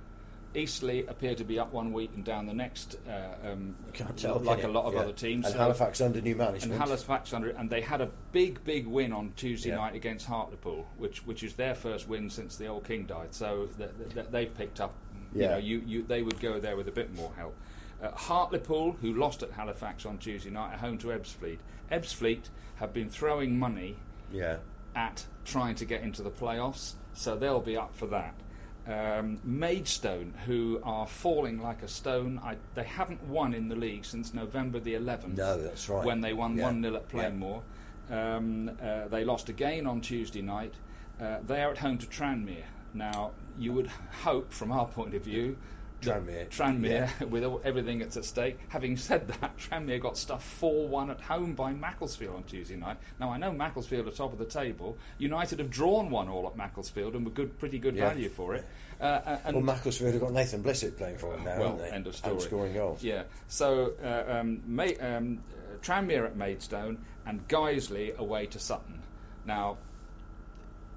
Eastleigh 0.54 1.04
appear 1.08 1.34
to 1.34 1.44
be 1.44 1.58
up 1.58 1.72
one 1.72 1.92
week 1.92 2.10
and 2.14 2.24
down 2.24 2.46
the 2.46 2.54
next, 2.54 2.96
uh, 3.08 3.50
um, 3.52 3.74
Can't 3.92 4.16
tell, 4.16 4.38
like 4.38 4.64
a 4.64 4.68
lot 4.68 4.86
of 4.86 4.94
Yeah. 4.94 5.00
other 5.00 5.12
teams. 5.12 5.44
And 5.44 5.52
So- 5.52 5.58
Halifax 5.58 6.00
under 6.00 6.20
new 6.20 6.34
management. 6.34 6.72
and. 6.72 6.80
Halifax 6.82 7.32
under, 7.34 7.50
and 7.50 7.68
they 7.68 7.82
had 7.82 8.00
a 8.00 8.08
big, 8.32 8.62
big 8.64 8.86
win 8.86 9.12
on 9.12 9.32
Tuesday 9.36 9.70
Yeah. 9.70 9.76
night 9.76 9.94
against 9.94 10.26
Hartlepool, 10.26 10.86
which 10.96 11.26
which 11.26 11.42
is 11.42 11.54
their 11.54 11.74
first 11.74 12.08
win 12.08 12.30
since 12.30 12.56
the 12.56 12.66
old 12.68 12.84
king 12.84 13.04
died. 13.04 13.34
So 13.34 13.68
th- 13.78 13.90
th- 14.14 14.26
they've 14.30 14.54
picked 14.54 14.80
up. 14.80 14.94
You 15.34 15.42
Yeah. 15.42 15.48
know, 15.52 15.56
you, 15.58 15.82
you 15.86 16.02
they 16.04 16.22
would 16.22 16.40
go 16.40 16.58
there 16.58 16.76
with 16.76 16.88
a 16.88 16.92
bit 16.92 17.14
more 17.14 17.32
help. 17.36 17.54
Uh, 18.02 18.10
Hartlepool, 18.10 18.96
who 19.00 19.12
lost 19.12 19.42
at 19.42 19.52
Halifax 19.52 20.04
on 20.04 20.18
Tuesday 20.18 20.50
night, 20.50 20.74
are 20.74 20.78
home 20.78 20.98
to 20.98 21.08
Ebbsfleet. 21.08 21.58
Ebbsfleet 21.90 22.50
have 22.76 22.92
been 22.92 23.08
throwing 23.08 23.58
money 23.58 23.96
yeah. 24.32 24.58
at 24.94 25.24
trying 25.44 25.74
to 25.76 25.84
get 25.84 26.02
into 26.02 26.22
the 26.22 26.30
playoffs, 26.30 26.94
so 27.14 27.36
they'll 27.36 27.60
be 27.60 27.76
up 27.76 27.94
for 27.94 28.06
that. 28.08 28.34
Um, 28.86 29.40
Maidstone, 29.42 30.34
who 30.46 30.80
are 30.84 31.06
falling 31.06 31.60
like 31.60 31.82
a 31.82 31.88
stone, 31.88 32.40
I, 32.44 32.56
they 32.74 32.84
haven't 32.84 33.24
won 33.24 33.52
in 33.52 33.68
the 33.68 33.74
league 33.74 34.04
since 34.04 34.32
November 34.32 34.78
the 34.78 34.94
11th. 34.94 35.36
No, 35.36 35.60
that's 35.60 35.88
right. 35.88 36.04
When 36.04 36.20
they 36.20 36.32
won 36.32 36.56
Yeah. 36.56 36.64
1 36.64 36.82
0 36.82 36.96
at 36.96 37.08
Yeah. 37.12 38.36
Um, 38.36 38.70
uh, 38.80 39.08
they 39.08 39.24
lost 39.24 39.48
again 39.48 39.86
on 39.86 40.00
Tuesday 40.00 40.42
night. 40.42 40.74
Uh, 41.20 41.38
they 41.44 41.62
are 41.62 41.72
at 41.72 41.78
home 41.78 41.98
to 41.98 42.06
Tranmere. 42.06 42.64
Now, 42.94 43.32
you 43.58 43.72
would 43.72 43.88
hope, 44.22 44.52
from 44.52 44.70
our 44.70 44.86
point 44.86 45.14
of 45.14 45.22
view, 45.22 45.56
Tranmere. 46.02 46.48
Tranmere, 46.48 47.28
with 47.30 47.44
all, 47.44 47.60
everything 47.64 47.98
that's 48.00 48.16
at 48.16 48.24
stake. 48.24 48.58
Having 48.68 48.96
said 48.98 49.28
that, 49.40 49.56
Tranmere 49.58 50.00
got 50.00 50.16
stuffed 50.16 50.46
4 50.46 50.88
1 50.88 51.10
at 51.10 51.20
home 51.20 51.54
by 51.54 51.72
Macclesfield 51.72 52.36
on 52.36 52.42
Tuesday 52.44 52.76
night. 52.76 52.98
Now, 53.18 53.30
I 53.32 53.38
know 53.38 53.52
Macclesfield 53.52 54.06
are 54.06 54.10
top 54.10 54.32
of 54.32 54.38
the 54.38 54.44
table. 54.44 54.96
United 55.18 55.58
have 55.58 55.70
drawn 55.70 56.10
1 56.10 56.28
all 56.28 56.46
at 56.46 56.56
Macclesfield 56.56 57.14
and 57.14 57.24
were 57.24 57.30
good, 57.32 57.58
pretty 57.58 57.78
good 57.78 57.96
Yeah. 57.96 58.10
value 58.10 58.28
for 58.28 58.54
it. 58.54 58.64
Uh, 59.00 59.38
and 59.44 59.56
Well, 59.56 59.64
Macclesfield 59.64 60.12
have 60.12 60.20
got 60.22 60.32
Nathan 60.32 60.62
Blissett 60.62 60.96
playing 60.96 61.18
for 61.18 61.32
them 61.32 61.44
now, 61.44 61.58
well, 61.58 61.70
haven't 61.72 61.82
they? 61.82 61.90
end 61.90 62.06
of 62.06 62.16
story. 62.16 62.32
And 62.34 62.42
scoring 62.42 62.74
goals. 62.74 63.02
Yeah. 63.02 63.24
So 63.48 63.92
uh, 64.02 64.38
um, 64.40 64.62
Ma- 64.66 64.84
um, 65.00 65.42
uh, 65.52 65.76
Tranmere 65.82 66.24
at 66.26 66.36
Maidstone 66.36 67.04
and 67.26 67.46
Guiseley 67.48 68.16
away 68.16 68.46
to 68.46 68.58
Sutton. 68.58 69.02
Now, 69.44 69.76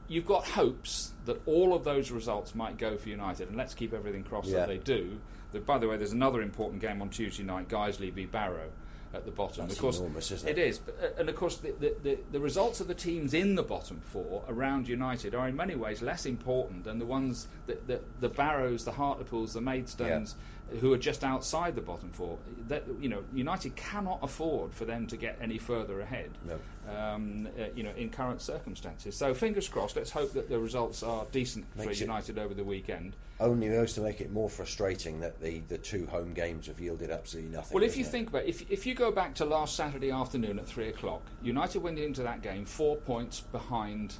you've 0.09 0.25
got 0.25 0.43
hopes 0.45 1.13
that 1.25 1.39
all 1.45 1.73
of 1.73 1.85
those 1.85 2.11
results 2.11 2.53
might 2.53 2.77
go 2.77 2.97
for 2.97 3.07
United, 3.07 3.47
and 3.47 3.55
let's 3.55 3.73
keep 3.73 3.93
everything 3.93 4.23
crossed 4.23 4.49
Yeah. 4.49 4.59
that 4.59 4.67
they 4.67 4.77
do. 4.77 5.19
But 5.53 5.65
by 5.65 5.77
the 5.77 5.87
way, 5.87 5.95
there's 5.97 6.11
another 6.11 6.41
important 6.41 6.81
game 6.81 7.01
on 7.01 7.09
Tuesday 7.09 7.43
night: 7.43 7.69
Guiseley 7.69 8.11
v 8.11 8.25
Barrow 8.25 8.69
at 9.11 9.25
the 9.25 9.31
bottom. 9.31 9.63
That's 9.65 9.73
of 9.77 9.81
course, 9.81 9.97
enormous, 9.97 10.29
isn't 10.29 10.47
It 10.49 10.59
it? 10.59 10.67
is, 10.67 10.77
but, 10.77 10.95
uh, 11.01 11.07
and 11.19 11.29
of 11.29 11.35
course, 11.35 11.57
the, 11.57 11.71
the, 11.79 11.95
the, 12.03 12.17
the 12.31 12.39
results 12.39 12.79
of 12.79 12.87
the 12.87 12.93
teams 12.93 13.33
in 13.33 13.55
the 13.55 13.63
bottom 13.63 14.01
four 14.03 14.43
around 14.47 14.87
United 14.87 15.33
are 15.33 15.47
in 15.47 15.55
many 15.55 15.73
ways 15.75 16.03
less 16.03 16.27
important 16.27 16.83
than 16.83 16.99
the 16.99 17.05
ones 17.07 17.47
that 17.65 17.87
the, 17.87 18.01
the 18.19 18.29
Barrows, 18.29 18.85
the 18.85 18.91
Hartlepools, 18.91 19.53
the 19.53 19.61
Maidstones, 19.61 20.35
who 20.79 20.93
are 20.93 20.97
just 20.97 21.23
outside 21.23 21.75
the 21.75 21.81
bottom 21.81 22.09
four. 22.11 22.37
That 22.67 22.83
you 22.99 23.09
know, 23.09 23.23
United 23.33 23.75
cannot 23.75 24.19
afford 24.21 24.73
for 24.73 24.85
them 24.85 25.07
to 25.07 25.17
get 25.17 25.37
any 25.41 25.57
further 25.57 26.01
ahead. 26.01 26.31
No. 26.45 26.59
Um, 26.93 27.47
uh, 27.59 27.65
you 27.75 27.83
know, 27.83 27.91
in 27.91 28.09
current 28.09 28.41
circumstances. 28.41 29.15
So 29.15 29.33
fingers 29.33 29.67
crossed. 29.67 29.95
Let's 29.95 30.11
hope 30.11 30.33
that 30.33 30.49
the 30.49 30.59
results 30.59 31.03
are 31.03 31.25
decent 31.31 31.65
for 31.73 31.85
Makes 31.85 32.01
it- 32.01 32.05
United 32.05 32.39
over 32.39 32.53
the 32.53 32.63
weekend. 32.63 33.15
Only 33.41 33.69
goes 33.69 33.93
to 33.93 34.01
make 34.01 34.19
it 34.19 34.33
more 34.33 34.49
frustrating 34.49 35.21
that 35.21 35.39
the, 35.39 35.61
the 35.69 35.77
two 35.77 36.07
home 36.07 36.33
games 36.33 36.67
have 36.67 36.81
yielded 36.81 37.09
absolutely 37.09 37.51
nothing. 37.51 37.73
Well, 37.73 37.85
if 37.85 37.95
you 37.95 38.03
it? 38.03 38.09
think 38.09 38.27
about 38.29 38.43
it, 38.43 38.49
if, 38.49 38.69
if 38.69 38.85
you 38.85 38.93
go 38.95 39.11
back 39.11 39.35
to 39.35 39.45
last 39.45 39.75
Saturday 39.77 40.11
afternoon 40.11 40.59
at 40.59 40.65
three 40.65 40.89
o'clock, 40.89 41.21
United 41.41 41.79
went 41.81 41.99
into 41.99 42.21
that 42.23 42.41
game 42.41 42.65
four 42.65 42.97
points 42.97 43.39
behind, 43.39 44.15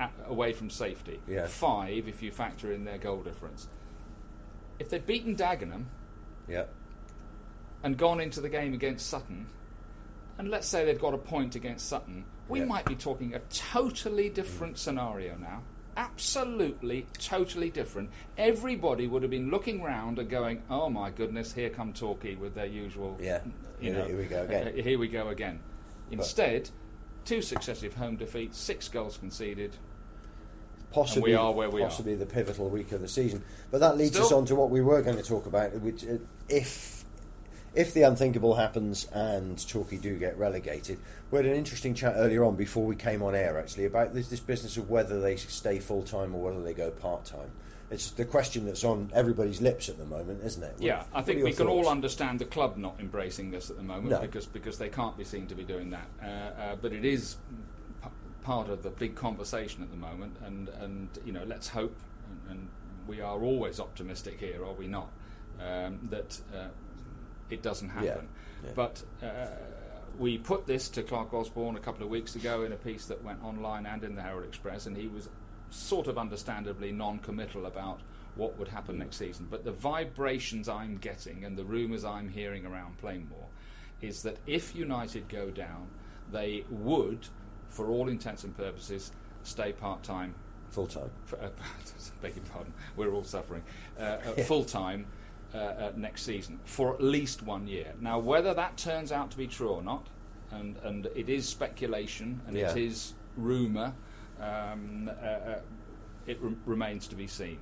at, 0.00 0.12
away 0.26 0.52
from 0.52 0.68
safety. 0.70 1.20
Yeah. 1.28 1.46
Five 1.46 2.08
if 2.08 2.22
you 2.24 2.32
factor 2.32 2.72
in 2.72 2.84
their 2.84 2.98
goal 2.98 3.22
difference. 3.22 3.68
If 4.78 4.90
they'd 4.90 5.06
beaten 5.06 5.36
Dagenham 5.36 5.84
Yeah. 6.48 6.64
and 7.82 7.96
gone 7.96 8.20
into 8.20 8.40
the 8.40 8.48
game 8.48 8.74
against 8.74 9.06
Sutton, 9.08 9.46
and 10.38 10.48
let's 10.50 10.68
say 10.68 10.84
they'd 10.84 11.00
got 11.00 11.14
a 11.14 11.18
point 11.18 11.54
against 11.54 11.88
Sutton, 11.88 12.24
we 12.48 12.60
Yeah. 12.60 12.66
might 12.66 12.84
be 12.84 12.94
talking 12.94 13.34
a 13.34 13.38
totally 13.50 14.28
different 14.28 14.78
scenario 14.78 15.36
now. 15.36 15.62
Absolutely, 15.96 17.06
totally 17.18 17.70
different. 17.70 18.10
Everybody 18.36 19.06
would 19.06 19.22
have 19.22 19.30
been 19.30 19.50
looking 19.50 19.82
round 19.82 20.18
and 20.18 20.28
going, 20.28 20.62
"Oh 20.68 20.90
my 20.90 21.10
goodness, 21.10 21.54
here 21.54 21.70
come 21.70 21.94
Torquay 21.94 22.34
with 22.34 22.54
their 22.54 22.66
usual." 22.66 23.16
Yeah. 23.20 23.40
you 23.80 23.92
Here- 23.92 23.94
know, 24.00 24.04
here 24.06 24.16
we 24.18 24.24
go 24.26 24.42
again. 24.44 24.68
uh, 24.68 24.72
here 24.82 24.98
we 24.98 25.08
go 25.08 25.28
again. 25.28 25.60
Instead, 26.10 26.70
two 27.24 27.40
successive 27.42 27.94
home 27.94 28.16
defeats, 28.16 28.58
six 28.58 28.88
goals 28.88 29.16
conceded. 29.18 29.76
Possibly 30.96 31.34
are 31.34 31.52
where 31.52 31.70
we 31.70 31.82
are. 31.82 31.88
possibly 31.88 32.14
the 32.14 32.26
pivotal 32.26 32.68
week 32.68 32.92
of 32.92 33.00
the 33.00 33.08
season. 33.08 33.42
But 33.70 33.80
that 33.80 33.96
leads 33.96 34.18
us 34.18 34.32
on 34.32 34.46
to 34.46 34.54
what 34.54 34.70
we 34.70 34.80
were 34.80 35.02
going 35.02 35.16
to 35.16 35.22
talk 35.22 35.46
about, 35.46 35.72
which 35.80 36.04
uh, 36.04 36.18
if 36.48 37.04
if 37.74 37.92
the 37.92 38.02
unthinkable 38.02 38.54
happens 38.54 39.06
and 39.12 39.58
Torquay 39.68 39.98
do 39.98 40.18
get 40.18 40.38
relegated, 40.38 40.98
we 41.30 41.36
had 41.36 41.46
an 41.46 41.54
interesting 41.54 41.94
chat 41.94 42.14
earlier 42.16 42.42
on 42.44 42.56
before 42.56 42.86
we 42.86 42.96
came 42.96 43.22
on 43.22 43.34
air 43.34 43.58
actually 43.58 43.84
about 43.84 44.14
this, 44.14 44.28
this 44.28 44.40
business 44.40 44.78
of 44.78 44.88
whether 44.88 45.20
they 45.20 45.36
stay 45.36 45.78
full 45.78 46.02
time 46.02 46.34
or 46.34 46.42
whether 46.42 46.62
they 46.62 46.72
go 46.72 46.90
part 46.90 47.26
time. 47.26 47.50
It's 47.90 48.10
the 48.10 48.24
question 48.24 48.64
that's 48.64 48.82
on 48.82 49.12
everybody's 49.14 49.60
lips 49.60 49.88
at 49.88 49.98
the 49.98 50.06
moment, 50.06 50.42
isn't 50.42 50.62
it? 50.62 50.74
Yeah, 50.80 51.04
I 51.14 51.22
think 51.22 51.44
we 51.44 51.50
your 51.50 51.56
can 51.56 51.68
all 51.68 51.88
understand 51.88 52.40
the 52.40 52.44
club 52.46 52.76
not 52.76 52.96
embracing 52.98 53.52
this 53.52 53.70
at 53.70 53.76
the 53.76 53.82
moment 53.82 54.08
No. 54.08 54.20
because 54.20 54.46
because 54.46 54.78
they 54.78 54.88
can't 54.88 55.16
be 55.16 55.22
seen 55.22 55.46
to 55.48 55.54
be 55.54 55.62
doing 55.62 55.90
that. 55.90 56.08
Uh, 56.20 56.26
uh, 56.26 56.76
but 56.80 56.92
it 56.92 57.04
is 57.04 57.36
part 58.46 58.68
of 58.68 58.84
the 58.84 58.90
big 58.90 59.16
conversation 59.16 59.82
at 59.82 59.90
the 59.90 59.96
moment. 59.96 60.36
And, 60.44 60.68
and 60.68 61.08
you 61.24 61.32
know, 61.32 61.42
let's 61.44 61.68
hope, 61.68 61.96
and, 62.30 62.52
and 62.52 62.68
we 63.08 63.20
are 63.20 63.42
always 63.42 63.80
optimistic 63.80 64.38
here, 64.38 64.64
are 64.64 64.72
we 64.72 64.86
not, 64.86 65.10
um, 65.60 65.98
that 66.10 66.40
uh, 66.54 66.68
it 67.50 67.60
doesn't 67.62 67.88
happen. 67.88 68.28
Yeah. 68.62 68.66
Yeah. 68.68 68.70
But 68.76 69.02
uh, 69.20 69.46
we 70.16 70.38
put 70.38 70.64
this 70.66 70.88
to 70.90 71.02
Clarke 71.02 71.34
Osborne 71.34 71.74
a 71.74 71.80
couple 71.80 72.04
of 72.04 72.08
weeks 72.08 72.36
ago 72.36 72.62
in 72.62 72.72
a 72.72 72.76
piece 72.76 73.06
that 73.06 73.24
went 73.24 73.42
online 73.42 73.84
and 73.84 74.04
in 74.04 74.14
the 74.14 74.22
Herald 74.22 74.44
Express, 74.44 74.86
and 74.86 74.96
he 74.96 75.08
was 75.08 75.28
sort 75.70 76.06
of 76.06 76.16
understandably 76.16 76.92
non 76.92 77.18
committal 77.18 77.66
about 77.66 78.00
what 78.36 78.56
would 78.60 78.68
happen 78.68 78.98
next 78.98 79.16
season. 79.16 79.48
But 79.50 79.64
the 79.64 79.72
vibrations 79.72 80.68
I'm 80.68 80.98
getting 80.98 81.44
and 81.44 81.56
the 81.56 81.64
rumours 81.64 82.04
I'm 82.04 82.28
hearing 82.28 82.64
around 82.64 82.98
Plainmoor 82.98 83.46
is 84.00 84.22
that 84.22 84.36
if 84.46 84.76
United 84.76 85.28
go 85.28 85.50
down, 85.50 85.88
they 86.30 86.64
would, 86.70 87.26
for 87.76 87.90
all 87.90 88.08
intents 88.08 88.42
and 88.44 88.56
purposes, 88.56 89.12
stay 89.44 89.70
part 89.72 90.02
time. 90.02 90.34
Full 90.70 90.86
time. 90.86 91.10
Uh, 91.40 91.48
beg 92.22 92.34
your 92.34 92.44
pardon, 92.46 92.72
we're 92.96 93.12
all 93.12 93.22
suffering. 93.22 93.62
Uh, 93.98 94.02
uh, 94.02 94.16
Full 94.44 94.64
time 94.64 95.06
uh, 95.54 95.58
uh, 95.58 95.92
next 95.96 96.22
season 96.22 96.58
for 96.64 96.94
at 96.94 97.02
least 97.02 97.42
one 97.42 97.66
year. 97.66 97.92
Now, 98.00 98.18
whether 98.18 98.54
that 98.54 98.76
turns 98.78 99.12
out 99.12 99.30
to 99.32 99.36
be 99.36 99.46
true 99.46 99.68
or 99.68 99.82
not, 99.82 100.06
and, 100.50 100.76
and 100.78 101.06
it 101.14 101.28
is 101.28 101.46
speculation 101.48 102.40
and 102.46 102.56
it 102.56 102.60
Yeah. 102.60 102.74
is 102.74 103.12
rumour, 103.36 103.92
um, 104.40 105.10
uh, 105.22 105.56
it 106.26 106.38
re- 106.40 106.56
remains 106.64 107.06
to 107.08 107.14
be 107.16 107.26
seen. 107.26 107.58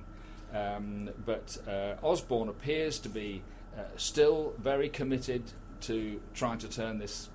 Um, 0.53 1.09
but 1.25 1.57
uh, 1.67 1.95
Osborne 2.01 2.47
appears 2.49 2.99
to 2.99 3.09
be 3.09 3.41
uh, 3.77 3.81
still 3.97 4.53
very 4.59 4.87
committed 4.87 5.43
to 5.81 6.21
trying 6.33 6.59
to 6.59 6.69
turn 6.69 6.99
this 6.99 7.29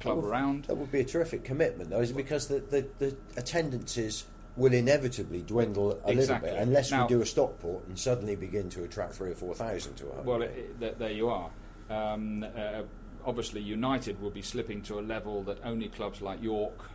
club 0.00 0.18
Well, 0.18 0.26
around. 0.26 0.64
That 0.64 0.76
would 0.76 0.92
be 0.92 1.00
a 1.00 1.04
terrific 1.04 1.44
commitment, 1.44 1.90
though, 1.90 2.00
is 2.00 2.10
it 2.10 2.16
because 2.16 2.48
the, 2.48 2.60
the, 2.60 2.86
the 2.98 3.16
attendances 3.36 4.24
will 4.56 4.72
inevitably 4.72 5.42
dwindle 5.42 5.92
a 6.04 6.10
Exactly. 6.10 6.14
little 6.16 6.38
bit 6.38 6.54
unless 6.68 6.90
Now- 6.90 7.02
we 7.06 7.08
do 7.08 7.20
a 7.20 7.26
Stockport 7.26 7.86
and 7.88 7.98
suddenly 7.98 8.36
begin 8.36 8.70
to 8.70 8.84
attract 8.84 9.14
three 9.14 9.30
or 9.30 9.34
four 9.34 9.54
thousand 9.54 9.94
to 9.96 10.08
a 10.08 10.14
home. 10.16 10.24
Well, 10.24 10.42
it, 10.42 10.76
it, 10.80 10.98
there 10.98 11.10
you 11.12 11.28
are. 11.28 11.50
Um, 11.90 12.42
uh, 12.42 12.82
obviously, 13.24 13.60
United 13.60 14.20
will 14.20 14.30
be 14.30 14.42
slipping 14.42 14.82
to 14.82 14.98
a 14.98 15.02
level 15.02 15.42
that 15.44 15.58
only 15.64 15.88
clubs 15.88 16.22
like 16.22 16.42
York, 16.42 16.90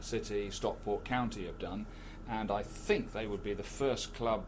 City, 0.00 0.50
Stockport 0.50 1.04
County 1.04 1.46
have 1.46 1.58
done, 1.58 1.86
and 2.28 2.50
I 2.50 2.62
think 2.62 3.12
they 3.12 3.26
would 3.26 3.42
be 3.42 3.54
the 3.54 3.62
first 3.62 4.12
club 4.14 4.44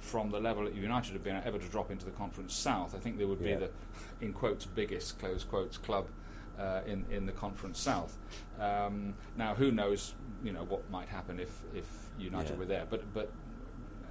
from 0.00 0.30
the 0.32 0.40
level 0.40 0.64
that 0.64 0.74
United 0.74 1.12
have 1.12 1.22
been 1.22 1.36
at 1.36 1.46
ever 1.46 1.58
to 1.58 1.68
drop 1.68 1.90
into 1.92 2.04
the 2.04 2.10
Conference 2.10 2.52
South. 2.54 2.94
I 2.96 2.98
think 2.98 3.18
they 3.18 3.24
would 3.24 3.40
Yeah. 3.40 3.54
be 3.58 3.66
the, 3.66 3.70
in 4.26 4.32
quotes, 4.32 4.64
biggest 4.66 5.20
close 5.20 5.44
quotes 5.44 5.78
club 5.78 6.06
uh, 6.58 6.80
in 6.86 7.04
in 7.10 7.26
the 7.26 7.32
Conference 7.32 7.78
South. 7.80 8.16
Um, 8.60 9.14
now, 9.36 9.54
who 9.54 9.70
knows? 9.70 10.14
You 10.44 10.52
know 10.52 10.64
what 10.64 10.88
might 10.90 11.08
happen 11.08 11.38
if 11.40 11.50
if 11.74 11.86
United 12.18 12.52
Yeah. 12.52 12.58
were 12.58 12.66
there, 12.66 12.86
but 12.88 13.12
but 13.14 13.30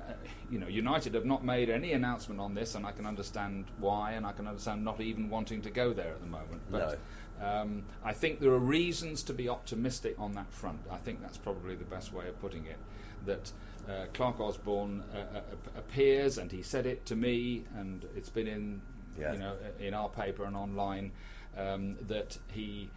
uh, 0.10 0.14
you 0.50 0.60
know, 0.60 0.68
United 0.68 1.14
have 1.14 1.26
not 1.26 1.44
made 1.46 1.70
any 1.70 1.94
announcement 1.94 2.40
on 2.42 2.56
this, 2.56 2.76
and 2.76 2.86
I 2.86 2.92
can 2.92 3.06
understand 3.06 3.66
why, 3.80 4.12
and 4.14 4.26
I 4.26 4.32
can 4.32 4.48
understand 4.48 4.84
not 4.84 5.00
even 5.00 5.30
wanting 5.30 5.62
to 5.62 5.70
go 5.70 5.94
there 5.94 6.12
at 6.12 6.22
the 6.22 6.28
moment. 6.28 6.62
But 6.72 7.00
um, 7.42 7.84
I 8.04 8.14
think 8.14 8.40
there 8.40 8.52
are 8.52 8.60
reasons 8.60 9.24
to 9.24 9.34
be 9.34 9.48
optimistic 9.50 10.16
on 10.20 10.34
that 10.34 10.52
front. 10.52 10.80
I 10.92 10.98
think 10.98 11.22
that's 11.22 11.38
probably 11.38 11.76
the 11.76 11.86
best 11.86 12.12
way 12.14 12.28
of 12.28 12.40
putting 12.40 12.66
it. 12.66 12.78
That 13.26 13.52
uh, 13.88 14.06
Clarke 14.14 14.40
Osborne 14.40 15.04
uh, 15.14 15.38
uh, 15.38 15.42
appears, 15.78 16.38
and 16.38 16.52
he 16.52 16.64
said 16.64 16.86
it 16.86 17.06
to 17.06 17.16
me, 17.16 17.64
and 17.76 18.06
it's 18.16 18.30
been 18.30 18.48
in, 18.48 18.82
Yeah. 19.20 19.34
you 19.34 19.40
know, 19.40 19.56
in 19.80 19.94
our 19.94 20.10
paper 20.10 20.44
and 20.46 20.56
online, 20.56 21.12
um, 21.58 21.98
that 22.08 22.38
he 22.52 22.90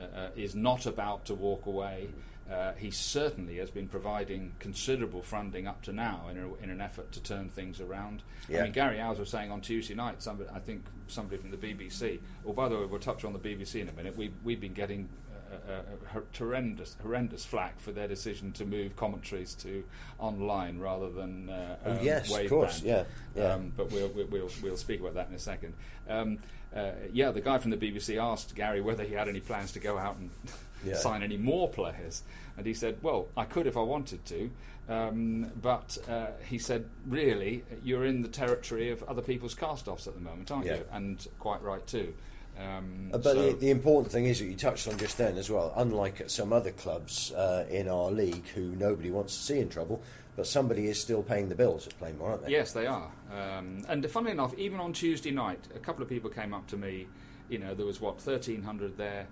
uh, 0.00 0.04
uh, 0.04 0.28
is 0.36 0.54
not 0.54 0.86
about 0.86 1.24
to 1.26 1.34
walk 1.34 1.66
away. 1.66 2.08
Uh, 2.50 2.72
he 2.76 2.90
certainly 2.90 3.56
has 3.56 3.70
been 3.70 3.88
providing 3.88 4.52
considerable 4.58 5.22
funding 5.22 5.66
up 5.66 5.80
to 5.82 5.92
now 5.92 6.26
in, 6.30 6.36
a, 6.38 6.54
in 6.62 6.70
an 6.70 6.80
effort 6.80 7.10
to 7.12 7.22
turn 7.22 7.48
things 7.48 7.80
around. 7.80 8.22
I 8.50 8.62
mean, 8.64 8.72
Gary 8.72 8.98
Owers 9.00 9.18
was 9.18 9.30
saying 9.30 9.50
on 9.50 9.60
Tuesday 9.60 9.94
night, 9.94 10.20
somebody, 10.22 10.50
I 10.52 10.58
think 10.58 10.84
somebody 11.06 11.38
from 11.40 11.50
the 11.50 11.56
BBC, 11.56 12.18
or 12.44 12.52
by 12.52 12.68
the 12.68 12.76
way, 12.76 12.84
we'll 12.84 13.00
touch 13.00 13.24
on 13.24 13.32
the 13.32 13.38
BBC 13.38 13.80
in 13.80 13.88
a 13.88 13.92
minute, 13.92 14.16
we, 14.16 14.32
we've 14.44 14.60
been 14.60 14.74
getting 14.74 15.08
uh, 15.50 15.72
uh, 15.72 15.82
uh, 16.16 16.20
horrendous, 16.36 16.96
horrendous 17.00 17.44
flack 17.44 17.80
for 17.80 17.92
their 17.92 18.08
decision 18.08 18.52
to 18.52 18.66
move 18.66 18.96
commentaries 18.96 19.54
to 19.54 19.82
online 20.18 20.78
rather 20.78 21.10
than 21.10 21.48
uh, 21.48 21.76
Oh, 21.86 21.92
um, 21.92 21.98
yes, 22.02 22.34
of 22.36 22.48
course, 22.50 22.80
band. 22.80 23.06
yeah, 23.36 23.42
yeah. 23.42 23.52
Um, 23.54 23.72
but 23.76 23.90
we'll, 23.92 24.08
we'll, 24.08 24.26
we'll, 24.26 24.50
we'll 24.62 24.76
speak 24.76 25.00
about 25.00 25.14
that 25.14 25.28
in 25.28 25.34
a 25.34 25.38
second. 25.38 25.72
Um, 26.08 26.38
uh, 26.74 26.92
yeah, 27.12 27.30
the 27.30 27.40
guy 27.40 27.58
from 27.58 27.70
the 27.70 27.76
BBC 27.76 28.16
asked 28.22 28.54
Gary 28.54 28.80
whether 28.80 29.04
he 29.04 29.14
had 29.14 29.28
any 29.28 29.40
plans 29.40 29.72
to 29.72 29.78
go 29.80 29.98
out 29.98 30.16
and 30.16 30.30
Yeah. 30.84 30.96
sign 30.96 31.22
any 31.22 31.36
more 31.36 31.68
players. 31.68 32.24
And 32.56 32.66
he 32.66 32.74
said, 32.74 32.96
Well, 33.02 33.28
I 33.36 33.44
could 33.44 33.68
if 33.68 33.76
I 33.76 33.82
wanted 33.82 34.24
to. 34.26 34.50
Um, 34.88 35.52
but 35.62 35.96
uh, 36.08 36.26
he 36.48 36.58
said, 36.58 36.86
Really, 37.06 37.62
you're 37.84 38.04
in 38.04 38.22
the 38.22 38.28
territory 38.28 38.90
of 38.90 39.00
other 39.04 39.22
people's 39.22 39.54
cast 39.54 39.86
offs 39.86 40.08
at 40.08 40.14
the 40.14 40.20
moment, 40.20 40.50
aren't 40.50 40.66
Yeah. 40.66 40.78
you? 40.78 40.84
And 40.90 41.24
quite 41.38 41.62
right, 41.62 41.86
too. 41.86 42.14
Um, 42.58 43.08
Uh, 43.12 43.18
but 43.18 43.22
so- 43.34 43.52
the, 43.52 43.56
the 43.58 43.70
important 43.70 44.12
thing 44.12 44.26
is 44.26 44.38
that 44.38 44.46
you 44.46 44.54
touched 44.56 44.86
on 44.88 44.98
just 44.98 45.18
then 45.18 45.36
as 45.38 45.50
well. 45.50 45.72
Unlike 45.76 46.20
at 46.22 46.30
some 46.30 46.52
other 46.52 46.70
clubs 46.72 47.32
uh, 47.32 47.66
in 47.70 47.88
our 47.88 48.10
league 48.10 48.46
who 48.48 48.74
nobody 48.76 49.10
wants 49.10 49.36
to 49.36 49.42
see 49.42 49.58
in 49.58 49.68
trouble, 49.68 50.02
but 50.36 50.46
somebody 50.46 50.86
is 50.86 51.00
still 51.00 51.22
paying 51.22 51.48
the 51.48 51.54
bills 51.54 51.86
at 51.86 51.98
Plainmoor, 51.98 52.28
aren't 52.30 52.44
they? 52.44 52.50
Yes, 52.52 52.72
they 52.72 52.86
are. 52.86 53.10
Um, 53.32 53.84
and 53.88 54.08
funnily 54.10 54.32
enough, 54.32 54.54
even 54.58 54.80
on 54.80 54.92
Tuesday 54.92 55.30
night, 55.30 55.60
a 55.74 55.78
couple 55.78 56.02
of 56.02 56.08
people 56.08 56.30
came 56.30 56.54
up 56.54 56.66
to 56.68 56.76
me. 56.76 57.06
You 57.48 57.58
know, 57.58 57.74
there 57.74 57.86
was 57.86 58.00
what 58.00 58.20
thirteen 58.20 58.62
hundred 58.62 58.96
there. 58.96 59.26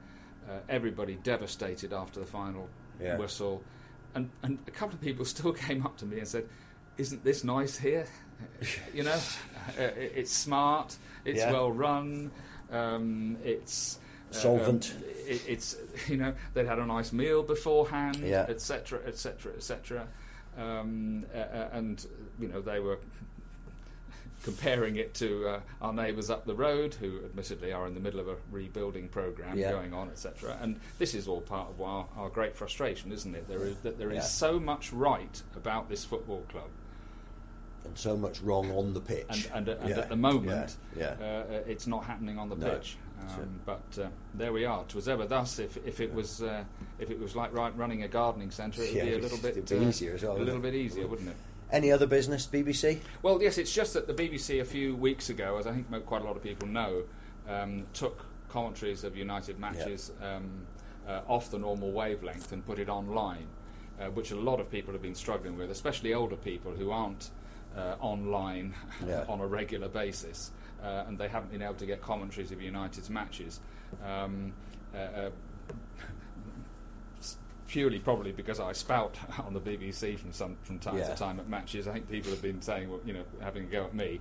Uh, 0.49 0.59
everybody 0.69 1.15
devastated 1.23 1.93
after 1.93 2.21
the 2.21 2.27
final 2.27 2.69
Yeah. 3.01 3.17
whistle, 3.17 3.63
and 4.15 4.29
and 4.43 4.59
a 4.67 4.71
couple 4.71 4.95
of 4.95 5.01
people 5.01 5.25
still 5.37 5.53
came 5.53 5.85
up 5.87 5.97
to 5.99 6.07
me 6.07 6.19
and 6.19 6.29
said, 6.29 6.47
"Isn't 6.99 7.25
this 7.25 7.45
nice 7.45 7.79
here? 7.79 8.07
you 8.95 9.03
know, 9.05 9.13
uh, 9.79 9.83
it- 9.83 10.13
it's 10.17 10.33
smart, 10.33 10.97
it's 11.25 11.39
Yeah. 11.39 11.53
well 11.53 11.71
run, 11.73 12.31
um, 12.71 13.37
it's." 13.45 13.99
uh, 14.31 14.35
Solvent. 14.35 14.95
um, 14.97 15.03
it, 15.27 15.43
it's 15.49 15.77
you 16.09 16.17
know 16.17 16.33
they'd 16.55 16.67
had 16.67 16.79
a 16.79 16.87
nice 16.87 17.13
meal 17.13 17.43
beforehand, 17.43 18.23
etc., 18.49 19.01
etc., 19.07 19.53
etc. 19.57 20.07
And 20.57 22.07
you 22.39 22.49
know 22.49 22.61
they 22.61 22.81
were 22.81 22.99
comparing 24.43 24.97
it 24.97 25.13
to 25.15 25.47
uh, 25.49 25.61
our 25.83 25.93
neighbours 25.93 26.31
up 26.31 26.47
the 26.47 26.55
road, 26.55 26.95
who 26.95 27.19
admittedly 27.25 27.73
are 27.73 27.87
in 27.87 27.95
the 27.95 28.01
middle 28.01 28.21
of 28.21 28.29
a 28.29 28.37
rebuilding 28.51 29.09
program 29.09 29.59
Yeah. 29.59 29.71
going 29.73 29.93
on, 29.93 30.09
etc. 30.09 30.57
And 30.63 30.81
this 30.99 31.15
is 31.15 31.29
all 31.29 31.41
part 31.43 31.69
of 31.71 31.81
our, 31.83 32.07
our 32.17 32.31
great 32.31 32.57
frustration, 32.57 33.13
isn't 33.13 33.35
it? 33.35 33.49
There 33.49 33.65
is 33.67 33.77
that 33.79 33.99
there 33.99 34.11
is 34.11 34.17
Yeah. 34.17 34.23
so 34.23 34.59
much 34.59 34.93
right 34.93 35.43
about 35.57 35.89
this 35.91 36.05
football 36.07 36.45
club, 36.49 36.71
And 37.85 37.97
so 37.97 38.17
much 38.17 38.41
wrong 38.43 38.71
on 38.73 38.93
the 38.95 39.01
pitch. 39.01 39.27
and 39.29 39.49
and, 39.55 39.69
and 39.69 39.89
Yeah, 39.89 39.99
at 40.01 40.09
the 40.09 40.17
moment, 40.17 40.77
yeah, 40.97 41.15
Uh, 41.21 41.25
uh, 41.25 41.45
it's 41.67 41.87
not 41.87 42.05
happening 42.05 42.39
on 42.39 42.49
the 42.49 42.57
No, 42.57 42.71
pitch. 42.75 42.97
Um, 43.21 43.61
but 43.67 43.83
uh, 44.01 44.09
there 44.35 44.53
we 44.53 44.65
are. 44.65 44.85
'Twas 44.85 45.07
ever 45.09 45.27
thus. 45.27 45.59
If 45.59 45.77
if 45.87 46.01
it 46.01 46.13
was 46.13 46.43
uh, 46.43 46.65
if 46.99 47.11
it 47.11 47.19
was 47.19 47.37
like 47.37 47.53
right, 47.53 47.77
running 47.77 48.03
a 48.03 48.09
gardening 48.09 48.51
centre, 48.51 48.83
it 48.83 48.89
would 48.95 48.97
Yeah, 48.97 49.05
be 49.05 49.15
a 49.15 49.19
little 49.19 49.39
bit 49.39 49.71
uh, 49.71 49.75
easier 49.75 50.15
as 50.15 50.23
well, 50.23 50.37
A 50.37 50.39
little 50.39 50.57
it? 50.57 50.63
bit 50.63 50.75
easier, 50.75 51.07
wouldn't 51.07 51.29
it? 51.29 51.37
Any 51.73 51.93
other 51.93 52.07
business, 52.07 52.47
BBC? 52.47 52.99
Well, 53.23 53.41
yes, 53.43 53.57
it's 53.59 53.73
just 53.73 53.95
that 53.95 54.07
the 54.09 54.15
BBC 54.15 54.61
a 54.61 54.65
few 54.65 54.97
weeks 54.97 55.29
ago, 55.31 55.57
as 55.59 55.67
I 55.67 55.73
think 55.73 56.05
quite 56.07 56.23
a 56.23 56.25
lot 56.25 56.37
of 56.37 56.43
people 56.43 56.67
know, 56.67 57.05
um, 57.49 57.87
took 57.93 58.25
commentaries 58.49 59.05
of 59.05 59.17
United 59.17 59.59
matches 59.61 60.11
um, 60.21 60.67
uh, 61.07 61.21
off 61.29 61.51
the 61.51 61.59
normal 61.59 61.93
wavelength 61.93 62.51
and 62.53 62.67
put 62.67 62.79
it 62.81 62.89
online, 62.89 63.47
uh, 64.01 64.07
which 64.07 64.33
a 64.33 64.37
lot 64.37 64.59
of 64.59 64.69
people 64.71 64.93
have 64.93 65.03
been 65.03 65.15
struggling 65.15 65.57
with, 65.57 65.71
especially 65.71 66.13
older 66.13 66.37
people 66.37 66.73
who 66.73 66.91
aren't 66.91 67.31
uh, 67.77 67.97
online 68.01 68.75
Yeah. 69.07 69.25
on 69.29 69.41
a 69.41 69.47
regular 69.47 69.89
basis, 69.89 70.51
uh, 70.83 71.05
and 71.07 71.19
they 71.19 71.29
haven't 71.29 71.53
been 71.53 71.63
able 71.63 71.75
to 71.75 71.87
get 71.87 72.03
commentaries 72.03 72.53
of 72.53 72.61
United's 72.61 73.11
matches. 73.11 73.61
Um, 74.05 74.53
uh, 74.95 74.99
uh, 74.99 75.31
purely 77.69 78.01
probably 78.01 78.33
because 78.33 78.59
I 78.59 78.73
spout 78.73 79.17
on 79.47 79.55
the 79.55 79.61
BBC 79.61 80.19
from 80.19 80.33
some 80.33 80.57
from 80.63 80.79
time 80.81 80.99
Yeah. 80.99 81.09
to 81.13 81.15
time 81.17 81.39
at 81.39 81.49
matches. 81.49 81.87
I 81.87 81.93
think 81.93 82.11
people 82.11 82.31
have 82.33 82.43
been 82.43 82.61
saying, 82.63 82.91
well, 82.91 83.01
you 83.05 83.13
know, 83.13 83.23
having 83.41 83.65
a 83.65 83.67
go 83.67 83.85
at 83.85 83.95
me. 83.95 84.21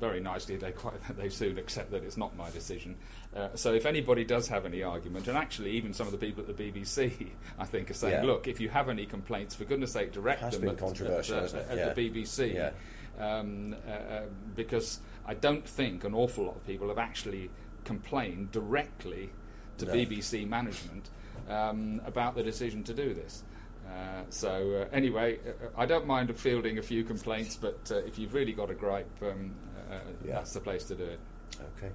Uh, 0.00 0.06
very 0.06 0.20
nicely, 0.20 0.56
they 0.56 0.72
quite 0.72 0.94
they 1.16 1.28
soon 1.28 1.58
accept 1.58 1.90
that 1.90 2.02
it's 2.02 2.16
not 2.16 2.36
my 2.36 2.50
decision. 2.50 2.96
Uh, 3.34 3.48
so 3.54 3.74
if 3.74 3.86
anybody 3.86 4.24
does 4.24 4.48
have 4.48 4.66
any 4.66 4.82
argument, 4.82 5.28
and 5.28 5.36
actually 5.36 5.70
even 5.72 5.92
some 5.92 6.06
of 6.06 6.12
the 6.12 6.18
people 6.18 6.42
at 6.42 6.56
the 6.56 6.70
BBC, 6.72 7.28
I 7.58 7.64
think, 7.66 7.90
are 7.90 7.94
saying, 7.94 8.22
Yeah. 8.24 8.30
look, 8.30 8.48
if 8.48 8.60
you 8.60 8.68
have 8.68 8.88
any 8.88 9.06
complaints, 9.06 9.54
for 9.54 9.64
goodness' 9.64 9.92
sake, 9.92 10.12
direct 10.12 10.40
them 10.52 10.68
at, 10.68 10.82
at, 10.82 11.30
uh, 11.30 11.58
at 11.68 11.76
Yeah. 11.76 11.92
the 11.92 12.10
BBC. 12.10 12.54
Yeah. 12.54 12.70
Um, 13.18 13.76
uh, 13.86 13.90
uh, 13.90 14.22
because 14.56 15.00
I 15.26 15.34
don't 15.34 15.66
think 15.66 16.04
an 16.04 16.14
awful 16.14 16.44
lot 16.46 16.56
of 16.56 16.66
people 16.66 16.88
have 16.88 16.98
actually 16.98 17.50
complained 17.84 18.50
directly 18.52 19.30
to 19.78 19.86
No. 19.86 19.92
BBC 19.92 20.48
management 20.48 21.10
um, 21.48 22.00
about 22.06 22.34
the 22.34 22.42
decision 22.42 22.82
to 22.84 22.94
do 22.94 23.12
this. 23.12 23.42
Uh, 23.86 24.22
so 24.30 24.86
uh, 24.88 24.94
anyway, 24.94 25.38
uh, 25.38 25.66
I 25.76 25.84
don't 25.84 26.06
mind 26.06 26.34
fielding 26.38 26.78
a 26.78 26.82
few 26.82 27.02
complaints, 27.02 27.56
but 27.56 27.90
uh, 27.90 27.96
if 27.96 28.18
you've 28.18 28.34
really 28.34 28.52
got 28.52 28.70
a 28.70 28.74
gripe, 28.74 29.10
um, 29.22 29.52
uh, 29.69 29.69
Yeah. 30.24 30.34
that's 30.34 30.52
the 30.52 30.60
place 30.60 30.84
to 30.84 30.94
do 30.94 31.04
it. 31.04 31.20
Okay. 31.78 31.90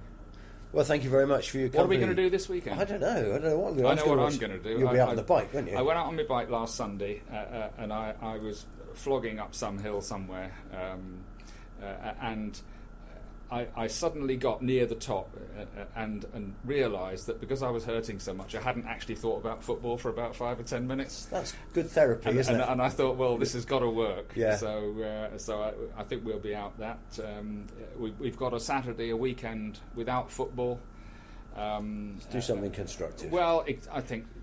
Well, 0.72 0.84
thank 0.84 1.04
you 1.04 1.10
very 1.10 1.26
much 1.26 1.50
for 1.50 1.58
your 1.58 1.68
What 1.68 1.84
are 1.84 1.86
we 1.86 1.96
going 1.96 2.08
to 2.10 2.14
do 2.14 2.28
this 2.28 2.48
weekend? 2.48 2.80
I 2.80 2.84
don't 2.84 3.00
know. 3.00 3.08
I 3.08 3.38
don't 3.38 3.44
know 3.44 3.58
what 3.58 3.68
I'm 3.70 3.76
going 3.76 3.86
I 3.86 3.94
to 3.94 4.06
know 4.06 4.16
what 4.16 4.32
I'm 4.32 4.38
going 4.38 4.52
to 4.52 4.58
do. 4.58 4.78
You'll 4.78 4.92
be 4.92 4.98
I- 4.98 5.02
out 5.02 5.08
on 5.10 5.16
the 5.16 5.22
bike, 5.22 5.54
won't 5.54 5.70
you? 5.70 5.76
I 5.76 5.82
went 5.82 5.98
out 5.98 6.06
on 6.06 6.16
my 6.16 6.24
bike 6.24 6.50
last 6.50 6.74
Sunday, 6.74 7.22
uh, 7.32 7.36
uh, 7.36 7.70
and 7.78 7.92
I, 7.92 8.14
I 8.20 8.36
was 8.38 8.66
flogging 8.94 9.38
up 9.38 9.54
some 9.54 9.78
hill 9.78 10.00
somewhere, 10.02 10.52
um, 10.74 11.20
uh, 11.82 12.12
and 12.20 12.60
I, 13.50 13.68
I 13.76 13.86
suddenly 13.86 14.36
got 14.36 14.60
near 14.62 14.86
the 14.86 14.94
top 14.96 15.30
uh, 15.56 15.62
uh, 15.80 15.84
and 15.94 16.24
and 16.34 16.54
realised 16.64 17.26
that 17.26 17.40
because 17.40 17.62
I 17.62 17.70
was 17.70 17.84
hurting 17.84 18.18
so 18.18 18.34
much, 18.34 18.54
I 18.54 18.60
hadn't 18.60 18.86
actually 18.86 19.14
thought 19.14 19.38
about 19.40 19.62
football 19.62 19.96
for 19.96 20.08
about 20.08 20.34
five 20.34 20.58
or 20.58 20.64
ten 20.64 20.86
minutes. 20.86 21.26
That's 21.26 21.54
good 21.72 21.88
therapy, 21.88 22.30
And, 22.30 22.38
isn't 22.38 22.52
and, 22.54 22.62
it? 22.62 22.68
and 22.68 22.82
I 22.82 22.88
thought, 22.88 23.16
well, 23.16 23.38
this 23.38 23.52
has 23.52 23.64
got 23.64 23.80
to 23.80 23.90
work. 23.90 24.32
Yeah. 24.34 24.56
So, 24.56 25.00
uh, 25.00 25.38
so 25.38 25.62
I, 25.62 26.00
I 26.00 26.02
think 26.02 26.24
we'll 26.24 26.40
be 26.40 26.54
out 26.54 26.76
that. 26.78 26.98
Um, 27.24 27.66
we, 27.96 28.10
we've 28.18 28.36
got 28.36 28.52
a 28.52 28.58
Saturday, 28.60 29.10
a 29.10 29.16
weekend 29.16 29.78
without 29.94 30.30
football. 30.30 30.80
Um, 31.56 32.18
do 32.30 32.40
something 32.42 32.70
constructive. 32.70 33.32
well, 33.32 33.64
it, 33.66 33.86
I 33.90 34.00
think 34.02 34.24
uh, 34.24 34.35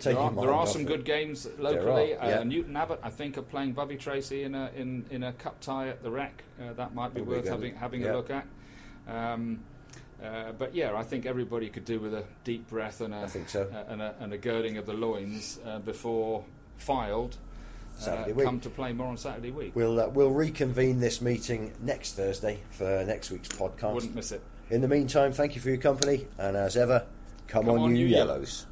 there 0.00 0.18
are, 0.18 0.30
there 0.32 0.52
are 0.52 0.66
some 0.66 0.84
good 0.84 1.04
games 1.04 1.46
locally. 1.58 2.10
yeah. 2.10 2.40
uh, 2.40 2.44
Newton 2.44 2.76
Abbot, 2.76 3.00
I 3.02 3.10
think, 3.10 3.38
are 3.38 3.42
playing 3.42 3.72
Bovey 3.72 3.96
Tracey 3.96 4.42
in 4.44 4.54
a 4.54 4.70
in, 4.76 5.04
in 5.10 5.22
a 5.22 5.32
cup 5.32 5.60
tie 5.60 5.88
at 5.88 6.02
the 6.02 6.10
Rec. 6.10 6.42
Uh, 6.60 6.72
that 6.74 6.94
might 6.94 7.14
be 7.14 7.20
That'll 7.20 7.34
worth 7.34 7.44
good. 7.44 7.52
having 7.52 7.74
having 7.74 8.02
Yeah. 8.02 8.12
a 8.12 8.16
look 8.16 8.30
at. 8.30 8.46
Um, 9.08 9.60
uh, 10.22 10.52
but 10.52 10.74
yeah, 10.74 10.94
I 10.96 11.02
think 11.02 11.26
everybody 11.26 11.68
could 11.68 11.84
do 11.84 12.00
with 12.00 12.14
a 12.14 12.24
deep 12.44 12.68
breath 12.68 13.00
and 13.02 13.12
a, 13.12 13.28
so. 13.46 13.68
uh, 13.72 13.92
and, 13.92 14.00
a 14.00 14.14
and 14.20 14.32
a 14.32 14.38
girding 14.38 14.78
of 14.78 14.86
the 14.86 14.94
loins 14.94 15.58
uh, 15.66 15.78
before 15.80 16.44
Fylde. 16.80 17.34
Saturday 17.98 18.32
uh, 18.32 18.34
week. 18.34 18.44
come 18.46 18.60
to 18.60 18.68
play 18.70 18.92
more 18.92 19.06
on 19.06 19.16
Saturday 19.16 19.50
week. 19.50 19.72
We'll 19.74 20.00
uh, 20.00 20.08
we'll 20.08 20.30
reconvene 20.30 21.00
this 21.00 21.20
meeting 21.22 21.72
next 21.80 22.12
Thursday 22.14 22.60
for 22.70 23.04
next 23.06 23.30
week's 23.30 23.48
podcast. 23.48 23.94
Wouldn't 23.94 24.14
miss 24.14 24.32
it. 24.32 24.42
In 24.68 24.80
the 24.80 24.88
meantime, 24.88 25.32
thank 25.32 25.54
you 25.54 25.60
for 25.60 25.68
your 25.68 25.78
company, 25.78 26.26
and 26.38 26.56
as 26.56 26.76
ever, 26.76 27.06
come, 27.46 27.64
Come 27.66 27.74
on, 27.76 27.78
on, 27.84 27.96
you 27.96 28.06
you 28.06 28.16
yellows. 28.16 28.66